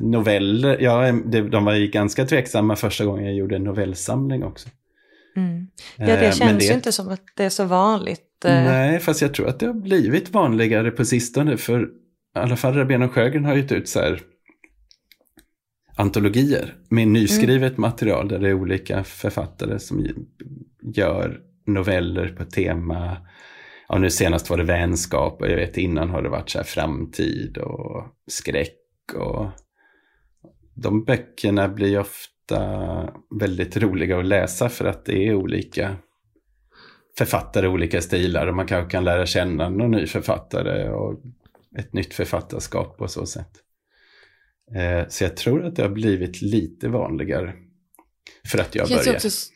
noveller, 0.00 0.78
ja, 0.80 1.12
de 1.50 1.64
var 1.64 1.74
ju 1.74 1.86
ganska 1.86 2.24
tveksamma 2.24 2.76
första 2.76 3.04
gången 3.04 3.24
jag 3.24 3.34
gjorde 3.34 3.56
en 3.56 3.64
novellsamling 3.64 4.44
också. 4.44 4.68
Mm. 5.98 6.10
Ja, 6.10 6.14
Eh, 6.16 6.20
det 6.20 6.26
men 6.26 6.32
känns 6.32 6.58
det- 6.58 6.64
ju 6.64 6.74
inte 6.74 6.92
som 6.92 7.08
att 7.08 7.22
det 7.36 7.44
är 7.44 7.48
så 7.50 7.64
vanligt. 7.64 8.44
eh. 8.44 8.52
Nej, 8.64 8.98
fast 9.00 9.22
jag 9.22 9.34
tror 9.34 9.48
att 9.48 9.60
det 9.60 9.66
har 9.66 9.74
blivit 9.74 10.30
vanligare 10.30 10.90
på 10.90 11.04
sistone. 11.04 11.56
För 11.56 11.82
i 11.82 12.38
alla 12.38 12.56
fall 12.56 12.74
Rabén 12.74 13.02
och 13.02 13.12
Sjögren 13.12 13.44
har 13.44 13.54
gett 13.56 13.72
ut 13.72 13.88
så 13.88 14.00
här 14.00 14.20
antologier 15.96 16.74
med 16.90 17.08
nyskrivet 17.08 17.76
material 17.76 18.28
där 18.28 18.38
det 18.38 18.48
är 18.48 18.54
olika 18.54 19.04
författare 19.04 19.78
som 19.78 20.06
gör 20.94 21.40
noveller 21.66 22.28
på 22.28 22.44
tema, 22.44 23.16
ja 23.88 23.98
nu 23.98 24.10
senast 24.10 24.50
var 24.50 24.56
det 24.56 24.64
vänskap 24.64 25.40
och 25.40 25.48
jag 25.50 25.56
vet 25.56 25.76
innan 25.76 26.10
har 26.10 26.22
det 26.22 26.28
varit 26.28 26.50
så 26.50 26.58
här 26.58 26.64
framtid 26.64 27.58
och 27.58 28.04
skräck 28.30 28.76
och 29.14 29.46
de 30.74 31.04
böckerna 31.04 31.68
blir 31.68 31.98
ofta 31.98 32.32
väldigt 33.40 33.76
roliga 33.76 34.18
att 34.18 34.26
läsa 34.26 34.68
för 34.68 34.84
att 34.84 35.04
det 35.04 35.28
är 35.28 35.34
olika 35.34 35.96
författare, 37.18 37.68
olika 37.68 38.00
stilar 38.00 38.46
och 38.46 38.56
man 38.56 38.66
kanske 38.66 38.90
kan 38.90 39.04
lära 39.04 39.26
känna 39.26 39.68
någon 39.68 39.90
ny 39.90 40.06
författare 40.06 40.88
och 40.88 41.20
ett 41.78 41.92
nytt 41.92 42.14
författarskap 42.14 42.98
på 42.98 43.08
så 43.08 43.26
sätt. 43.26 43.50
Eh, 44.76 45.08
Så 45.08 45.24
jag 45.24 45.36
tror 45.36 45.64
att 45.64 45.76
det 45.76 45.82
har 45.82 45.90
blivit 45.90 46.42
lite 46.42 46.88
vanligare 46.88 47.54
för 48.50 48.58
att 48.58 48.74
jag 48.74 48.88
Känns 48.88 49.00
började. 49.00 49.16
också, 49.26 49.50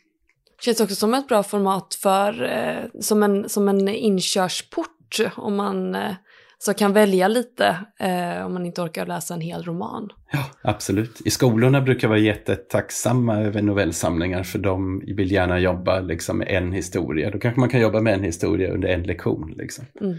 känns 0.61 0.81
också 0.81 0.95
som 0.95 1.13
ett 1.13 1.27
bra 1.27 1.43
format 1.43 1.93
för, 1.93 2.43
eh, 2.43 2.99
som, 2.99 3.23
en, 3.23 3.49
som 3.49 3.67
en 3.69 3.87
inkörsport 3.87 5.19
om 5.35 5.55
man 5.55 5.95
eh, 5.95 6.15
så 6.63 6.73
kan 6.73 6.93
välja 6.93 7.27
lite 7.27 7.77
eh, 7.99 8.45
om 8.45 8.53
man 8.53 8.65
inte 8.65 8.81
orkar 8.81 9.05
läsa 9.05 9.33
en 9.33 9.41
hel 9.41 9.63
roman. 9.63 10.09
Ja, 10.31 10.45
absolut. 10.61 11.21
I 11.25 11.29
skolorna 11.29 11.81
brukar 11.81 12.07
vara 12.07 12.19
jättetacksamma 12.19 13.39
över 13.41 13.61
novellsamlingar 13.61 14.43
för 14.43 14.59
de 14.59 14.99
vill 14.99 15.31
gärna 15.31 15.59
jobba 15.59 15.99
liksom 15.99 16.37
med 16.37 16.47
en 16.47 16.71
historia. 16.71 17.29
Då 17.31 17.39
kanske 17.39 17.59
man 17.59 17.69
kan 17.69 17.81
jobba 17.81 18.01
med 18.01 18.13
en 18.13 18.23
historia 18.23 18.73
under 18.73 18.87
en 18.87 19.03
lektion. 19.03 19.53
Liksom. 19.57 19.85
Mm. 20.01 20.17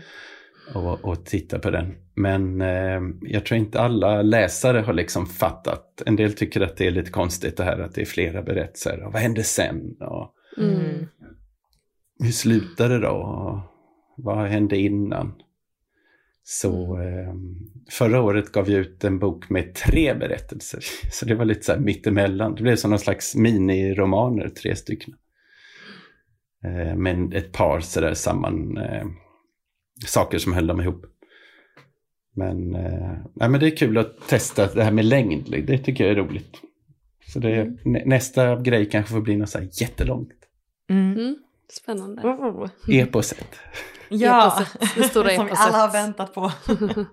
och, 0.74 1.04
och 1.04 1.24
titta 1.24 1.58
på 1.58 1.70
den. 1.70 1.94
Men 2.14 2.60
eh, 2.60 3.00
jag 3.22 3.46
tror 3.46 3.58
inte 3.58 3.80
alla 3.80 4.22
läsare 4.22 4.78
har 4.80 4.92
liksom 4.92 5.26
fattat. 5.26 6.02
En 6.06 6.16
del 6.16 6.32
tycker 6.32 6.60
att 6.60 6.76
det 6.76 6.86
är 6.86 6.90
lite 6.90 7.10
konstigt 7.10 7.56
det 7.56 7.64
här 7.64 7.78
att 7.78 7.94
det 7.94 8.00
är 8.00 8.06
flera 8.06 8.42
berättelser. 8.42 9.02
Och 9.06 9.12
vad 9.12 9.22
hände 9.22 9.42
sen? 9.42 9.96
Och 10.00 10.34
Mm. 10.58 11.06
hur 12.18 12.30
slutade 12.32 12.94
det 12.98 13.06
då? 13.06 13.14
Och 13.14 13.58
vad 14.24 14.46
hände 14.48 14.76
innan? 14.76 15.34
Så 16.44 17.00
eh, 17.00 17.34
förra 17.90 18.22
året 18.22 18.52
gav 18.52 18.70
jag 18.70 18.80
ut 18.80 19.04
en 19.04 19.18
bok 19.18 19.50
med 19.50 19.74
tre 19.74 20.14
berättelser. 20.14 20.84
Så 21.10 21.26
det 21.26 21.34
var 21.34 21.44
lite 21.44 21.62
så 21.62 21.72
här 21.72 21.80
mittemellan. 21.80 22.54
Det 22.54 22.62
blev 22.62 22.76
som 22.76 22.90
någon 22.90 22.98
slags 22.98 23.34
miniromaner, 23.34 24.48
tre 24.48 24.76
stycken. 24.76 25.14
Eh, 26.64 26.96
men 26.96 27.32
ett 27.32 27.52
par 27.52 27.80
sådär 27.80 28.14
samman, 28.14 28.78
eh, 28.78 29.06
saker 30.06 30.38
som 30.38 30.52
höll 30.52 30.66
dem 30.66 30.80
ihop. 30.80 31.04
Men, 32.34 32.74
eh, 32.74 33.16
nej, 33.34 33.48
men 33.48 33.60
det 33.60 33.66
är 33.66 33.76
kul 33.76 33.98
att 33.98 34.28
testa 34.28 34.74
det 34.74 34.84
här 34.84 34.92
med 34.92 35.04
längd. 35.04 35.64
Det 35.66 35.78
tycker 35.78 36.04
jag 36.04 36.10
är 36.10 36.16
roligt. 36.16 36.60
Så 37.26 37.38
det, 37.38 37.76
nä, 37.84 38.02
nästa 38.06 38.60
grej 38.60 38.88
kanske 38.90 39.12
får 39.12 39.20
bli 39.20 39.36
något 39.36 39.48
så 39.48 39.58
här 39.58 39.68
jättelångt. 39.72 40.32
Mm. 40.90 41.36
Spännande. 41.70 42.22
Oh. 42.22 42.68
Eposet. 42.88 43.58
Ja, 44.08 44.46
Eposet, 44.56 44.94
det 44.96 45.02
stora 45.02 45.30
som 45.34 45.44
vi 45.46 45.52
eposet. 45.52 45.66
alla 45.66 45.78
har 45.78 45.92
väntat 45.92 46.34
på. 46.34 46.52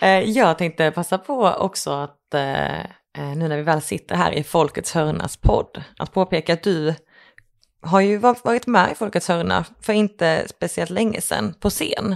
Eh, 0.00 0.20
Jag 0.20 0.58
tänkte 0.58 0.90
passa 0.90 1.18
på 1.18 1.46
också 1.58 1.90
att 1.90 2.34
eh, 2.34 2.78
eh, 2.80 2.84
nu 3.36 3.48
när 3.48 3.56
vi 3.56 3.62
väl 3.62 3.82
sitter 3.82 4.14
här 4.16 4.32
i 4.32 4.42
Folkets 4.44 4.94
hörnas 4.94 5.36
podd, 5.36 5.82
att 5.98 6.12
påpeka 6.12 6.52
att 6.52 6.62
du 6.62 6.94
har 7.82 8.00
ju 8.00 8.16
va- 8.16 8.34
varit 8.44 8.66
med 8.66 8.92
i 8.92 8.94
Folkets 8.94 9.28
hörna 9.28 9.64
för 9.80 9.92
inte 9.92 10.44
speciellt 10.48 10.90
länge 10.90 11.20
sedan 11.20 11.54
på 11.60 11.70
scen. 11.70 12.12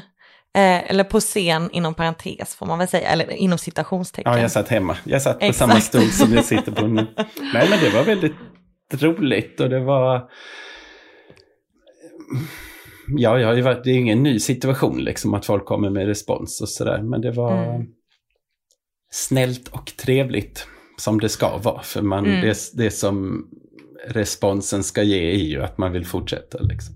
Eh, 0.56 0.90
eller 0.90 1.04
på 1.04 1.20
scen 1.20 1.70
inom 1.72 1.94
parentes 1.94 2.54
får 2.54 2.66
man 2.66 2.78
väl 2.78 2.88
säga, 2.88 3.08
eller 3.08 3.30
inom 3.30 3.58
citationstecken. 3.58 4.32
Ja, 4.32 4.38
jag 4.40 4.50
satt 4.50 4.68
hemma. 4.68 4.96
Jag 5.04 5.22
satt 5.22 5.38
på 5.38 5.44
Exakt. 5.44 5.58
samma 5.58 5.80
stol 5.80 6.10
som 6.10 6.32
jag 6.34 6.44
sitter 6.44 6.72
på 6.72 6.86
nu. 6.86 7.06
Nej, 7.54 7.68
men 7.70 7.78
det 7.80 7.90
var 7.94 8.02
väldigt 8.04 8.34
roligt 8.92 9.60
och 9.60 9.70
det 9.70 9.80
var... 9.80 10.22
Ja, 13.16 13.38
jag 13.40 13.62
varit... 13.62 13.84
det 13.84 13.90
är 13.90 13.98
ingen 13.98 14.22
ny 14.22 14.40
situation 14.40 14.98
liksom 15.04 15.34
att 15.34 15.46
folk 15.46 15.64
kommer 15.64 15.90
med 15.90 16.06
respons 16.06 16.60
och 16.60 16.68
sådär. 16.68 17.02
Men 17.02 17.20
det 17.20 17.30
var 17.30 17.64
Mm. 17.74 17.86
snällt 19.10 19.68
och 19.68 19.86
trevligt 19.96 20.66
som 20.98 21.20
det 21.20 21.28
ska 21.28 21.56
vara. 21.58 21.82
För 21.82 22.02
man, 22.02 22.26
Mm. 22.26 22.40
det, 22.40 22.56
det 22.74 22.90
som 22.90 23.48
responsen 24.08 24.82
ska 24.84 25.02
ge 25.02 25.30
är 25.30 25.36
ju 25.44 25.62
att 25.62 25.78
man 25.78 25.92
vill 25.92 26.06
fortsätta. 26.06 26.58
Liksom. 26.58 26.94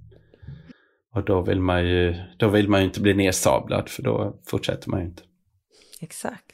Och 1.14 1.24
då 1.24 1.42
vill, 1.42 1.60
man 1.60 1.84
ju, 1.88 2.14
då 2.38 2.48
vill 2.48 2.68
man 2.68 2.82
inte 2.82 3.00
bli 3.00 3.14
nersablad 3.14 3.88
för 3.88 4.02
då 4.02 4.40
fortsätter 4.46 4.90
man 4.90 5.00
ju 5.00 5.06
inte. 5.06 5.22
Exakt. 6.00 6.44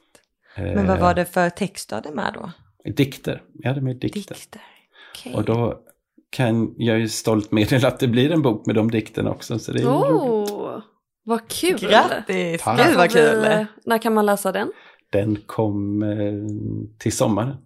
Men 0.57 0.87
vad 0.87 0.99
var 1.01 1.15
det 1.15 1.25
för 1.25 1.51
text 1.51 1.89
du 1.89 1.95
hade 1.95 2.11
med 2.11 2.35
då? 2.35 2.51
Eh, 2.85 2.95
Dikter. 2.95 3.43
Jag 3.55 3.69
hade 3.69 3.81
med 3.81 3.97
dikter. 3.97 4.35
Dikter. 4.35 4.61
Okej. 5.15 5.35
Och 5.35 5.45
då 5.45 5.81
kan 6.31 6.75
jag 6.77 6.99
ju 6.99 7.09
stolt 7.09 7.53
meddela 7.53 7.89
att 7.89 8.01
det 8.01 8.09
blir 8.09 8.31
en 8.33 8.43
bok 8.43 8.67
med 8.67 8.75
de 8.75 8.91
dikterna 8.91 9.31
också. 9.31 9.59
Så 9.59 9.73
det 9.73 9.83
är. 9.83 9.87
Oh, 9.87 10.81
vad 11.25 11.49
kul! 11.49 11.79
Grattis! 11.79 12.63
Tack. 12.63 12.87
Gud 12.87 12.97
vad 12.97 13.11
kul! 13.11 13.67
När 13.85 13.99
kan 13.99 14.15
man 14.15 14.27
läsa 14.27 14.53
den? 14.53 14.73
Den 15.13 15.37
kom 15.47 16.03
eh, 16.03 16.19
till 16.99 17.13
sommaren. 17.13 17.57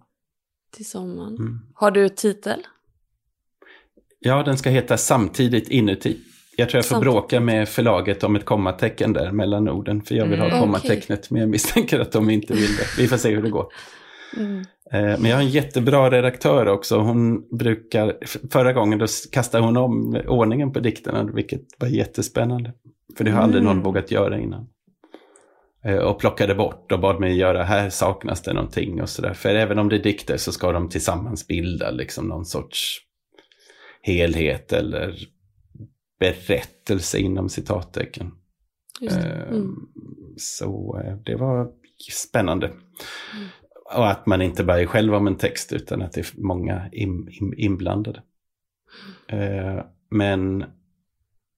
Till 0.75 0.85
sommaren. 0.89 1.35
Mm. 1.35 1.59
Har 1.75 1.91
du 1.91 2.09
titel? 2.09 2.59
Ja, 4.19 4.43
den 4.43 4.57
ska 4.57 4.69
heta 4.69 4.97
Samtidigt 4.97 5.69
inuti. 5.69 6.17
Jag 6.57 6.69
tror 6.69 6.77
jag 6.77 6.85
får 6.85 6.89
Samtidigt. 6.95 7.13
bråka 7.13 7.39
med 7.39 7.69
förlaget 7.69 8.23
om 8.23 8.35
ett 8.35 8.45
kommatecken 8.45 9.13
där 9.13 9.31
mellan 9.31 9.69
orden. 9.69 10.01
För 10.01 10.15
jag 10.15 10.25
vill 10.25 10.39
ha 10.39 10.47
Mm. 10.47 10.59
kommatecknet, 10.59 11.29
men 11.29 11.39
jag 11.41 11.49
misstänker 11.49 11.99
att 11.99 12.11
de 12.11 12.29
inte 12.29 12.53
vill 12.53 12.75
det. 12.75 12.97
Vi 13.01 13.07
får 13.07 13.17
se 13.17 13.35
hur 13.35 13.41
det 13.43 13.49
går. 13.49 13.67
Mm. 14.37 14.65
Eh, 14.93 15.01
Men 15.19 15.25
jag 15.25 15.35
har 15.35 15.43
en 15.43 15.49
jättebra 15.49 16.09
redaktör 16.11 16.67
också. 16.67 16.97
Hon 16.97 17.47
brukar, 17.57 18.17
förra 18.51 18.73
gången 18.73 18.99
då 18.99 19.05
kastade 19.31 19.63
hon 19.65 19.77
om 19.77 20.21
ordningen 20.27 20.71
på 20.73 20.79
dikterna, 20.79 21.23
vilket 21.23 21.61
var 21.79 21.87
jättespännande. 21.87 22.73
För 23.17 23.23
det 23.23 23.31
har 23.31 23.41
aldrig 23.41 23.63
Mm. 23.63 23.75
någon 23.75 23.83
vågat 23.83 24.11
göra 24.11 24.39
innan. 24.39 24.67
Eh, 25.85 25.97
Och 25.97 26.19
plockade 26.19 26.55
bort 26.55 26.91
och 26.91 26.99
bad 26.99 27.19
mig 27.19 27.37
göra, 27.37 27.63
här 27.63 27.89
saknas 27.89 28.41
det 28.41 28.53
någonting 28.53 29.01
och 29.01 29.09
sådär. 29.09 29.33
För 29.33 29.49
även 29.49 29.79
om 29.79 29.89
det 29.89 29.95
är 29.95 30.03
dikter 30.03 30.37
så 30.37 30.51
ska 30.51 30.71
de 30.71 30.89
tillsammans 30.89 31.47
bilda 31.47 31.91
liksom 31.91 32.27
någon 32.27 32.45
sorts 32.45 32.97
helhet 34.01 34.73
eller 34.73 35.15
berättelse 36.19 37.17
inom 37.19 37.49
citattecken. 37.49 38.31
Det. 38.99 39.09
Mm. 39.49 39.75
Så 40.37 41.01
eh, 41.05 41.15
det 41.25 41.35
var 41.35 41.67
spännande. 42.11 42.71
Och 43.85 44.09
att 44.11 44.25
man 44.25 44.41
inte 44.41 44.63
bara 44.63 44.81
är 44.81 44.85
själv 44.85 45.13
om 45.15 45.27
en 45.27 45.37
text 45.37 45.73
utan 45.73 46.01
att 46.01 46.13
det 46.13 46.21
är 46.21 46.27
många 46.37 46.89
in, 46.91 47.27
in, 47.31 47.53
inblandade. 47.57 48.21
Eh, 49.27 49.83
Men 50.09 50.65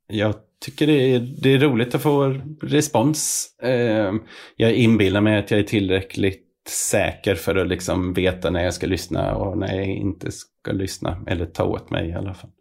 jag 0.08 0.36
tycker 0.66 0.88
det 0.88 0.94
är, 1.14 1.20
det 1.42 1.50
är 1.54 1.60
roligt 1.60 1.96
att 1.96 2.02
få 2.02 2.42
respons. 2.62 3.50
Eh, 3.62 4.14
Jag 4.56 4.74
inbillar 4.74 5.22
mig 5.22 5.38
att 5.40 5.52
jag 5.52 5.60
är 5.60 5.64
tillräckligt 5.64 6.42
säker 6.70 7.36
för 7.36 7.56
att 7.56 7.68
liksom 7.68 8.14
veta 8.14 8.50
när 8.50 8.64
jag 8.64 8.74
ska 8.74 8.88
lyssna 8.88 9.36
och 9.36 9.58
när 9.58 9.76
jag 9.76 9.86
inte 9.86 10.32
ska 10.32 10.72
lyssna. 10.72 11.24
Eller 11.28 11.46
ta 11.46 11.64
åt 11.64 11.90
mig 11.90 12.10
i 12.10 12.14
alla 12.14 12.34
fall. 12.34 12.52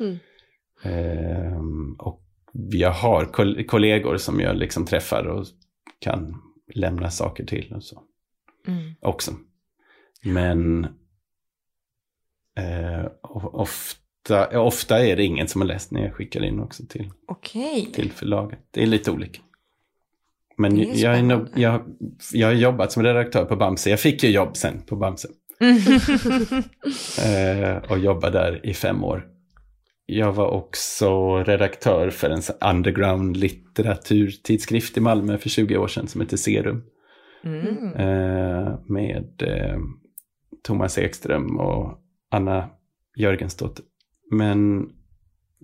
Mm. 0.00 0.18
Ehm, 0.82 1.94
och 1.98 2.22
jag 2.72 2.90
har 2.90 3.24
kol- 3.24 3.64
kollegor 3.64 4.16
som 4.16 4.40
jag 4.40 4.56
liksom 4.56 4.86
träffar 4.86 5.24
och 5.26 5.46
kan 5.98 6.34
lämna 6.74 7.10
saker 7.10 7.44
till 7.44 7.72
och 7.76 7.84
så 7.84 8.02
Mm. 8.70 8.94
också. 9.00 9.32
Men 10.22 10.84
eh, 12.56 13.06
ofta, 13.52 14.60
ofta 14.60 15.06
är 15.06 15.16
det 15.16 15.24
ingen 15.24 15.48
som 15.48 15.60
har 15.60 15.68
läst 15.68 15.90
när 15.90 16.04
jag 16.04 16.14
skickar 16.14 16.44
in 16.44 16.60
också 16.60 16.82
till, 16.88 17.10
Okej. 17.26 17.90
till 17.94 18.12
förlaget. 18.12 18.58
Det 18.70 18.82
är 18.82 18.86
lite 18.86 19.10
olika. 19.10 19.40
Men 20.56 20.80
är 20.80 21.02
jag, 21.02 21.18
är 21.18 21.22
nog, 21.22 21.48
jag, 21.54 21.82
jag 22.32 22.46
har 22.46 22.54
jobbat 22.54 22.92
som 22.92 23.02
redaktör 23.02 23.44
på 23.44 23.56
Bamse. 23.56 23.90
Jag 23.90 24.00
fick 24.00 24.22
ju 24.22 24.30
jobb 24.30 24.56
sen 24.56 24.82
på 24.82 24.96
Bamse. 24.96 25.28
eh, 27.24 27.76
och 27.90 27.98
jobbade 27.98 28.38
där 28.38 28.66
i 28.66 28.74
fem 28.74 29.04
år. 29.04 29.26
Jag 30.06 30.32
var 30.32 30.46
också 30.46 31.36
redaktör 31.36 32.10
för 32.10 32.30
en 32.30 32.42
underground 32.70 33.36
litteraturtidskrift 33.36 34.96
i 34.96 35.00
Malmö 35.00 35.38
för 35.38 35.48
20 35.48 35.76
år 35.76 35.88
sedan 35.88 36.08
som 36.08 36.20
heter 36.20 36.36
Serum. 36.36 36.82
Mm. 37.44 37.94
Eh, 37.94 38.78
med 38.88 39.42
eh, 39.42 39.78
Thomas 40.64 40.98
Ekström 40.98 41.60
och 41.60 41.98
Anna 42.30 42.70
Jörgensdotter. 43.16 43.84
Men 44.30 44.88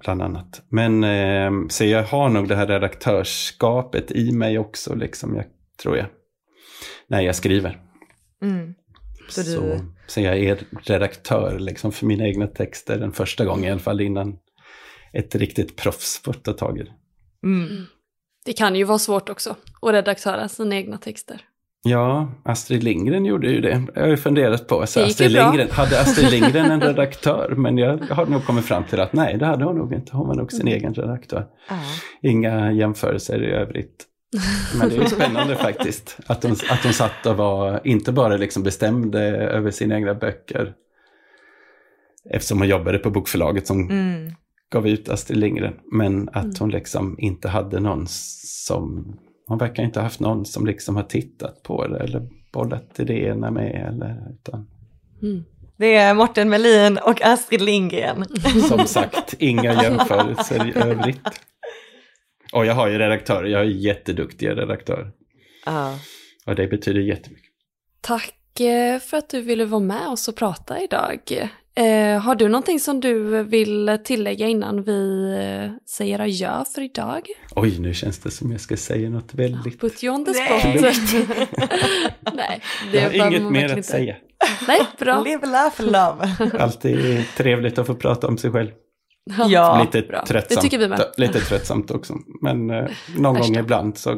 bland 0.05 0.23
annat. 0.23 0.63
Men 0.69 1.05
eh, 1.05 1.69
så 1.69 1.85
jag 1.85 2.03
har 2.03 2.29
nog 2.29 2.49
det 2.49 2.57
här 2.57 2.67
redaktörskapet 2.67 4.11
i 4.11 4.33
mig 4.33 4.59
också, 4.59 4.95
liksom, 4.95 5.37
jag, 5.37 5.45
tror 5.83 5.97
jag. 5.97 6.07
När 7.09 7.21
jag 7.21 7.37
skriver. 7.37 7.81
Mm. 8.43 8.75
Så 9.29 9.43
Så, 9.43 9.61
du- 9.61 9.81
så, 10.07 10.21
jag 10.21 10.39
är 10.39 10.59
redaktör 10.83 11.59
liksom, 11.59 11.93
för 11.93 12.07
mina 12.07 12.27
egna 12.27 12.47
texter 12.47 12.99
den 12.99 13.13
första 13.13 13.45
gången 13.45 13.65
i 13.65 13.71
alla 13.71 13.81
fall 13.81 14.01
innan 14.01 14.39
ett 15.13 15.35
riktigt 15.35 15.77
proffs 15.77 16.23
får 16.25 16.33
ta 16.33 16.53
tag 16.53 16.79
i 16.79 16.83
det. 16.83 16.93
Mm. 17.45 17.85
Det 18.45 18.53
kan 18.53 18.75
ju 18.77 18.85
vara 18.85 18.99
svårt 18.99 19.29
också 19.29 19.57
att 19.83 19.93
redaktöra 19.93 20.49
sina 20.49 20.77
egna 20.77 20.99
texter. 20.99 21.41
Ja, 21.87 22.29
Astrid 22.43 22.83
Lindgren 22.85 23.25
gjorde 23.25 23.49
ju 23.49 23.61
det. 23.61 23.83
Jag 23.95 24.03
har 24.03 24.09
ju 24.09 24.17
funderat 24.17 24.69
på. 24.69 24.87
Så 24.87 25.05
Astrid. 25.05 25.31
Lindgren, 25.31 25.71
hade 25.71 26.01
Astrid 26.01 26.31
Lindgren 26.31 26.71
en 26.71 26.81
redaktör? 26.89 27.55
Men 27.57 27.79
jag 27.79 27.99
har 28.11 28.27
nog 28.27 28.45
kommit 28.45 28.65
fram 28.65 28.85
till 28.85 29.01
att 29.01 29.13
nej, 29.13 29.37
det 29.39 29.47
hade 29.47 29.65
hon 29.65 29.77
nog 29.79 29.93
inte. 29.95 30.17
Hon 30.17 30.29
var 30.29 30.35
nog 30.35 30.53
sin 30.53 30.69
egen 30.69 30.95
redaktör. 30.95 31.47
Ja. 31.69 31.75
Inga 32.23 32.73
jämförelser 32.73 33.43
i 33.43 33.51
övrigt. 33.51 34.05
Men 34.79 34.89
det 34.89 34.97
är 34.97 35.05
spännande 35.05 35.57
faktiskt. 35.57 36.19
Att 36.27 36.43
hon, 36.43 36.53
att 36.71 36.83
hon 36.85 36.93
satt 36.93 37.27
och 37.27 37.37
var, 37.37 37.81
inte 37.85 38.13
bara 38.13 38.37
liksom 38.37 38.63
bestämde 38.63 39.21
över 39.37 39.71
sina 39.71 39.95
egna 39.97 40.15
böcker. 40.15 40.73
Eftersom 42.31 42.59
hon 42.59 42.69
jobbade 42.69 42.99
på 42.99 43.11
bokförlaget 43.11 43.67
som 43.67 43.91
Mm. 43.91 44.33
gav 44.73 44.89
ut 44.89 45.09
Astrid 45.09 45.39
Lindgren. 45.39 45.75
Men 45.93 46.29
att 46.29 46.45
Mm. 46.45 46.55
hon 46.61 46.71
liksom 46.71 47.17
inte 47.19 47.49
hade 47.49 47.81
någon 47.81 48.05
som... 48.09 49.17
Hon 49.47 49.59
verkar 49.59 49.83
inte 49.83 49.99
ha 49.99 50.05
haft 50.05 50.21
någon 50.21 50.45
som 50.45 50.67
liksom 50.67 50.97
har 50.97 51.03
tittat 51.03 51.63
på 51.63 51.87
det 51.87 51.99
eller 51.99 52.29
bollat 52.53 53.01
idéerna 53.01 53.51
med. 53.51 53.89
Eller, 53.89 54.33
utan, 54.33 54.67
Mm. 55.23 55.45
Det 55.77 55.95
är 55.95 56.15
Morten 56.15 56.49
Melin 56.49 56.99
och 56.99 57.23
Astrid 57.23 57.63
Lindgren. 57.63 58.25
som 58.69 58.87
sagt, 58.87 59.35
inga 59.39 59.83
jämförelser 59.83 60.69
i 60.69 60.79
övrigt. 60.79 61.21
Och 62.53 62.67
jag 62.67 62.75
har 62.75 62.89
ju 62.89 62.99
redaktörer, 62.99 63.49
jag 63.49 63.59
har 63.59 63.65
ju 63.65 63.77
jätteduktiga 63.77 64.55
redaktörer. 64.55 65.13
Ja. 65.67 65.99
Och 66.47 66.55
det 66.55 66.67
betyder 66.67 67.01
jättemycket. 67.01 67.51
Tack 68.01 68.61
eh, 68.61 68.99
för 68.99 69.17
att 69.17 69.29
du 69.29 69.41
ville 69.41 69.65
vara 69.65 69.81
med 69.81 70.09
oss 70.09 70.29
och 70.29 70.37
prata 70.37 70.81
idag. 70.81 71.51
Eh, 71.79 72.21
har 72.21 72.35
du 72.35 72.49
någonting 72.49 72.81
som 72.81 73.01
du 73.01 73.43
vill 73.43 73.99
tillägga 74.05 74.47
innan 74.47 74.83
vi 74.83 75.31
eh, 75.65 75.71
säger 75.91 76.19
adjö 76.19 76.65
för 76.75 76.83
idag? 76.83 77.27
Oj, 77.57 77.79
nu 77.81 77.95
känns 77.95 78.19
det 78.19 78.31
som 78.31 78.53
jag 78.53 78.61
ska 78.61 78.77
säga 78.77 79.11
något 79.11 79.35
väldigt... 79.35 79.81
Put 79.81 80.05
you 80.05 80.15
on 80.15 80.25
the 80.25 80.31
Nej. 80.33 80.79
spot. 80.79 81.29
Nej, 82.35 82.61
det 82.93 83.17
Jag 83.17 83.25
har 83.25 83.31
inget 83.31 83.53
mer 83.53 83.65
att 83.65 83.71
inte. 83.71 83.83
säga. 83.83 84.17
Nej, 84.69 84.81
bra. 84.99 85.23
Live, 85.25 85.47
laugh, 85.47 85.83
love. 85.83 86.37
Alltid 86.63 87.25
trevligt 87.37 87.79
att 87.79 87.87
få 87.87 87.95
prata 87.95 88.27
om 88.27 88.39
sig 88.39 88.51
själv. 88.51 88.71
Ja, 89.49 89.81
lite, 89.95 90.07
bra. 90.09 90.25
tröttsamt, 90.27 90.49
Det 90.49 90.57
tycker 90.69 90.79
vi 90.79 90.89
med. 90.89 91.05
lite 91.17 91.41
tröttsamt 91.41 91.91
också. 91.91 92.15
Men 92.43 92.71
eh, 92.71 92.85
någon 93.17 93.35
Värsta. 93.35 93.49
gång 93.49 93.57
ibland 93.61 93.99
så 93.99 94.11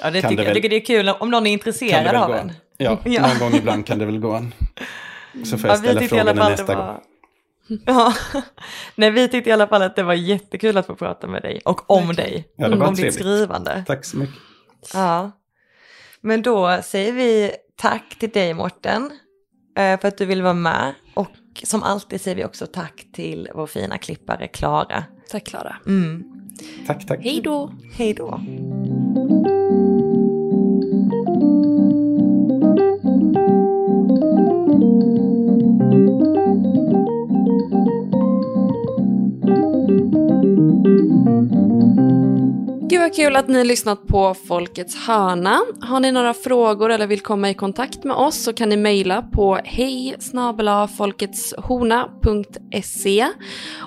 Ja, 0.00 0.10
det 0.10 0.22
tycker, 0.22 0.28
det 0.36 0.42
jag 0.42 0.44
väl- 0.44 0.54
tycker 0.54 0.68
det 0.68 0.76
är 0.76 0.84
kul 0.84 1.08
om 1.08 1.30
någon 1.30 1.46
är 1.46 1.52
intresserad 1.52 2.16
av 2.16 2.34
en. 2.34 2.52
Ja, 2.76 2.98
Ja. 3.04 3.20
någon 3.28 3.38
gång 3.38 3.58
ibland 3.58 3.86
kan 3.86 3.98
det 3.98 4.06
väl 4.06 4.18
gå 4.18 4.32
an. 4.32 4.52
Så 5.44 5.58
får 5.58 5.70
Ja, 5.70 5.74
jag 5.74 5.82
vi 5.82 5.88
ställa 5.88 6.00
tyckte 6.00 6.16
i 6.16 6.20
alla 6.20 6.34
frågorna 6.34 6.42
fall 6.42 6.50
nästa 6.50 6.66
det 6.66 6.74
gång. 6.74 6.86
var... 6.86 7.00
Ja, 7.86 8.14
nej 8.94 9.10
vi 9.10 9.28
tyckte 9.28 9.50
i 9.50 9.52
alla 9.52 9.66
fall 9.66 9.82
att 9.82 9.96
det 9.96 10.02
var 10.02 10.14
jättekul 10.14 10.76
att 10.76 10.86
få 10.86 10.94
prata 10.94 11.26
med 11.26 11.42
dig 11.42 11.60
och 11.64 11.90
om 11.90 12.14
dig. 12.14 12.48
Ja, 12.56 12.68
det 12.68 12.76
var 12.76 12.86
om 12.86 12.94
ditt 12.94 13.00
trevligt. 13.02 13.14
skrivande. 13.20 13.84
Tack 13.86 14.04
så 14.04 14.16
mycket. 14.16 14.34
Ja. 14.94 15.30
Men 16.20 16.42
då 16.42 16.78
säger 16.82 17.12
vi 17.12 17.52
tack 17.76 18.16
till 18.18 18.30
dig 18.30 18.54
Morten 18.54 19.10
eh, 19.78 20.00
för 20.00 20.08
att 20.08 20.18
du 20.18 20.26
vill 20.26 20.42
vara 20.42 20.54
med 20.54 20.94
och 21.14 21.20
Och 21.20 21.60
som 21.66 21.82
alltid 21.82 22.20
säger 22.20 22.36
vi 22.36 22.44
också 22.44 22.66
tack 22.66 23.06
till 23.12 23.48
vår 23.54 23.66
fina 23.66 23.98
klippare 23.98 24.48
Klara. 24.48 25.04
Tack 25.30 25.46
Klara. 25.46 25.76
Mm. 25.86 26.24
Tack, 26.86 27.06
tack. 27.06 27.20
Hej 27.22 27.40
då. 27.44 27.72
Hej 27.94 28.14
då. 28.14 28.40
Gud 42.94 43.00
vad 43.00 43.14
kul 43.14 43.36
att 43.36 43.48
ni 43.48 43.58
har 43.58 43.64
lyssnat 43.64 44.06
på 44.06 44.34
Folkets 44.34 44.96
hörna. 44.96 45.60
Har 45.80 46.00
ni 46.00 46.12
några 46.12 46.34
frågor 46.34 46.90
eller 46.90 47.06
vill 47.06 47.20
komma 47.20 47.50
i 47.50 47.54
kontakt 47.54 48.04
med 48.04 48.16
oss 48.16 48.42
så 48.42 48.52
kan 48.52 48.68
ni 48.68 48.76
mejla 48.76 49.22
på 49.22 49.60
hej 49.64 50.16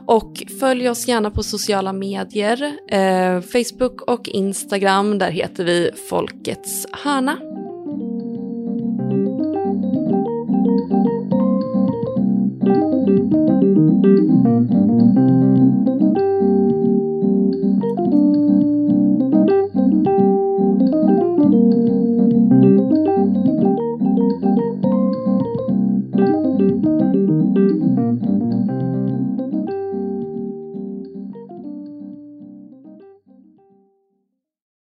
och 0.07 0.43
följ 0.59 0.89
oss 0.89 1.07
gärna 1.07 1.31
på 1.31 1.43
sociala 1.43 1.93
medier, 1.93 2.63
eh, 2.89 3.41
Facebook 3.41 4.01
och 4.01 4.27
Instagram. 4.27 5.19
Där 5.19 5.31
heter 5.31 5.63
vi 5.63 5.91
Folkets 6.09 6.87
hörna. 6.91 7.37